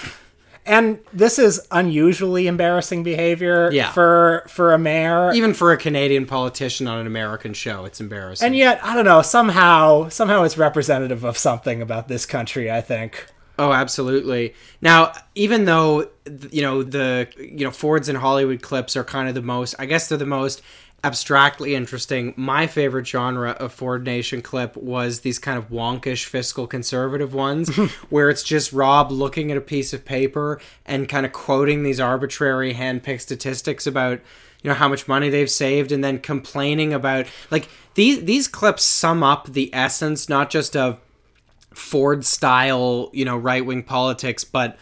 And 0.66 1.00
this 1.12 1.40
is 1.40 1.60
unusually 1.72 2.46
embarrassing 2.48 3.04
behavior 3.04 3.70
Yeah. 3.72 3.92
for 3.92 4.44
for 4.48 4.74
a 4.74 4.78
mayor. 4.78 5.32
Even 5.34 5.54
for 5.54 5.72
a 5.72 5.78
Canadian 5.78 6.26
politician 6.26 6.88
on 6.88 7.00
an 7.00 7.08
American 7.08 7.54
show, 7.54 7.86
it's 7.86 8.00
embarrassing. 8.00 8.46
and 8.46 8.56
yet, 8.56 8.80
I 8.84 8.96
don't 8.96 9.06
know, 9.06 9.22
somehow 9.22 10.10
somehow 10.10 10.44
it's 10.44 10.58
representative 10.58 11.24
of 11.24 11.38
something 11.38 11.82
about 11.82 12.08
this 12.08 12.26
country, 12.26 12.70
I 12.72 12.82
think. 12.82 13.26
Oh, 13.58 13.74
absolutely. 13.74 14.54
Now, 14.82 15.12
even 15.36 15.66
though 15.66 16.08
you 16.52 16.62
know 16.62 16.84
the 16.84 17.28
you 17.38 17.66
know 17.66 17.72
Fords 17.72 18.08
and 18.08 18.18
Hollywood 18.18 18.62
clips 18.62 18.96
are 18.96 19.04
kind 19.04 19.28
of 19.28 19.36
the 19.36 19.42
most, 19.42 19.76
I 19.80 19.86
guess 19.86 20.08
they're 20.08 20.18
the 20.18 20.26
most 20.26 20.62
abstractly 21.04 21.76
interesting. 21.76 22.34
My 22.36 22.68
favorite 22.68 23.08
genre 23.08 23.52
of 23.52 23.74
Ford 23.74 24.04
Nation 24.06 24.42
clip 24.42 24.76
was 24.76 25.22
these 25.22 25.40
kind 25.40 25.58
of 25.58 25.70
wonkish 25.70 26.26
fiscal 26.26 26.68
conservative 26.68 27.34
ones, 27.34 27.76
where 28.10 28.30
it's 28.30 28.44
just 28.44 28.74
Rob 28.74 29.12
looking 29.12 29.52
at 29.52 29.58
a 29.58 29.62
piece 29.62 29.94
of 29.94 30.06
paper 30.06 30.60
and 30.86 31.10
kind 31.10 31.26
of 31.26 31.32
quoting 31.32 31.84
these 31.84 32.00
arbitrary 32.00 32.74
handpicked 32.74 33.22
statistics 33.22 33.88
about 33.88 34.20
you 34.62 34.70
know 34.70 34.76
how 34.76 34.90
much 34.90 35.08
money 35.08 35.30
they've 35.30 35.50
saved 35.50 35.92
and 35.92 36.04
then 36.04 36.20
complaining 36.20 36.94
about 36.94 37.26
like 37.50 37.70
these 37.94 38.26
these 38.26 38.48
clips 38.48 38.84
sum 38.84 39.24
up 39.24 39.48
the 39.48 39.74
essence 39.74 40.28
not 40.28 40.50
just 40.50 40.76
of 40.76 41.00
Ford 41.74 42.26
style, 42.26 43.10
you 43.14 43.26
know, 43.26 43.38
right 43.38 43.66
wing 43.66 43.84
politics, 43.84 44.44
but 44.44 44.78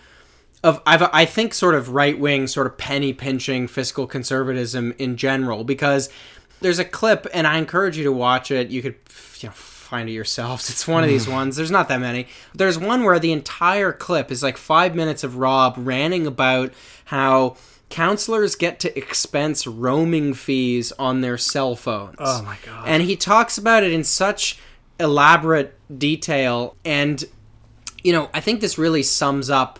of 0.63 0.81
I've, 0.85 1.03
I 1.13 1.25
think 1.25 1.53
sort 1.53 1.75
of 1.75 1.89
right 1.89 2.17
wing, 2.17 2.47
sort 2.47 2.67
of 2.67 2.77
penny 2.77 3.13
pinching 3.13 3.67
fiscal 3.67 4.07
conservatism 4.07 4.93
in 4.97 5.17
general. 5.17 5.63
Because 5.63 6.09
there's 6.61 6.79
a 6.79 6.85
clip, 6.85 7.27
and 7.33 7.45
I 7.45 7.57
encourage 7.57 7.97
you 7.97 8.03
to 8.05 8.11
watch 8.11 8.51
it. 8.51 8.69
You 8.69 8.81
could, 8.81 8.95
you 9.39 9.49
know, 9.49 9.53
find 9.53 10.09
it 10.09 10.13
yourselves. 10.13 10.69
It's 10.69 10.87
one 10.87 11.03
of 11.03 11.09
these 11.09 11.25
hmm. 11.25 11.33
ones. 11.33 11.55
There's 11.55 11.71
not 11.71 11.87
that 11.87 11.99
many. 11.99 12.27
There's 12.53 12.77
one 12.77 13.03
where 13.03 13.19
the 13.19 13.31
entire 13.31 13.91
clip 13.91 14.31
is 14.31 14.43
like 14.43 14.57
five 14.57 14.95
minutes 14.95 15.23
of 15.23 15.37
Rob 15.37 15.75
ranting 15.77 16.27
about 16.27 16.73
how 17.05 17.55
councilors 17.89 18.55
get 18.55 18.79
to 18.81 18.97
expense 18.97 19.65
roaming 19.65 20.33
fees 20.33 20.91
on 20.93 21.21
their 21.21 21.37
cell 21.37 21.75
phones. 21.75 22.17
Oh 22.19 22.41
my 22.43 22.57
God. 22.65 22.83
And 22.85 23.03
he 23.03 23.15
talks 23.15 23.57
about 23.57 23.83
it 23.83 23.93
in 23.93 24.03
such 24.03 24.59
elaborate 24.99 25.73
detail 25.97 26.75
and 26.83 27.23
you 28.03 28.13
know, 28.13 28.29
I 28.33 28.39
think 28.39 28.61
this 28.61 28.77
really 28.77 29.03
sums 29.03 29.49
up 29.49 29.79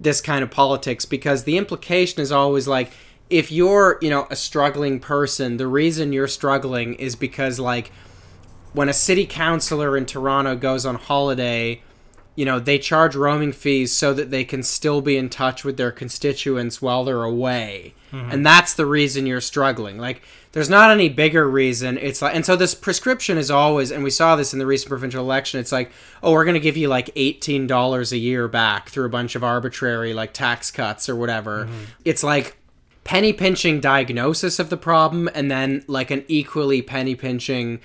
this 0.00 0.20
kind 0.20 0.42
of 0.42 0.50
politics 0.50 1.04
because 1.04 1.44
the 1.44 1.58
implication 1.58 2.20
is 2.20 2.32
always 2.32 2.66
like 2.66 2.90
if 3.28 3.52
you're, 3.52 3.98
you 4.00 4.10
know, 4.10 4.26
a 4.30 4.34
struggling 4.34 4.98
person, 4.98 5.56
the 5.56 5.68
reason 5.68 6.12
you're 6.12 6.26
struggling 6.26 6.94
is 6.94 7.14
because 7.14 7.60
like 7.60 7.92
when 8.72 8.88
a 8.88 8.92
city 8.92 9.26
councilor 9.26 9.96
in 9.96 10.06
Toronto 10.06 10.56
goes 10.56 10.84
on 10.84 10.96
holiday, 10.96 11.80
you 12.40 12.46
know, 12.46 12.58
they 12.58 12.78
charge 12.78 13.14
roaming 13.14 13.52
fees 13.52 13.92
so 13.92 14.14
that 14.14 14.30
they 14.30 14.44
can 14.44 14.62
still 14.62 15.02
be 15.02 15.18
in 15.18 15.28
touch 15.28 15.62
with 15.62 15.76
their 15.76 15.92
constituents 15.92 16.80
while 16.80 17.04
they're 17.04 17.22
away. 17.22 17.92
Mm-hmm. 18.12 18.30
And 18.30 18.46
that's 18.46 18.72
the 18.72 18.86
reason 18.86 19.26
you're 19.26 19.42
struggling. 19.42 19.98
Like 19.98 20.22
there's 20.52 20.70
not 20.70 20.90
any 20.90 21.10
bigger 21.10 21.46
reason. 21.46 21.98
It's 21.98 22.22
like 22.22 22.34
and 22.34 22.46
so 22.46 22.56
this 22.56 22.74
prescription 22.74 23.36
is 23.36 23.50
always 23.50 23.92
and 23.92 24.02
we 24.02 24.08
saw 24.08 24.36
this 24.36 24.54
in 24.54 24.58
the 24.58 24.64
recent 24.64 24.88
provincial 24.88 25.22
election. 25.22 25.60
It's 25.60 25.70
like, 25.70 25.92
"Oh, 26.22 26.32
we're 26.32 26.46
going 26.46 26.54
to 26.54 26.60
give 26.60 26.78
you 26.78 26.88
like 26.88 27.14
$18 27.14 28.10
a 28.10 28.16
year 28.16 28.48
back 28.48 28.88
through 28.88 29.04
a 29.04 29.10
bunch 29.10 29.34
of 29.34 29.44
arbitrary 29.44 30.14
like 30.14 30.32
tax 30.32 30.70
cuts 30.70 31.10
or 31.10 31.16
whatever." 31.16 31.66
Mm-hmm. 31.66 31.84
It's 32.06 32.22
like 32.22 32.56
penny 33.04 33.34
pinching 33.34 33.80
diagnosis 33.80 34.58
of 34.58 34.70
the 34.70 34.78
problem 34.78 35.28
and 35.34 35.50
then 35.50 35.84
like 35.88 36.10
an 36.10 36.24
equally 36.26 36.80
penny 36.80 37.14
pinching 37.14 37.80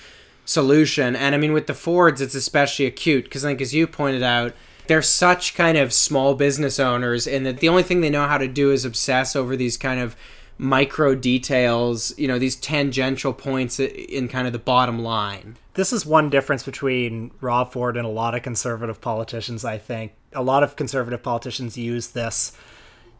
solution. 0.46 1.16
And 1.16 1.36
I 1.36 1.38
mean, 1.38 1.54
with 1.54 1.68
the 1.68 1.74
Fords, 1.74 2.22
it's 2.22 2.36
especially 2.36 2.86
acute 2.86 3.26
because 3.26 3.42
think, 3.42 3.62
as 3.62 3.74
you 3.74 3.88
pointed 3.88 4.24
out, 4.24 4.54
they're 4.88 5.02
such 5.02 5.56
kind 5.56 5.78
of 5.78 5.92
small 5.92 6.36
business 6.36 6.80
owners, 6.80 7.28
and 7.28 7.46
that 7.46 7.58
the 7.58 7.70
only 7.70 7.84
thing 7.84 8.02
they 8.02 8.10
know 8.10 8.28
how 8.28 8.38
to 8.38 8.48
do 8.48 8.72
is 8.72 8.86
obsess 8.86 9.36
over 9.36 9.56
these 9.56 9.78
kind 9.78 10.00
of 10.00 10.16
micro 10.58 11.16
details, 11.16 12.18
you 12.18 12.28
know, 12.28 12.40
these 12.40 12.56
tangential 12.56 13.34
points 13.34 13.80
in 13.80 14.28
kind 14.28 14.48
of 14.48 14.54
the 14.54 14.60
bottom 14.60 15.00
line. 15.00 15.58
this 15.76 15.92
is 15.92 16.06
one 16.06 16.30
difference 16.30 16.64
between 16.64 17.32
Rob 17.42 17.72
Ford 17.72 17.98
and 17.98 18.06
a 18.06 18.10
lot 18.10 18.34
of 18.34 18.42
conservative 18.42 19.02
politicians. 19.02 19.66
I 19.66 19.78
think 19.78 20.14
a 20.34 20.42
lot 20.42 20.64
of 20.64 20.76
conservative 20.76 21.22
politicians 21.22 21.78
use 21.78 22.10
this, 22.10 22.56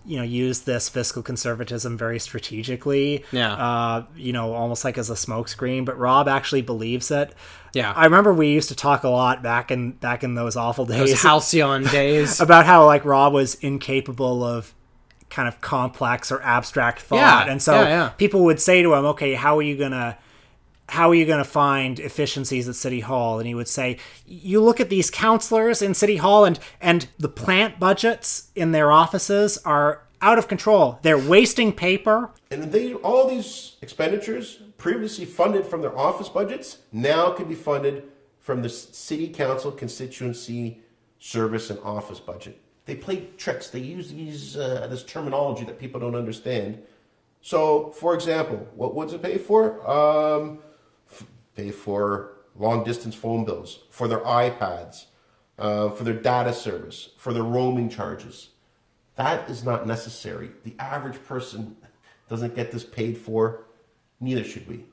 you 0.06 0.18
know, 0.18 0.24
use 0.24 0.62
this 0.62 0.88
fiscal 0.90 1.24
conservatism 1.24 1.98
very 1.98 2.20
strategically. 2.20 3.26
Yeah. 3.32 3.54
Uh, 3.54 4.06
you 4.16 4.34
know, 4.34 4.54
almost 4.54 4.86
like 4.86 4.98
as 4.98 5.10
a 5.10 5.14
smokescreen. 5.16 5.86
But 5.86 5.98
Rob 5.98 6.28
actually 6.28 6.62
believes 6.62 7.12
it. 7.12 7.34
Yeah. 7.74 7.92
I 7.94 8.06
remember 8.06 8.34
we 8.34 8.48
used 8.50 8.70
to 8.70 8.76
talk 8.76 9.04
a 9.04 9.10
lot 9.10 9.44
back 9.44 9.72
in 9.72 9.92
back 9.94 10.24
in 10.24 10.36
those 10.36 10.56
awful 10.56 10.86
days 10.86 11.12
Those 11.12 11.22
halcyon 11.22 11.84
days. 11.92 12.40
about 12.40 12.66
how 12.66 12.86
like 12.86 13.04
Rob 13.04 13.34
was 13.34 13.56
incapable 13.56 14.44
of 14.44 14.74
kind 15.30 15.48
of 15.48 15.60
complex 15.60 16.32
or 16.32 16.42
abstract 16.42 17.02
thought. 17.02 17.18
Yeah, 17.18 17.52
and 17.52 17.62
so 17.62 17.74
yeah, 17.74 17.88
yeah. 17.88 18.10
people 18.10 18.44
would 18.46 18.62
say 18.62 18.82
to 18.82 18.94
him, 18.94 19.06
"Okay, 19.06 19.34
how 19.34 19.58
are 19.58 19.62
you 19.62 19.76
going 19.76 19.92
to 19.92 20.18
how 20.90 21.10
are 21.10 21.16
you 21.16 21.26
going 21.26 21.40
to 21.40 21.44
find 21.44 22.00
efficiencies 22.00 22.70
at 22.70 22.76
City 22.76 23.00
Hall?" 23.02 23.40
And 23.40 23.48
he 23.48 23.56
would 23.56 23.68
say, 23.68 23.98
"You 24.26 24.62
look 24.62 24.80
at 24.80 24.90
these 24.90 25.10
councilors 25.10 25.82
in 25.82 25.94
City 25.94 26.18
Hall 26.18 26.46
and 26.46 26.60
and 26.82 27.08
the 27.18 27.30
plant 27.30 27.80
budgets 27.80 28.52
in 28.56 28.72
their 28.72 28.92
offices 28.92 29.58
are 29.66 30.06
out 30.22 30.38
of 30.38 30.48
control. 30.48 31.00
They're 31.04 31.18
wasting 31.18 31.72
paper. 31.72 32.32
And 32.50 32.72
they 32.72 32.94
all 32.96 33.28
these 33.28 33.76
expenditures 33.82 34.62
previously 34.78 35.26
funded 35.26 35.66
from 35.66 35.82
their 35.82 35.98
office 35.98 36.30
budgets 36.30 36.80
now 36.92 37.32
can 37.32 37.48
be 37.48 37.56
funded 37.56 38.04
from 38.40 38.62
the 38.62 38.70
city 38.70 39.28
council 39.30 39.72
constituency 39.72 40.82
service 41.20 41.70
and 41.70 41.80
office 41.80 42.20
budget. 42.20 42.60
They 42.86 42.96
play 42.96 43.28
tricks. 43.38 43.70
They 43.70 43.80
use 43.80 44.12
these 44.12 44.58
uh, 44.58 44.88
this 44.90 45.04
terminology 45.04 45.66
that 45.66 45.80
people 45.80 46.00
don't 46.00 46.16
understand. 46.16 46.82
So, 47.42 47.92
for 47.92 48.16
example, 48.16 48.68
what 48.76 48.96
would 48.96 49.12
it 49.14 49.22
pay 49.22 49.38
for? 49.38 49.88
Um, 49.88 50.60
pay 51.56 51.72
for 51.72 52.32
long 52.56 52.84
distance 52.84 53.16
phone 53.16 53.46
bills, 53.46 53.84
for 53.90 54.08
their 54.08 54.20
iPads, 54.20 55.06
uh, 55.58 55.90
for 55.90 56.04
their 56.04 56.14
data 56.14 56.54
service, 56.54 57.10
for 57.18 57.34
their 57.34 57.44
roaming 57.44 57.90
charges. 57.90 58.50
That 59.16 59.50
is 59.50 59.64
not 59.64 59.88
necessary. 59.88 60.52
The 60.64 60.76
average 60.80 61.24
person 61.24 61.78
doesn't 62.30 62.56
get 62.56 62.72
this 62.72 62.84
paid 62.84 63.18
for. 63.18 63.66
Neither 64.20 64.44
should 64.44 64.68
we. 64.68 64.86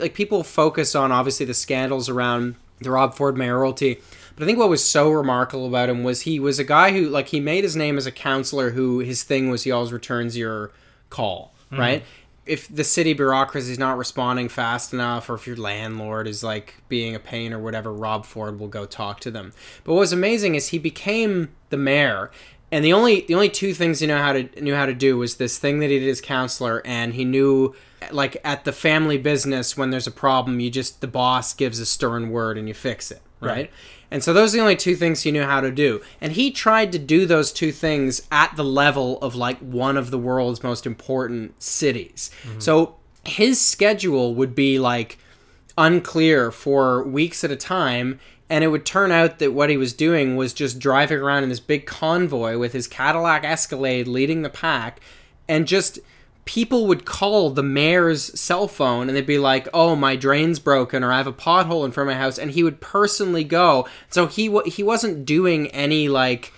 like 0.00 0.14
people 0.14 0.42
focus 0.42 0.94
on 0.94 1.12
obviously 1.12 1.46
the 1.46 1.54
scandals 1.54 2.08
around 2.08 2.56
the 2.80 2.90
Rob 2.90 3.14
Ford 3.14 3.36
mayoralty, 3.36 4.00
but 4.34 4.44
I 4.44 4.46
think 4.46 4.58
what 4.58 4.68
was 4.68 4.84
so 4.84 5.10
remarkable 5.10 5.66
about 5.66 5.88
him 5.88 6.04
was 6.04 6.22
he 6.22 6.38
was 6.38 6.58
a 6.60 6.64
guy 6.64 6.92
who 6.92 7.08
like 7.08 7.28
he 7.28 7.40
made 7.40 7.64
his 7.64 7.74
name 7.74 7.98
as 7.98 8.06
a 8.06 8.12
councilor 8.12 8.70
who 8.70 9.00
his 9.00 9.24
thing 9.24 9.50
was 9.50 9.64
he 9.64 9.72
always 9.72 9.92
returns 9.92 10.36
your 10.36 10.70
call, 11.10 11.54
right? 11.72 12.04
If 12.48 12.68
the 12.74 12.84
city 12.84 13.12
bureaucracy 13.12 13.72
is 13.72 13.78
not 13.78 13.98
responding 13.98 14.48
fast 14.48 14.92
enough, 14.92 15.28
or 15.28 15.34
if 15.34 15.46
your 15.46 15.56
landlord 15.56 16.26
is 16.26 16.42
like 16.42 16.76
being 16.88 17.14
a 17.14 17.18
pain 17.18 17.52
or 17.52 17.58
whatever, 17.58 17.92
Rob 17.92 18.24
Ford 18.24 18.58
will 18.58 18.68
go 18.68 18.86
talk 18.86 19.20
to 19.20 19.30
them. 19.30 19.52
But 19.84 19.94
what 19.94 20.00
was 20.00 20.12
amazing 20.12 20.54
is 20.54 20.68
he 20.68 20.78
became 20.78 21.50
the 21.70 21.76
mayor, 21.76 22.30
and 22.72 22.84
the 22.84 22.92
only 22.92 23.22
the 23.22 23.34
only 23.34 23.48
two 23.50 23.74
things 23.74 24.00
he 24.00 24.06
knew 24.06 24.16
how 24.16 24.32
to 24.32 24.62
knew 24.62 24.74
how 24.74 24.86
to 24.86 24.94
do 24.94 25.16
was 25.18 25.36
this 25.36 25.58
thing 25.58 25.80
that 25.80 25.90
he 25.90 25.98
did 25.98 26.08
as 26.08 26.20
councilor, 26.20 26.82
and 26.84 27.14
he 27.14 27.24
knew 27.24 27.74
like 28.10 28.36
at 28.44 28.64
the 28.64 28.72
family 28.72 29.18
business 29.18 29.76
when 29.76 29.90
there's 29.90 30.06
a 30.06 30.12
problem, 30.12 30.60
you 30.60 30.70
just 30.70 31.00
the 31.00 31.06
boss 31.06 31.54
gives 31.54 31.78
a 31.78 31.86
stern 31.86 32.30
word 32.30 32.58
and 32.58 32.68
you 32.68 32.74
fix 32.74 33.10
it, 33.10 33.22
right? 33.40 33.50
Right. 33.50 33.70
And 34.10 34.24
so 34.24 34.32
those 34.32 34.54
are 34.54 34.58
the 34.58 34.62
only 34.62 34.76
two 34.76 34.96
things 34.96 35.22
he 35.22 35.30
knew 35.30 35.42
how 35.42 35.60
to 35.60 35.70
do. 35.70 36.00
And 36.20 36.32
he 36.32 36.50
tried 36.50 36.92
to 36.92 36.98
do 36.98 37.26
those 37.26 37.52
two 37.52 37.72
things 37.72 38.26
at 38.32 38.56
the 38.56 38.64
level 38.64 39.20
of 39.20 39.34
like 39.34 39.58
one 39.58 39.96
of 39.96 40.10
the 40.10 40.18
world's 40.18 40.62
most 40.62 40.86
important 40.86 41.62
cities. 41.62 42.30
Mm-hmm. 42.44 42.60
So 42.60 42.96
his 43.24 43.60
schedule 43.60 44.34
would 44.34 44.54
be 44.54 44.78
like 44.78 45.18
unclear 45.76 46.50
for 46.50 47.04
weeks 47.04 47.44
at 47.44 47.50
a 47.50 47.56
time 47.56 48.18
and 48.50 48.64
it 48.64 48.68
would 48.68 48.86
turn 48.86 49.12
out 49.12 49.38
that 49.38 49.52
what 49.52 49.68
he 49.68 49.76
was 49.76 49.92
doing 49.92 50.36
was 50.36 50.54
just 50.54 50.78
driving 50.78 51.18
around 51.18 51.42
in 51.42 51.50
this 51.50 51.60
big 51.60 51.86
convoy 51.86 52.56
with 52.56 52.72
his 52.72 52.86
Cadillac 52.86 53.44
Escalade 53.44 54.08
leading 54.08 54.42
the 54.42 54.48
pack 54.48 55.00
and 55.46 55.66
just 55.66 55.98
people 56.48 56.86
would 56.86 57.04
call 57.04 57.50
the 57.50 57.62
mayor's 57.62 58.22
cell 58.40 58.66
phone 58.66 59.06
and 59.06 59.14
they'd 59.14 59.26
be 59.26 59.38
like 59.38 59.68
oh 59.74 59.94
my 59.94 60.16
drain's 60.16 60.58
broken 60.58 61.04
or 61.04 61.12
i 61.12 61.18
have 61.18 61.26
a 61.26 61.32
pothole 61.32 61.84
in 61.84 61.92
front 61.92 62.08
of 62.08 62.14
my 62.16 62.18
house 62.18 62.38
and 62.38 62.52
he 62.52 62.62
would 62.62 62.80
personally 62.80 63.44
go 63.44 63.86
so 64.08 64.26
he 64.26 64.48
wa 64.48 64.62
he 64.64 64.82
wasn't 64.82 65.26
doing 65.26 65.66
any 65.68 66.08
like 66.08 66.50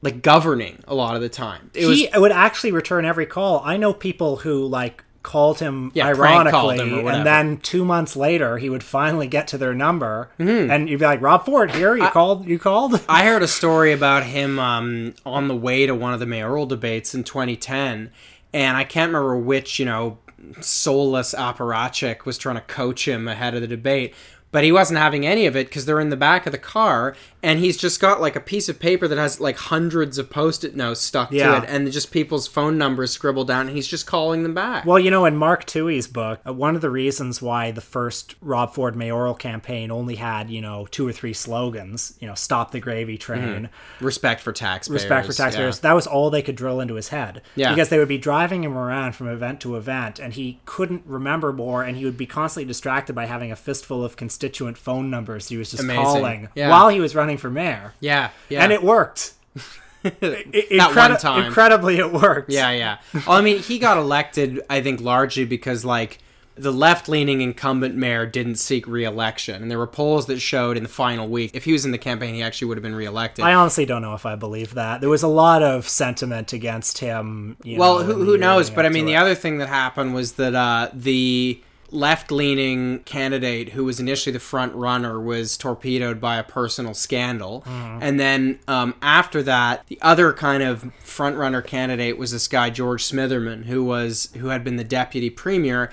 like 0.00 0.22
governing 0.22 0.78
a 0.88 0.94
lot 0.94 1.14
of 1.14 1.20
the 1.20 1.28
time 1.28 1.70
it 1.74 1.84
was 1.86 1.98
he 1.98 2.08
would 2.16 2.32
actually 2.32 2.72
return 2.72 3.04
every 3.04 3.26
call. 3.26 3.60
I 3.64 3.76
know 3.76 3.92
people 3.92 4.36
who 4.36 4.66
like 4.66 5.04
called 5.22 5.58
him 5.58 5.90
Yeah, 5.94 6.12
prank 6.12 6.50
called 6.50 6.72
ironically, 6.78 7.00
him 7.00 7.08
and 7.08 7.24
then 7.26 7.56
two 7.56 7.82
months 7.82 8.14
later 8.14 8.58
he 8.58 8.68
would 8.68 8.82
finally 8.82 9.26
get 9.26 9.48
to 9.48 9.56
their 9.58 9.72
number, 9.72 10.28
Mm-hmm. 10.38 10.70
and 10.70 10.86
you'd 10.90 11.00
be 11.00 11.06
like, 11.06 11.22
"Rob 11.22 11.46
Ford 11.46 11.70
here, 11.70 11.96
you 11.96 12.06
called, 12.08 12.46
you 12.46 12.58
called." 12.58 13.00
I 13.08 13.24
heard 13.24 13.42
a 13.42 13.48
story 13.48 13.92
about 13.94 14.24
him 14.24 14.58
um, 14.58 15.14
on 15.24 15.48
the 15.48 15.56
way 15.56 15.86
to 15.86 15.94
one 15.94 16.12
of 16.12 16.20
the 16.20 16.26
mayoral 16.26 16.66
debates 16.66 17.14
in 17.14 17.24
2010, 17.24 18.10
and 18.54 18.76
I 18.76 18.84
can't 18.84 19.08
remember 19.08 19.36
which, 19.36 19.80
you 19.80 19.84
know, 19.84 20.18
soulless 20.60 21.34
apparatchik 21.34 22.24
was 22.24 22.38
trying 22.38 22.54
to 22.54 22.62
coach 22.62 23.06
him 23.08 23.26
ahead 23.26 23.54
of 23.56 23.60
the 23.60 23.66
debate. 23.66 24.14
But 24.54 24.62
he 24.62 24.70
wasn't 24.70 25.00
having 25.00 25.26
any 25.26 25.46
of 25.46 25.56
it 25.56 25.66
because 25.66 25.84
they're 25.84 25.98
in 25.98 26.10
the 26.10 26.16
back 26.16 26.46
of 26.46 26.52
the 26.52 26.58
car, 26.58 27.16
and 27.42 27.58
he's 27.58 27.76
just 27.76 27.98
got 27.98 28.20
like 28.20 28.36
a 28.36 28.40
piece 28.40 28.68
of 28.68 28.78
paper 28.78 29.08
that 29.08 29.18
has 29.18 29.40
like 29.40 29.56
hundreds 29.56 30.16
of 30.16 30.30
post-it 30.30 30.76
notes 30.76 31.00
stuck 31.00 31.32
Yeah. 31.32 31.58
to 31.58 31.64
it, 31.64 31.68
and 31.68 31.90
just 31.90 32.12
people's 32.12 32.46
phone 32.46 32.78
numbers 32.78 33.10
scribbled 33.10 33.48
down, 33.48 33.66
and 33.66 33.74
he's 33.74 33.88
just 33.88 34.06
calling 34.06 34.44
them 34.44 34.54
back. 34.54 34.86
Well, 34.86 35.00
you 35.00 35.10
know, 35.10 35.24
in 35.24 35.36
Mark 35.36 35.64
Towhey's 35.66 36.06
book, 36.06 36.38
uh, 36.46 36.52
one 36.52 36.76
of 36.76 36.82
the 36.82 36.88
reasons 36.90 37.42
why 37.42 37.72
the 37.72 37.80
first 37.80 38.36
Rob 38.40 38.72
Ford 38.72 38.94
mayoral 38.94 39.34
campaign 39.34 39.90
only 39.90 40.14
had, 40.14 40.50
you 40.50 40.60
know, 40.60 40.86
two 40.92 41.08
or 41.08 41.10
three 41.10 41.32
slogans, 41.32 42.14
you 42.20 42.28
know, 42.28 42.34
stop 42.34 42.70
the 42.70 42.78
gravy 42.78 43.18
train, 43.18 43.68
Respect 44.00 44.40
for 44.40 44.52
taxpayers. 44.52 45.02
respect 45.02 45.26
for 45.26 45.32
taxpayers, 45.32 45.80
that 45.80 45.94
was 45.94 46.06
all 46.06 46.30
they 46.30 46.42
could 46.42 46.54
drill 46.54 46.80
into 46.80 46.94
his 46.94 47.08
head. 47.08 47.42
Yeah. 47.56 47.70
Because 47.74 47.88
they 47.88 47.98
would 47.98 48.06
be 48.06 48.18
driving 48.18 48.62
him 48.62 48.78
around 48.78 49.16
from 49.16 49.26
event 49.26 49.60
to 49.62 49.74
event, 49.76 50.20
and 50.20 50.34
he 50.34 50.60
couldn't 50.64 51.02
remember 51.06 51.52
more, 51.52 51.82
and 51.82 51.96
he 51.96 52.04
would 52.04 52.16
be 52.16 52.26
constantly 52.26 52.66
distracted 52.68 53.14
by 53.14 53.26
having 53.26 53.50
a 53.50 53.56
fistful 53.56 54.04
of 54.04 54.16
constituent 54.44 54.76
phone 54.76 55.10
numbers 55.10 55.48
he 55.48 55.56
was 55.56 55.70
just 55.70 55.82
Amazing. 55.82 56.02
calling 56.04 56.48
Yeah. 56.54 56.70
while 56.70 56.88
he 56.88 57.00
was 57.00 57.14
running 57.14 57.38
for 57.38 57.50
mayor. 57.50 57.94
Yeah, 58.00 58.30
yeah. 58.48 58.62
And 58.62 58.72
it 58.72 58.82
worked. 58.82 59.32
Incredi-. 60.04 61.46
Incredibly, 61.46 61.98
it 61.98 62.12
worked. 62.12 62.50
Yeah, 62.50 62.70
yeah. 62.70 62.98
Well, 63.26 63.38
I 63.38 63.40
mean, 63.40 63.58
he 63.60 63.78
got 63.78 63.96
elected, 63.96 64.60
I 64.68 64.82
think, 64.82 65.00
largely 65.00 65.46
because 65.46 65.84
like 65.84 66.18
the 66.56 66.70
left-leaning 66.70 67.40
incumbent 67.40 67.94
mayor 67.96 68.26
didn't 68.26 68.56
seek 68.56 68.86
re-election, 68.86 69.62
and 69.62 69.70
there 69.70 69.78
were 69.78 69.86
polls 69.86 70.26
that 70.26 70.40
showed 70.40 70.76
in 70.76 70.82
the 70.82 70.88
final 70.90 71.26
week 71.26 71.52
if 71.54 71.64
he 71.64 71.72
was 71.72 71.86
in 71.86 71.90
the 71.90 71.98
campaign, 71.98 72.34
he 72.34 72.42
actually 72.42 72.68
would 72.68 72.76
have 72.76 72.82
been 72.82 72.94
re-elected. 72.94 73.44
I 73.44 73.54
honestly 73.54 73.86
don't 73.86 74.02
know 74.02 74.14
if 74.14 74.26
I 74.26 74.36
believe 74.36 74.74
that. 74.74 75.00
There 75.00 75.10
was 75.10 75.22
a 75.22 75.28
lot 75.28 75.62
of 75.62 75.88
sentiment 75.88 76.52
against 76.52 76.98
him. 76.98 77.56
You 77.64 77.78
well, 77.78 78.00
know, 78.00 78.04
who, 78.04 78.24
who 78.24 78.36
knows? 78.36 78.68
But 78.68 78.84
I 78.84 78.90
mean, 78.90 79.06
the 79.06 79.14
it. 79.14 79.16
other 79.16 79.34
thing 79.34 79.58
that 79.58 79.68
happened 79.70 80.14
was 80.14 80.34
that 80.34 80.54
uh, 80.54 80.90
the 80.92 81.60
left-leaning 81.94 83.00
candidate 83.00 83.70
who 83.70 83.84
was 83.84 84.00
initially 84.00 84.32
the 84.32 84.40
front 84.40 84.74
runner 84.74 85.20
was 85.20 85.56
torpedoed 85.56 86.20
by 86.20 86.36
a 86.36 86.42
personal 86.42 86.94
scandal. 86.94 87.62
Mm-hmm. 87.66 87.98
and 88.02 88.20
then 88.20 88.58
um, 88.68 88.94
after 89.00 89.42
that 89.42 89.86
the 89.86 89.98
other 90.02 90.32
kind 90.32 90.62
of 90.62 90.92
front 91.00 91.36
runner 91.36 91.62
candidate 91.62 92.18
was 92.18 92.32
this 92.32 92.48
guy 92.48 92.70
george 92.70 93.04
smitherman 93.04 93.64
who 93.64 93.84
was 93.84 94.30
who 94.36 94.48
had 94.48 94.64
been 94.64 94.76
the 94.76 94.84
deputy 94.84 95.30
premier. 95.30 95.90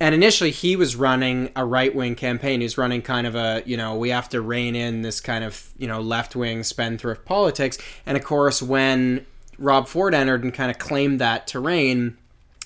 And 0.00 0.16
initially 0.16 0.50
he 0.50 0.74
was 0.74 0.96
running 0.96 1.50
a 1.54 1.64
right-wing 1.64 2.16
campaign. 2.16 2.58
He 2.58 2.64
was 2.64 2.76
running 2.76 3.02
kind 3.02 3.24
of 3.24 3.36
a 3.36 3.62
you 3.64 3.76
know 3.76 3.96
we 3.96 4.10
have 4.10 4.28
to 4.30 4.40
rein 4.40 4.74
in 4.74 5.02
this 5.02 5.20
kind 5.20 5.44
of 5.44 5.72
you 5.78 5.86
know 5.86 6.00
left-wing 6.00 6.64
spendthrift 6.64 7.24
politics. 7.24 7.78
And 8.04 8.16
of 8.16 8.24
course 8.24 8.60
when 8.62 9.26
rob 9.58 9.86
ford 9.86 10.14
entered 10.14 10.42
and 10.42 10.52
kind 10.52 10.70
of 10.70 10.78
claimed 10.78 11.20
that 11.20 11.46
terrain 11.46 12.16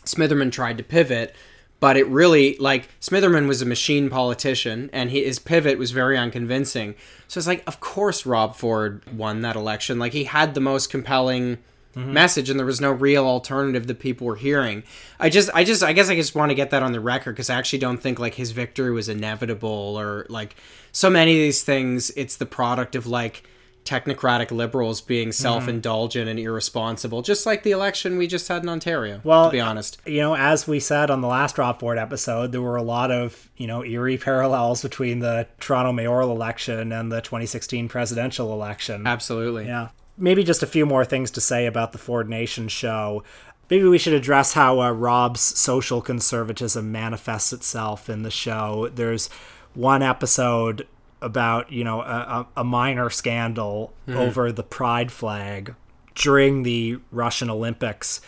Smitherman 0.07 0.53
tried 0.53 0.79
to 0.79 0.85
pivot, 0.85 1.35
but 1.81 1.97
it 1.97 2.07
really 2.09 2.57
like 2.59 2.89
Smitherman 3.01 3.47
was 3.47 3.63
a 3.63 3.67
machine 3.67 4.09
politician, 4.09 4.91
and 4.93 5.11
he, 5.11 5.25
his 5.25 5.39
pivot 5.39 5.79
was 5.79 5.91
very 5.91 6.17
unconvincing. 6.17 6.95
So 7.29 7.39
it's 7.39 7.47
like, 7.47 7.63
of 7.67 7.81
course, 7.81 8.25
Rob 8.25 8.57
Ford 8.57 9.03
won 9.13 9.43
that 9.43 9.57
election. 9.57 9.99
Like 9.99 10.13
he 10.13 10.25
had 10.25 10.55
the 10.55 10.61
most 10.61 10.91
compelling 10.91 11.59
mm-hmm. 11.95 12.13
message, 12.13 12.49
and 12.49 12.59
there 12.59 12.67
was 12.67 12.81
no 12.81 12.93
real 12.93 13.27
alternative 13.27 13.87
that 13.89 13.99
people 13.99 14.27
were 14.27 14.37
hearing. 14.37 14.85
I 15.21 15.29
just, 15.29 15.51
I 15.55 15.65
just, 15.65 15.83
I 15.83 15.93
guess 15.93 16.09
I 16.09 16.15
just 16.15 16.35
want 16.35 16.51
to 16.51 16.55
get 16.55 16.71
that 16.71 16.83
on 16.83 16.93
the 16.93 17.01
record 17.01 17.33
because 17.33 17.51
I 17.51 17.57
actually 17.57 17.81
don't 17.81 18.01
think 18.01 18.19
like 18.19 18.35
his 18.35 18.53
victory 18.53 18.93
was 18.93 19.09
inevitable 19.09 19.97
or 19.99 20.27
like 20.29 20.57
so 20.93 21.11
many 21.11 21.33
of 21.33 21.39
these 21.39 21.63
things. 21.63 22.11
It's 22.17 22.37
the 22.37 22.47
product 22.47 22.95
of 22.95 23.07
like 23.07 23.43
technocratic 23.87 24.51
liberals 24.51 25.01
being 25.01 25.33
self-indulgent 25.33 26.29
and 26.29 26.39
irresponsible 26.39 27.23
just 27.23 27.47
like 27.47 27.63
the 27.63 27.71
election 27.71 28.19
we 28.19 28.27
just 28.27 28.49
had 28.49 28.63
in 28.63 28.69
ontario 28.69 29.21
Well, 29.25 29.47
to 29.47 29.53
be 29.53 29.61
honest 29.61 29.99
You 30.05 30.21
know, 30.21 30.37
as 30.37 30.67
we 30.69 30.81
said 30.81 31.11
on 31.11 31.21
the 31.21 31.29
last 31.29 31.57
Rob 31.59 31.81
Ford 31.81 31.99
episode, 31.99 32.53
there 32.53 32.63
were 32.63 32.77
a 32.77 32.83
lot 32.83 33.11
of, 33.11 33.51
you 33.57 33.67
know, 33.67 33.85
eerie 33.85 34.19
parallels 34.29 34.83
between 34.83 35.21
the 35.21 35.47
Toronto 35.61 35.93
mayoral 35.93 36.31
election 36.31 36.93
and 36.93 37.11
the 37.11 37.21
2016 37.21 37.89
presidential 37.89 38.53
election. 38.53 39.07
Absolutely. 39.07 39.67
Yeah. 39.67 39.89
Maybe 40.19 40.45
just 40.45 40.63
a 40.63 40.67
few 40.67 40.87
more 40.87 41.05
things 41.05 41.31
to 41.33 41.41
say 41.41 41.67
about 41.67 41.93
the 41.93 41.99
Ford 41.99 42.29
Nation 42.29 42.69
show. 42.69 43.23
Maybe 43.69 43.85
we 43.85 43.99
should 43.99 44.13
address 44.15 44.55
how 44.55 44.81
uh, 44.81 44.91
Rob's 44.91 45.41
social 45.41 46.01
conservatism 46.01 46.91
manifests 46.91 47.53
itself 47.53 48.09
in 48.09 48.23
the 48.23 48.31
show. 48.31 48.91
There's 48.95 49.29
one 49.75 50.03
episode 50.03 50.87
about, 51.27 51.73
you 51.73 51.85
know, 51.85 52.01
a, 52.01 52.47
a 52.57 52.65
minor 52.65 53.11
scandal 53.11 53.93
hmm. 54.07 54.17
over 54.17 54.53
the 54.53 54.63
pride 54.63 55.11
flag 55.11 55.75
during 56.15 56.63
the 56.63 56.99
Russian 57.11 57.51
Olympics. 57.51 58.21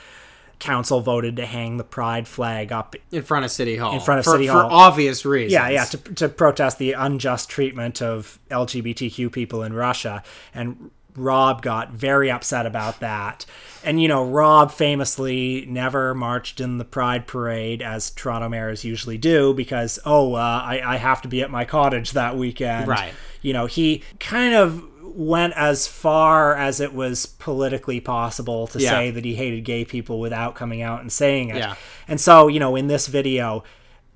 Council 0.59 1.01
voted 1.01 1.37
to 1.37 1.47
hang 1.47 1.77
the 1.77 1.85
pride 1.85 2.27
flag 2.27 2.73
up 2.73 2.97
In 3.13 3.23
front 3.23 3.45
of 3.45 3.51
City 3.53 3.77
Hall. 3.77 3.95
In 3.95 4.01
front 4.01 4.19
of 4.19 4.25
for, 4.25 4.33
City 4.33 4.49
For 4.49 4.55
Hall. 4.55 4.71
obvious 4.73 5.25
reasons. 5.25 5.53
yeah, 5.53 5.69
yeah, 5.69 5.85
to, 5.85 5.97
to 6.15 6.29
protest 6.29 6.79
the 6.79 6.95
unjust 6.95 7.49
treatment 7.49 8.03
of 8.03 8.41
LGBTQ 8.51 9.31
people 9.31 9.63
in 9.63 9.73
Russia. 9.73 10.25
And 10.53 10.91
Rob 11.19 11.63
got 11.63 11.93
very 11.93 12.31
upset 12.31 12.67
about 12.67 13.01
that. 13.01 13.45
And, 13.85 14.03
you 14.03 14.09
know, 14.09 14.25
Rob 14.25 14.73
famously 14.73 15.65
never 15.69 16.15
marched 16.15 16.61
in 16.61 16.79
the 16.79 16.85
Pride 16.85 17.27
Parade 17.27 17.81
as 17.81 18.11
Toronto 18.11 18.49
mayors 18.49 18.85
usually 18.85 19.19
do 19.19 19.55
because, 19.55 19.99
oh, 20.05 20.35
uh, 20.35 20.39
I, 20.65 20.95
I 20.95 20.97
have 20.97 21.23
to 21.23 21.29
be 21.29 21.43
at 21.43 21.51
my 21.51 21.65
cottage 21.65 22.13
that 22.13 22.37
weekend. 22.37 22.89
Right. 22.89 23.15
You 23.41 23.53
know, 23.53 23.67
he 23.67 24.03
kind 24.19 24.55
of 24.55 24.83
went 25.03 25.55
as 25.55 25.87
far 25.87 26.57
as 26.57 26.81
it 26.81 26.93
was 26.93 27.27
politically 27.27 28.01
possible 28.01 28.67
to 28.69 28.81
Yeah. 28.81 28.91
say 28.91 29.11
that 29.11 29.25
he 29.25 29.35
hated 29.37 29.65
gay 29.65 29.85
people 29.85 30.21
without 30.21 30.55
coming 30.55 30.83
out 30.83 31.01
and 31.01 31.11
saying 31.11 31.51
it. 31.51 31.57
Yeah. 31.57 31.75
And 32.07 32.21
so, 32.21 32.49
you 32.49 32.61
know, 32.61 32.77
in 32.77 32.89
this 32.89 33.07
video, 33.07 33.65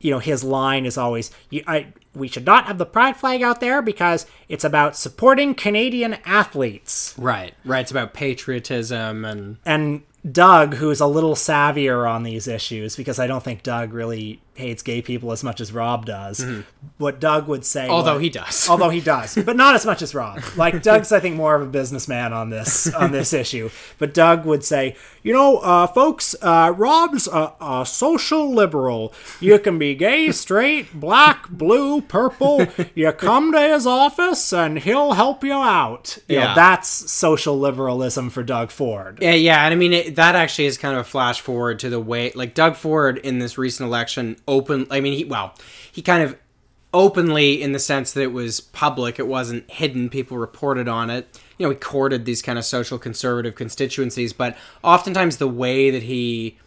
you 0.01 0.11
know, 0.11 0.19
his 0.19 0.43
line 0.45 0.87
is 0.87 0.99
always, 0.99 1.31
I, 1.67 1.87
we 2.15 2.29
should 2.29 2.45
not 2.45 2.67
have 2.67 2.79
the 2.79 2.87
pride 2.87 3.17
flag 3.17 3.43
out 3.43 3.61
there 3.61 3.81
because 3.83 4.27
it's 4.49 4.65
about 4.65 4.97
supporting 4.97 5.55
Canadian 5.55 6.15
athletes. 6.25 7.15
Right. 7.17 7.55
Right. 7.65 7.81
It's 7.81 7.91
about 7.91 8.15
patriotism 8.15 9.25
and 9.25 9.59
And 9.65 10.03
Doug, 10.31 10.75
who's 10.75 11.01
a 11.01 11.07
little 11.07 11.35
savvier 11.35 12.09
on 12.09 12.23
these 12.23 12.47
issues, 12.47 12.97
because 12.97 13.19
I 13.19 13.27
don't 13.27 13.43
think 13.43 13.63
Doug 13.63 13.93
really 13.93 14.41
hates 14.55 14.83
gay 14.83 15.01
people 15.01 15.33
as 15.33 15.43
much 15.43 15.61
as 15.61 15.73
Rob 15.73 16.05
does. 16.07 16.45
What 16.99 17.21
Doug 17.21 17.49
would 17.49 17.65
say, 17.65 17.83
Mm-hmm. 17.85 17.91
although 17.93 18.15
was- 18.15 18.23
he 18.23 18.31
does. 18.31 18.69
although 18.71 18.91
he 18.91 19.01
does, 19.01 19.35
but 19.35 19.57
not 19.57 19.75
as 19.75 19.87
much 19.87 20.03
as 20.03 20.15
Rob. 20.15 20.41
Like 20.57 20.83
Doug's, 20.89 21.11
I 21.13 21.21
think, 21.21 21.37
more 21.37 21.55
of 21.55 21.63
a 21.63 21.67
businessman 21.67 22.33
on 22.33 22.51
this 22.51 22.93
on 22.93 23.13
this 23.13 23.33
issue. 23.43 23.71
But 23.99 24.13
Doug 24.15 24.45
would 24.45 24.63
say, 24.65 24.97
you 25.23 25.33
know, 25.33 25.59
uh, 25.59 25.87
folks, 25.87 26.35
uh, 26.43 26.73
Rob's 26.77 27.27
a, 27.29 27.53
a 27.61 27.85
social 27.87 28.53
liberal. 28.53 29.13
You 29.41 29.59
can 29.59 29.79
be 29.79 29.95
gay, 29.95 30.31
straight, 30.33 30.99
black, 30.99 31.49
blue, 31.49 32.01
purple. 32.03 32.67
You 32.95 33.13
come 33.13 33.53
to 33.53 33.61
his 33.61 33.87
office 33.87 34.53
and 34.53 34.79
he'll 34.81 35.13
help 35.13 35.43
you 35.45 35.55
out. 35.55 36.19
You 36.29 36.37
know, 36.37 36.43
Yeah. 36.43 36.55
that's 36.55 36.89
social 37.11 37.59
liberalism 37.59 38.31
for 38.31 38.43
Doug 38.43 38.71
Ford. 38.71 39.19
Yeah, 39.23 39.33
yeah, 39.35 39.65
and 39.65 39.73
I 39.73 39.77
mean 39.77 39.93
it, 39.93 40.17
that 40.17 40.35
actually 40.35 40.67
is 40.67 40.77
kind 40.77 40.95
of 40.95 41.01
a 41.01 41.05
flash 41.09 41.41
forward 41.41 41.79
to 41.81 41.89
the 41.89 42.01
way, 42.01 42.33
like 42.35 42.55
Doug 42.55 42.77
Ford 42.77 43.19
in 43.19 43.39
this 43.39 43.57
recent 43.57 43.87
election, 43.87 44.37
open. 44.47 44.87
I 44.91 45.01
mean, 45.01 45.13
he 45.13 45.25
well, 45.25 45.55
he 45.91 46.03
kind 46.03 46.23
of 46.23 46.37
openly 46.95 47.63
in 47.63 47.73
the 47.73 47.79
sense 47.79 48.13
that 48.13 48.23
it 48.23 48.33
was 48.33 48.61
public, 48.61 49.19
it 49.19 49.27
wasn't 49.27 49.71
hidden. 49.71 50.11
People 50.11 50.37
reported 50.37 50.89
on 50.89 51.11
it. 51.11 51.41
You 51.59 51.67
know, 51.67 51.71
he 51.71 51.77
courted 51.77 52.25
these 52.25 52.43
kind 52.43 52.59
of 52.59 52.65
social 52.65 52.99
conservative 52.99 53.55
constituencies, 53.55 54.33
but 54.33 54.57
oftentimes 54.83 55.39
the 55.39 55.49
way 55.49 55.91
that 55.91 56.03
he 56.03 56.59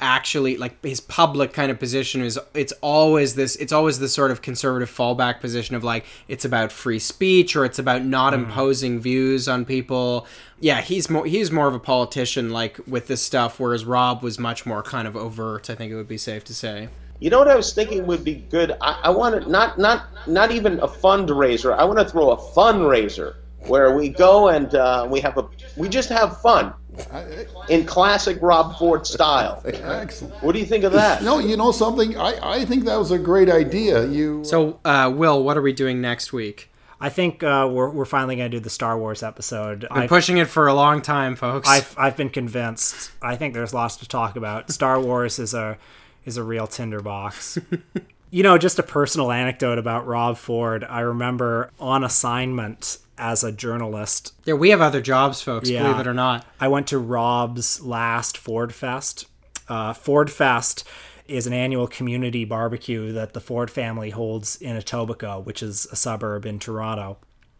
actually 0.00 0.56
like 0.56 0.82
his 0.82 1.00
public 1.00 1.52
kind 1.52 1.70
of 1.70 1.78
position 1.78 2.22
is 2.22 2.38
it's 2.54 2.72
always 2.80 3.34
this 3.34 3.54
it's 3.56 3.72
always 3.72 3.98
this 3.98 4.14
sort 4.14 4.30
of 4.30 4.40
conservative 4.40 4.90
fallback 4.90 5.40
position 5.40 5.76
of 5.76 5.84
like 5.84 6.04
it's 6.26 6.44
about 6.44 6.72
free 6.72 6.98
speech 6.98 7.54
or 7.54 7.64
it's 7.64 7.78
about 7.78 8.02
not 8.02 8.32
hmm. 8.32 8.44
imposing 8.44 8.98
views 8.98 9.46
on 9.46 9.64
people 9.64 10.26
yeah 10.58 10.80
he's 10.80 11.10
more 11.10 11.26
he's 11.26 11.50
more 11.50 11.68
of 11.68 11.74
a 11.74 11.78
politician 11.78 12.50
like 12.50 12.78
with 12.86 13.08
this 13.08 13.20
stuff 13.20 13.60
whereas 13.60 13.84
rob 13.84 14.22
was 14.22 14.38
much 14.38 14.64
more 14.64 14.82
kind 14.82 15.06
of 15.06 15.14
overt 15.14 15.68
i 15.68 15.74
think 15.74 15.92
it 15.92 15.96
would 15.96 16.08
be 16.08 16.18
safe 16.18 16.42
to 16.44 16.54
say 16.54 16.88
You 17.20 17.28
know 17.30 17.38
what 17.38 17.48
I 17.48 17.56
was 17.56 17.72
thinking 17.72 18.06
would 18.06 18.24
be 18.24 18.34
good? 18.34 18.76
I, 18.80 19.00
I 19.04 19.10
want 19.10 19.42
to 19.42 19.48
not 19.48 19.78
not 19.78 20.06
not 20.26 20.50
even 20.50 20.80
a 20.80 20.88
fundraiser. 20.88 21.76
I 21.76 21.84
want 21.84 21.98
to 21.98 22.04
throw 22.04 22.30
a 22.30 22.36
fundraiser 22.36 23.34
where 23.66 23.94
we 23.94 24.08
go 24.08 24.48
and 24.48 24.74
uh, 24.74 25.06
we 25.08 25.20
have 25.20 25.36
a 25.36 25.46
we 25.76 25.88
just 25.88 26.08
have 26.08 26.40
fun 26.40 26.72
in 27.68 27.84
classic 27.84 28.38
Rob 28.40 28.76
Ford 28.78 29.06
style. 29.06 29.62
Excellent. 29.64 30.42
What 30.42 30.52
do 30.52 30.58
you 30.58 30.66
think 30.66 30.84
of 30.84 30.92
that? 30.92 31.22
No, 31.22 31.38
you 31.38 31.56
know 31.56 31.72
something? 31.72 32.16
I, 32.16 32.60
I 32.60 32.64
think 32.64 32.84
that 32.84 32.96
was 32.96 33.10
a 33.10 33.18
great 33.18 33.50
idea. 33.50 34.06
You 34.06 34.42
so 34.44 34.80
uh 34.84 35.12
will 35.14 35.44
what 35.44 35.56
are 35.56 35.62
we 35.62 35.72
doing 35.72 36.00
next 36.00 36.32
week 36.32 36.70
I 37.02 37.08
think 37.08 37.42
uh, 37.42 37.66
we're, 37.72 37.88
we're 37.88 38.04
finally 38.04 38.36
going 38.36 38.50
to 38.50 38.56
do 38.58 38.60
the 38.60 38.68
Star 38.68 38.98
Wars 38.98 39.22
episode. 39.22 39.80
been 39.80 39.90
I've, 39.90 40.08
pushing 40.10 40.36
it 40.36 40.48
for 40.48 40.66
a 40.66 40.74
long 40.74 41.00
time 41.00 41.34
folks 41.34 41.66
I've, 41.66 41.94
I've 41.96 42.16
been 42.16 42.28
convinced. 42.28 43.10
I 43.22 43.36
think 43.36 43.54
there's 43.54 43.72
lots 43.72 43.96
to 43.96 44.08
talk 44.08 44.36
about. 44.36 44.70
Star 44.70 45.00
Wars 45.00 45.38
is 45.38 45.54
a 45.54 45.78
is 46.24 46.36
a 46.36 46.42
real 46.42 46.66
tinderbox. 46.66 47.58
you 48.30 48.42
know, 48.42 48.58
just 48.58 48.78
a 48.78 48.82
personal 48.82 49.30
anecdote 49.32 49.78
about 49.78 50.06
Rob 50.06 50.36
Ford. 50.36 50.84
I 50.84 51.00
remember 51.00 51.70
on 51.80 52.04
assignment 52.04 52.98
as 53.18 53.44
a 53.44 53.52
journalist, 53.52 54.32
yeah 54.46 54.54
we 54.54 54.70
have 54.70 54.80
other 54.80 55.02
jobs 55.02 55.42
folks 55.42 55.68
Yeah. 55.68 55.82
believe 55.82 56.00
it 56.00 56.06
or 56.06 56.14
not 56.14 56.46
I 56.58 56.68
went 56.68 56.86
to 56.86 56.98
Rob's 56.98 57.82
last 57.82 58.38
Ford 58.38 58.72
Fest. 58.74 59.26
Uh, 59.68 59.92
Ford 59.92 60.30
Fest 60.30 60.84
is 61.28 61.46
an 61.46 61.52
annual 61.52 61.86
community 61.86 62.46
barbecue 62.46 63.12
that 63.12 63.34
the 63.34 63.40
Ford 63.40 63.70
family 63.70 64.08
holds 64.10 64.56
in 64.56 64.74
Etobicoke, 64.74 65.44
which 65.44 65.62
is 65.62 65.86
a 65.92 65.96
suburb 65.96 66.46
in 66.46 66.58
Toronto. 66.58 67.18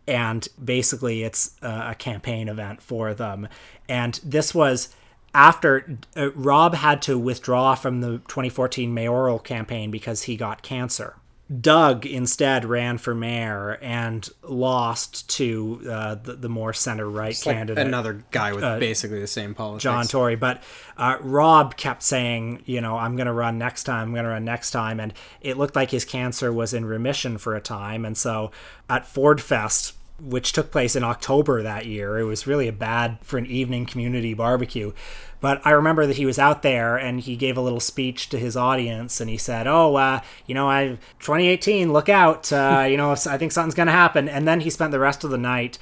And 0.08 0.48
basically, 0.62 1.22
it's 1.22 1.54
a 1.62 1.94
campaign 1.94 2.48
event 2.48 2.82
for 2.82 3.14
them. 3.14 3.46
And 3.88 4.18
this 4.24 4.52
was 4.54 4.88
after 5.34 5.98
uh, 6.16 6.32
Rob 6.32 6.74
had 6.74 7.02
to 7.02 7.18
withdraw 7.18 7.74
from 7.74 8.00
the 8.00 8.18
2014 8.28 8.92
mayoral 8.92 9.38
campaign 9.38 9.90
because 9.90 10.22
he 10.22 10.36
got 10.36 10.62
cancer. 10.62 11.16
Doug 11.60 12.06
instead 12.06 12.64
ran 12.64 12.96
for 12.96 13.12
mayor 13.12 13.76
and 13.82 14.28
lost 14.44 15.28
to 15.30 15.82
uh, 15.90 16.14
the, 16.14 16.34
the 16.34 16.48
more 16.48 16.72
center 16.72 17.10
right 17.10 17.30
It's 17.32 17.44
like 17.44 17.56
candidate. 17.56 17.84
another 17.84 18.22
guy 18.30 18.52
with 18.52 18.62
basically 18.78 19.18
the 19.18 19.26
same 19.26 19.54
politics 19.56 19.82
John 19.82 20.06
Tory, 20.06 20.36
but 20.36 20.62
uh, 20.96 21.16
Rob 21.20 21.76
kept 21.76 22.04
saying, 22.04 22.62
you 22.66 22.80
know, 22.80 22.96
I'm 22.96 23.16
going 23.16 23.26
to 23.26 23.32
run 23.32 23.58
next 23.58 23.82
time, 23.82 24.08
I'm 24.08 24.12
going 24.12 24.26
to 24.26 24.30
run 24.30 24.44
next 24.44 24.70
time. 24.70 25.00
And 25.00 25.12
it 25.40 25.56
looked 25.56 25.74
like 25.74 25.90
his 25.90 26.04
cancer 26.04 26.52
was 26.52 26.72
in 26.72 26.84
remission 26.84 27.36
for 27.36 27.56
a 27.56 27.60
time. 27.60 28.04
And 28.04 28.16
so 28.16 28.52
at 28.88 29.04
Ford 29.08 29.40
Fest, 29.42 29.94
which 30.20 30.52
took 30.52 30.70
place 30.70 30.94
in 30.94 31.04
October 31.04 31.62
that 31.62 31.86
year, 31.86 32.18
it 32.18 32.24
was 32.24 32.46
really 32.46 32.68
a 32.68 32.72
bad 32.72 33.18
for 33.22 33.38
an 33.38 33.46
evening 33.46 33.86
community 33.86 34.34
barbecue. 34.34 34.92
But 35.40 35.60
I 35.64 35.70
remember 35.70 36.06
that 36.06 36.16
he 36.16 36.26
was 36.26 36.38
out 36.38 36.62
there 36.62 36.96
and 36.98 37.20
he 37.20 37.34
gave 37.34 37.56
a 37.56 37.62
little 37.62 37.80
speech 37.80 38.28
to 38.28 38.38
his 38.38 38.56
audience 38.56 39.20
and 39.20 39.30
he 39.30 39.38
said, 39.38 39.66
"Oh, 39.66 39.96
uh, 39.96 40.20
you 40.46 40.54
know, 40.54 40.68
I 40.68 40.98
2018, 41.20 41.92
look 41.92 42.08
out! 42.08 42.52
Uh, 42.52 42.86
you 42.90 42.96
know, 42.96 43.12
I 43.12 43.38
think 43.38 43.52
something's 43.52 43.74
going 43.74 43.86
to 43.86 43.92
happen." 43.92 44.28
And 44.28 44.46
then 44.46 44.60
he 44.60 44.70
spent 44.70 44.92
the 44.92 44.98
rest 44.98 45.24
of 45.24 45.30
the 45.30 45.38
night 45.38 45.78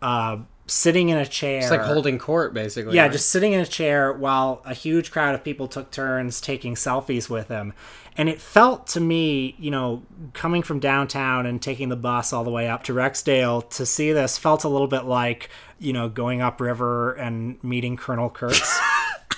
uh, 0.00 0.38
sitting 0.66 1.08
in 1.08 1.18
a 1.18 1.26
chair, 1.26 1.60
it's 1.60 1.70
like 1.70 1.82
holding 1.82 2.18
court 2.18 2.54
basically 2.54 2.94
yeah, 2.94 3.02
right? 3.02 3.12
just 3.12 3.28
sitting 3.28 3.52
in 3.52 3.60
a 3.60 3.66
chair 3.66 4.12
while 4.12 4.62
a 4.64 4.74
huge 4.74 5.10
crowd 5.10 5.34
of 5.34 5.44
people 5.44 5.68
took 5.68 5.90
turns 5.90 6.40
taking 6.40 6.74
selfies 6.74 7.28
with 7.28 7.48
him. 7.48 7.72
And 8.16 8.28
it 8.28 8.40
felt 8.40 8.86
to 8.88 9.00
me, 9.00 9.54
you 9.58 9.70
know, 9.70 10.02
coming 10.34 10.62
from 10.62 10.80
downtown 10.80 11.46
and 11.46 11.62
taking 11.62 11.88
the 11.88 11.96
bus 11.96 12.32
all 12.32 12.44
the 12.44 12.50
way 12.50 12.68
up 12.68 12.82
to 12.84 12.92
Rexdale 12.92 13.68
to 13.70 13.86
see 13.86 14.12
this 14.12 14.36
felt 14.36 14.64
a 14.64 14.68
little 14.68 14.86
bit 14.86 15.04
like, 15.04 15.48
you 15.78 15.92
know, 15.92 16.08
going 16.08 16.42
upriver 16.42 17.12
and 17.14 17.62
meeting 17.64 17.96
Colonel 17.96 18.28
Kurtz. 18.28 18.78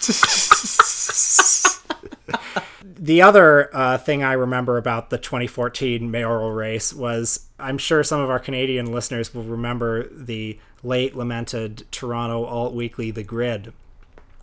the 2.84 3.22
other 3.22 3.70
uh, 3.74 3.98
thing 3.98 4.24
I 4.24 4.32
remember 4.32 4.76
about 4.76 5.10
the 5.10 5.18
2014 5.18 6.10
mayoral 6.10 6.50
race 6.50 6.92
was 6.92 7.46
I'm 7.58 7.78
sure 7.78 8.02
some 8.02 8.20
of 8.20 8.30
our 8.30 8.38
Canadian 8.38 8.92
listeners 8.92 9.32
will 9.32 9.44
remember 9.44 10.08
the 10.08 10.58
late 10.82 11.16
lamented 11.16 11.84
Toronto 11.90 12.44
alt 12.44 12.74
weekly, 12.74 13.10
The 13.10 13.22
Grid, 13.22 13.72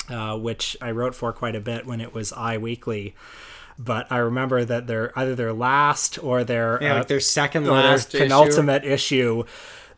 uh, 0.09 0.37
which 0.37 0.77
I 0.81 0.91
wrote 0.91 1.15
for 1.15 1.33
quite 1.33 1.55
a 1.55 1.59
bit 1.59 1.85
when 1.85 2.01
it 2.01 2.13
was 2.13 2.31
Eye 2.33 2.57
Weekly. 2.57 3.15
But 3.77 4.11
I 4.11 4.17
remember 4.17 4.63
that 4.65 4.87
their 4.87 5.17
either 5.17 5.35
their 5.35 5.53
last 5.53 6.21
or 6.23 6.43
their 6.43 6.79
yeah, 6.81 6.93
uh, 6.93 6.97
like 6.99 7.07
their 7.07 7.19
second 7.19 7.63
or 7.63 7.75
their 7.75 7.91
last 7.91 8.13
issue. 8.13 8.23
penultimate 8.23 8.83
issue. 8.83 9.43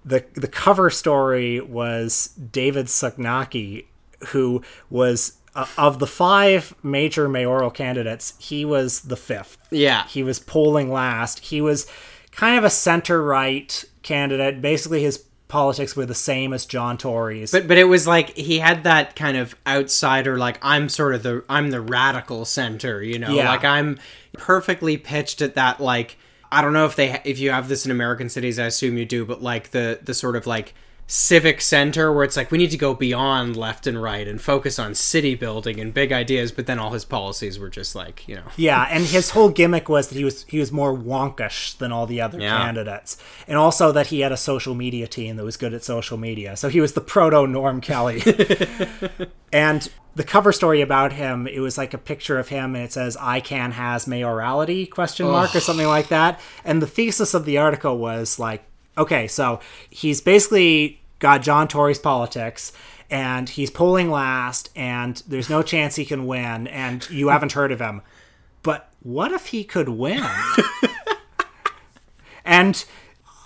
The 0.06 0.26
the 0.36 0.48
cover 0.48 0.90
story 0.90 1.62
was 1.62 2.28
David 2.28 2.88
Soknacki, 2.88 3.86
who 4.30 4.62
was 4.90 5.38
uh, 5.56 5.66
of 5.78 6.00
the 6.00 6.08
five 6.08 6.74
major 6.84 7.30
mayoral 7.30 7.70
candidates, 7.70 8.34
he 8.40 8.66
was 8.66 9.02
the 9.02 9.16
fifth. 9.16 9.58
Yeah. 9.72 10.08
He 10.08 10.24
was 10.24 10.40
polling 10.40 10.92
last. 10.92 11.40
He 11.40 11.62
was 11.62 11.88
kind 12.32 12.58
of 12.58 12.64
a 12.64 12.70
center 12.70 13.22
right 13.22 13.86
candidate. 14.02 14.62
Basically, 14.62 15.04
his 15.04 15.26
politics 15.54 15.96
were 15.96 16.08
the 16.08 16.16
same 16.16 16.52
as 16.52 16.66
John 16.66 16.98
Tory's. 16.98 17.52
But 17.52 17.68
but 17.68 17.78
it 17.78 17.84
was 17.84 18.08
like 18.08 18.36
he 18.36 18.58
had 18.58 18.86
that 18.86 19.16
kind 19.16 19.38
of 19.38 19.56
outsider 19.68 20.36
like 20.36 20.58
I'm 20.64 20.90
sort 20.90 21.14
of 21.14 21.22
the 21.22 21.44
I'm 21.48 21.70
the 21.70 21.80
radical 21.80 22.44
center, 22.44 23.04
you 23.04 23.20
know. 23.20 23.36
Yeah. 23.36 23.50
Like 23.50 23.64
I'm 23.64 24.00
perfectly 24.34 24.98
pitched 24.98 25.44
at 25.44 25.54
that 25.54 25.80
like 25.80 26.18
I 26.52 26.64
don't 26.64 26.74
know 26.74 26.88
if 26.88 26.96
they 26.96 27.22
if 27.24 27.38
you 27.38 27.52
have 27.52 27.70
this 27.70 27.86
in 27.86 27.92
American 27.92 28.30
cities, 28.30 28.58
I 28.58 28.66
assume 28.66 28.98
you 28.98 29.06
do, 29.06 29.26
but 29.26 29.44
like 29.44 29.70
the 29.70 30.00
the 30.02 30.16
sort 30.16 30.36
of 30.36 30.48
like 30.48 30.74
civic 31.16 31.62
center 31.62 32.12
where 32.12 32.24
it's 32.24 32.36
like 32.36 32.50
we 32.50 32.58
need 32.58 32.72
to 32.72 32.78
go 32.78 32.96
beyond 32.96 33.56
left 33.56 33.86
and 33.86 34.02
right 34.02 34.28
and 34.28 34.42
focus 34.42 34.80
on 34.80 34.96
city 34.96 35.36
building 35.36 35.80
and 35.80 35.94
big 35.94 36.12
ideas, 36.12 36.52
but 36.52 36.66
then 36.66 36.80
all 36.80 36.90
his 36.90 37.06
policies 37.06 37.60
were 37.60 37.70
just 37.70 37.94
like, 37.94 38.28
you 38.28 38.34
know. 38.34 38.42
Yeah, 38.58 38.88
and 38.90 39.06
his 39.06 39.30
whole 39.30 39.50
gimmick 39.50 39.88
was 39.88 40.08
that 40.08 40.18
he 40.18 40.24
was 40.24 40.44
he 40.46 40.58
was 40.58 40.72
more 40.72 40.92
wonkish 40.92 41.78
than 41.78 41.92
all 41.92 42.08
the 42.08 42.20
other 42.20 42.40
Yeah. 42.40 42.58
candidates, 42.58 43.16
and 43.48 43.60
also 43.60 43.92
that 43.92 44.08
he 44.08 44.22
had 44.22 44.32
a 44.32 44.38
social 44.38 44.74
media 44.74 45.06
team 45.06 45.36
that 45.36 45.44
was 45.44 45.56
good 45.56 45.76
at 45.76 45.84
social 45.84 46.18
media. 46.18 46.58
So 46.58 46.68
he 46.68 46.82
was 46.82 46.94
the 46.94 47.02
proto 47.02 47.46
Norm 47.46 47.80
Kelly. 47.80 48.24
and 49.54 49.88
the 50.16 50.24
cover 50.24 50.52
story 50.52 50.82
about 50.82 51.14
him, 51.14 51.46
it 51.46 51.60
was 51.60 51.78
like 51.78 51.94
a 51.94 52.00
picture 52.00 52.40
of 52.40 52.50
him, 52.50 52.74
and 52.74 52.86
it 52.86 52.92
says 52.92 53.16
i 53.18 53.40
can 53.40 53.74
has 53.74 54.08
mayorality?" 54.08 54.88
question 54.88 55.28
mark 55.28 55.56
or 55.56 55.60
something 55.60 55.88
like 55.88 56.08
that. 56.08 56.40
And 56.66 56.82
the 56.82 56.88
thesis 56.88 57.36
of 57.36 57.46
the 57.46 57.60
article 57.60 58.00
was 58.00 58.40
like, 58.40 58.64
okay, 58.98 59.28
so 59.28 59.60
he's 59.92 60.20
basically 60.20 61.02
got 61.24 61.42
John 61.42 61.68
Tory's 61.68 61.98
politics. 61.98 62.72
And 63.10 63.48
he's 63.48 63.70
polling 63.70 64.10
last, 64.10 64.70
and 64.76 65.22
there's 65.28 65.50
no 65.50 65.62
chance 65.62 65.96
he 65.96 66.06
can 66.06 66.26
win, 66.26 66.66
and 66.68 67.08
you 67.12 67.28
haven't 67.30 67.52
heard 67.52 67.72
of 67.72 67.80
him 67.80 68.02
but 68.64 68.90
what 69.02 69.32
if 69.32 69.48
he 69.48 69.64
could 69.64 69.90
win? 69.90 70.26
and 72.46 72.84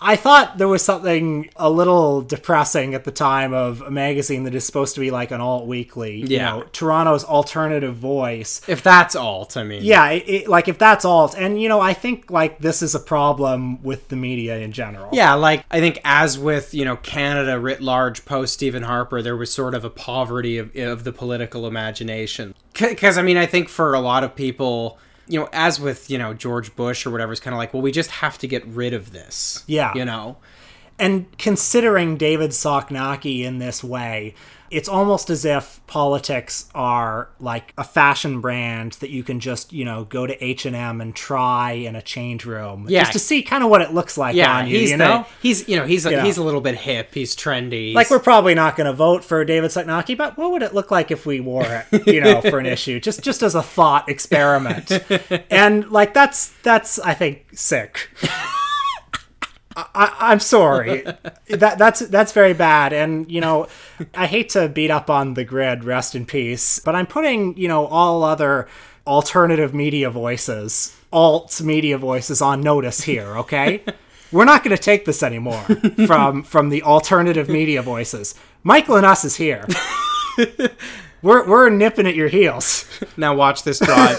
I 0.01 0.15
thought 0.15 0.57
there 0.57 0.67
was 0.67 0.83
something 0.83 1.49
a 1.55 1.69
little 1.69 2.21
depressing 2.21 2.93
at 2.93 3.03
the 3.03 3.11
time 3.11 3.53
of 3.53 3.81
a 3.81 3.89
magazine 3.89 4.43
that 4.43 4.53
is 4.53 4.65
supposed 4.65 4.93
to 4.95 5.01
be 5.01 5.11
like 5.11 5.31
an 5.31 5.41
alt 5.41 5.65
weekly. 5.65 6.17
You 6.17 6.39
know, 6.39 6.65
Toronto's 6.71 7.23
alternative 7.23 7.95
voice. 7.95 8.61
If 8.67 8.83
that's 8.83 9.15
alt, 9.15 9.57
I 9.57 9.63
mean. 9.63 9.83
Yeah, 9.83 10.09
it, 10.09 10.23
it, 10.27 10.47
like 10.47 10.67
if 10.67 10.77
that's 10.77 11.05
alt, 11.05 11.35
and 11.37 11.61
you 11.61 11.69
know, 11.69 11.79
I 11.79 11.93
think 11.93 12.29
like 12.29 12.59
this 12.59 12.81
is 12.81 12.93
a 12.95 12.99
problem 12.99 13.81
with 13.81 14.09
the 14.09 14.15
media 14.15 14.57
in 14.59 14.71
general. 14.71 15.09
Yeah, 15.13 15.33
like 15.33 15.65
I 15.71 15.79
think 15.79 15.99
as 16.03 16.37
with 16.37 16.73
you 16.73 16.85
know 16.85 16.97
Canada 16.97 17.59
writ 17.59 17.81
large 17.81 18.25
post 18.25 18.53
Stephen 18.53 18.83
Harper, 18.83 19.21
there 19.21 19.37
was 19.37 19.51
sort 19.51 19.73
of 19.73 19.83
a 19.83 19.89
poverty 19.89 20.57
of, 20.57 20.75
of 20.75 21.03
the 21.03 21.11
political 21.11 21.65
imagination. 21.65 22.53
Because 22.73 23.17
I 23.17 23.23
mean, 23.23 23.37
I 23.37 23.45
think 23.45 23.69
for 23.69 23.93
a 23.93 23.99
lot 23.99 24.23
of 24.23 24.35
people, 24.35 24.99
you 25.27 25.39
know, 25.39 25.49
as 25.51 25.79
with 25.79 26.09
you 26.09 26.17
know 26.17 26.33
George 26.33 26.75
Bush 26.75 27.05
or 27.05 27.11
whatever, 27.11 27.31
it's 27.31 27.41
kind 27.41 27.53
of 27.53 27.57
like, 27.57 27.73
well, 27.73 27.81
we 27.81 27.91
just 27.91 28.11
have 28.11 28.37
to 28.39 28.47
get 28.47 28.65
rid 28.65 28.93
of 28.93 29.11
this. 29.11 29.63
Yeah. 29.67 29.93
you 29.95 30.05
know. 30.05 30.37
And 30.99 31.25
considering 31.37 32.17
David 32.17 32.51
Soknacki 32.51 33.43
in 33.43 33.59
this 33.59 33.83
way, 33.83 34.33
it's 34.69 34.89
almost 34.89 35.29
as 35.29 35.45
if 35.45 35.79
politics 35.87 36.67
are 36.75 37.29
like 37.39 37.71
a 37.77 37.85
fashion 37.85 38.41
brand 38.41 38.93
that 38.93 39.09
you 39.09 39.23
can 39.23 39.39
just, 39.39 39.71
you 39.71 39.85
know, 39.85 40.03
go 40.03 40.27
to 40.27 40.43
H&M 40.43 40.99
and 40.99 41.15
try 41.15 41.71
in 41.71 41.95
a 41.95 42.01
change 42.01 42.45
room. 42.45 42.85
Yeah. 42.89 43.01
Just 43.01 43.13
to 43.13 43.19
see 43.19 43.43
kind 43.43 43.63
of 43.63 43.69
what 43.69 43.81
it 43.81 43.93
looks 43.93 44.17
like 44.17 44.35
Yeah, 44.35 44.57
on 44.57 44.67
you, 44.67 44.77
he's 44.79 44.91
you 44.91 44.97
the- 44.97 45.07
know? 45.07 45.25
he's 45.41 45.69
you 45.69 45.77
know 45.77 45.85
he's 45.85 46.05
a, 46.05 46.11
Yeah. 46.11 46.23
he's 46.25 46.37
a 46.37 46.43
little 46.43 46.59
bit 46.59 46.75
hip. 46.75 47.13
He's 47.13 47.33
trendy. 47.33 47.93
Like 47.93 48.09
we're 48.09 48.19
probably 48.19 48.55
not 48.55 48.75
going 48.75 48.87
to 48.87 48.93
vote 48.93 49.23
for 49.23 49.45
David 49.45 49.71
Soknacki, 49.71 50.17
but 50.17 50.37
what 50.37 50.51
would 50.51 50.63
it 50.63 50.73
look 50.73 50.91
like 50.91 51.11
if 51.11 51.25
we 51.25 51.39
wore 51.39 51.63
it, 51.91 52.05
you 52.07 52.19
know, 52.19 52.41
for 52.41 52.59
an 52.59 52.65
issue? 52.75 52.99
Just 52.99 53.23
just 53.23 53.41
as 53.43 53.55
a 53.55 53.63
thought 53.63 54.09
experiment. 54.09 54.91
and 55.49 55.89
like 55.91 56.13
that's 56.13 56.49
that's 56.63 56.99
I 56.99 57.13
think 57.13 57.45
sick. 57.53 58.09
I, 59.77 60.15
I'm 60.19 60.39
sorry. 60.39 61.01
that 61.49 61.77
that's 61.77 61.99
that's 61.99 62.31
very 62.31 62.53
bad. 62.53 62.93
And 62.93 63.31
you 63.31 63.41
know, 63.41 63.67
I 64.15 64.25
hate 64.25 64.49
to 64.49 64.67
beat 64.67 64.89
up 64.89 65.09
on 65.09 65.35
the 65.35 65.43
grid. 65.43 65.83
Rest 65.83 66.15
in 66.15 66.25
peace. 66.25 66.79
But 66.79 66.95
I'm 66.95 67.05
putting 67.05 67.55
you 67.57 67.67
know 67.67 67.85
all 67.85 68.23
other 68.23 68.67
alternative 69.05 69.73
media 69.73 70.09
voices, 70.09 70.95
alt 71.13 71.61
media 71.61 71.97
voices 71.97 72.41
on 72.41 72.61
notice 72.61 73.01
here. 73.01 73.37
Okay. 73.37 73.83
We're 74.31 74.45
not 74.45 74.61
going 74.61 74.75
to 74.75 74.81
take 74.81 75.05
this 75.05 75.23
anymore 75.23 75.63
from 76.05 76.43
from 76.43 76.67
the 76.67 76.83
alternative 76.83 77.47
media 77.47 77.81
voices. 77.81 78.35
Michael 78.61 78.97
and 78.97 79.05
us 79.05 79.23
is 79.23 79.37
here. 79.37 79.65
we're 81.21 81.47
we're 81.47 81.69
nipping 81.69 82.05
at 82.05 82.15
your 82.15 82.27
heels. 82.27 82.85
Now 83.15 83.33
watch 83.35 83.63
this 83.63 83.79
drive. 83.79 84.17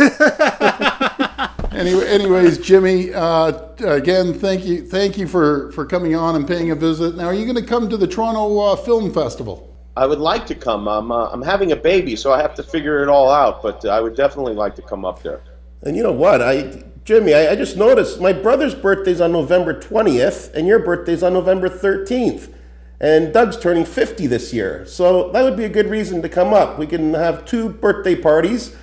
Anyway, 1.73 2.09
anyways, 2.09 2.59
Jimmy, 2.59 3.13
uh, 3.13 3.53
again, 3.81 4.33
thank 4.35 4.65
you, 4.65 4.85
thank 4.85 5.19
you 5.19 5.29
for, 5.29 5.71
for 5.73 5.85
coming 5.85 6.15
on 6.15 6.35
and 6.35 6.49
paying 6.49 6.71
a 6.71 6.75
visit. 6.75 7.15
Now, 7.15 7.27
are 7.27 7.35
you 7.35 7.45
going 7.45 7.63
to 7.63 7.69
come 7.69 7.89
to 7.91 7.97
the 7.97 8.07
Toronto 8.07 8.59
uh, 8.59 8.77
Film 8.77 9.13
Festival? 9.13 9.77
I 9.97 10.07
would 10.07 10.19
like 10.19 10.47
to 10.47 10.55
come. 10.55 10.89
I'm 10.89 11.11
uh, 11.11 11.29
I'm 11.31 11.43
having 11.43 11.73
a 11.73 11.77
baby, 11.77 12.15
so 12.15 12.33
I 12.33 12.41
have 12.41 12.55
to 12.55 12.63
figure 12.63 13.03
it 13.03 13.09
all 13.09 13.31
out. 13.31 13.63
But 13.63 13.85
uh, 13.85 13.89
I 13.89 14.01
would 14.01 14.17
definitely 14.17 14.55
like 14.55 14.77
to 14.77 14.83
come 14.83 15.05
up 15.05 15.23
there. 15.23 15.41
And 15.83 15.97
you 15.97 16.03
know 16.05 16.13
what? 16.13 16.41
I 16.41 16.85
Jimmy, 17.05 17.35
I, 17.35 17.53
I 17.53 17.57
just 17.57 17.77
noticed 17.77 18.21
my 18.21 18.33
brother's 18.33 18.75
birthday's 18.75 19.21
on 19.21 19.33
November 19.33 19.79
20th, 19.79 20.55
and 20.55 20.67
your 20.67 20.79
birthday's 20.79 21.23
on 21.23 21.33
November 21.33 21.69
13th. 21.69 22.53
And 23.01 23.33
Doug's 23.33 23.57
turning 23.57 23.85
50 23.85 24.27
this 24.27 24.53
year. 24.53 24.85
So 24.87 25.31
that 25.31 25.43
would 25.43 25.57
be 25.57 25.65
a 25.65 25.69
good 25.69 25.89
reason 25.89 26.21
to 26.23 26.29
come 26.29 26.53
up. 26.53 26.79
We 26.79 26.87
can 26.87 27.15
have 27.15 27.45
two 27.45 27.69
birthday 27.69 28.15
parties 28.15 28.77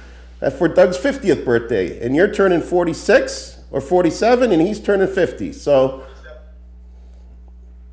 uh, 0.46 0.50
for 0.52 0.68
Doug's 0.68 0.98
50th 0.98 1.44
birthday. 1.44 2.06
And 2.06 2.16
you're 2.16 2.32
turning 2.32 2.62
46 2.62 3.60
or 3.72 3.82
47, 3.82 4.52
and 4.52 4.62
he's 4.62 4.80
turning 4.80 5.08
50. 5.08 5.52
So 5.54 6.06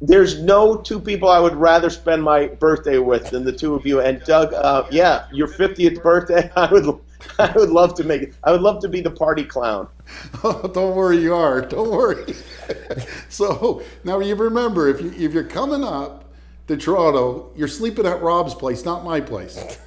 There's 0.00 0.42
no 0.42 0.76
two 0.76 1.00
people 1.00 1.28
I 1.28 1.38
would 1.38 1.57
rather 1.57 1.88
spend 1.88 2.22
my 2.22 2.48
birthday 2.48 2.98
with 2.98 3.30
than 3.30 3.44
the 3.44 3.53
two 3.53 3.74
of 3.74 3.86
you. 3.86 4.00
And 4.00 4.22
Doug, 4.24 4.53
uh, 4.53 4.86
yeah, 4.90 5.26
your 5.32 5.48
50th 5.48 6.03
birthday, 6.03 6.50
I 6.57 6.70
would 6.72 7.00
I 7.38 7.53
would 7.53 7.70
love 7.70 7.94
to 7.94 8.05
make 8.05 8.22
it. 8.22 8.34
I 8.42 8.50
would 8.50 8.62
love 8.62 8.80
to 8.82 8.88
be 8.88 9.00
the 9.00 9.11
party 9.11 9.44
clown. 9.44 9.88
Oh, 10.44 10.68
don't 10.68 10.96
worry, 10.96 11.18
you 11.18 11.34
are. 11.34 11.61
Don't 11.61 11.90
worry. 11.90 12.34
so 13.28 13.82
now 14.03 14.18
you 14.18 14.34
remember, 14.34 14.88
if 14.88 15.00
you 15.00 15.12
if 15.12 15.32
you're 15.32 15.44
coming 15.44 15.84
up 15.84 16.32
to 16.66 16.76
Toronto, 16.76 17.53
you're 17.55 17.68
sleeping 17.68 18.07
at 18.07 18.20
Rob's 18.20 18.55
place, 18.55 18.84
not 18.84 19.05
my 19.05 19.20
place. 19.20 19.78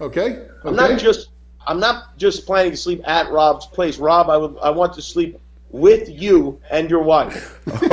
Okay? 0.00 0.46
I'm 0.64 0.74
not 0.74 0.98
just 0.98 1.28
I'm 1.66 1.80
not 1.80 2.16
just 2.16 2.46
planning 2.46 2.72
to 2.72 2.76
sleep 2.76 3.02
at 3.06 3.30
Rob's 3.30 3.66
place. 3.66 3.98
Rob, 3.98 4.30
I 4.30 4.36
would 4.36 4.56
I 4.62 4.70
want 4.70 4.92
to 4.94 5.02
sleep 5.02 5.38
with 5.70 6.08
you 6.08 6.60
and 6.70 6.90
your 6.90 7.02
wife. 7.02 7.60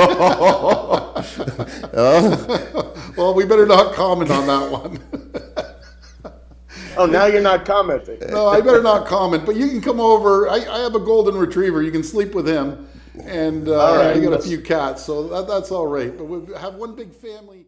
well, 3.16 3.34
we 3.34 3.44
better 3.44 3.66
not 3.66 3.94
comment 3.94 4.30
on 4.30 4.46
that 4.46 4.70
one. 4.70 5.00
Oh, 6.98 7.06
now 7.06 7.26
you're 7.26 7.40
not 7.40 7.64
commenting. 7.64 8.18
no, 8.28 8.48
I 8.48 8.60
better 8.60 8.82
not 8.82 9.06
comment. 9.06 9.46
But 9.46 9.54
you 9.54 9.68
can 9.68 9.80
come 9.80 10.00
over. 10.00 10.48
I, 10.48 10.56
I 10.56 10.80
have 10.80 10.96
a 10.96 11.00
golden 11.00 11.36
retriever. 11.36 11.80
You 11.80 11.92
can 11.92 12.02
sleep 12.02 12.34
with 12.34 12.48
him, 12.48 12.88
and 13.22 13.68
uh, 13.68 13.80
All 13.80 13.96
right. 13.96 14.16
I 14.16 14.20
got 14.20 14.32
a 14.32 14.42
few 14.42 14.60
cats, 14.60 15.04
so 15.04 15.28
that, 15.28 15.46
that's 15.46 15.70
all 15.70 15.86
right. 15.86 16.16
But 16.18 16.24
we 16.24 16.52
have 16.56 16.74
one 16.74 16.96
big 16.96 17.14
family. 17.14 17.67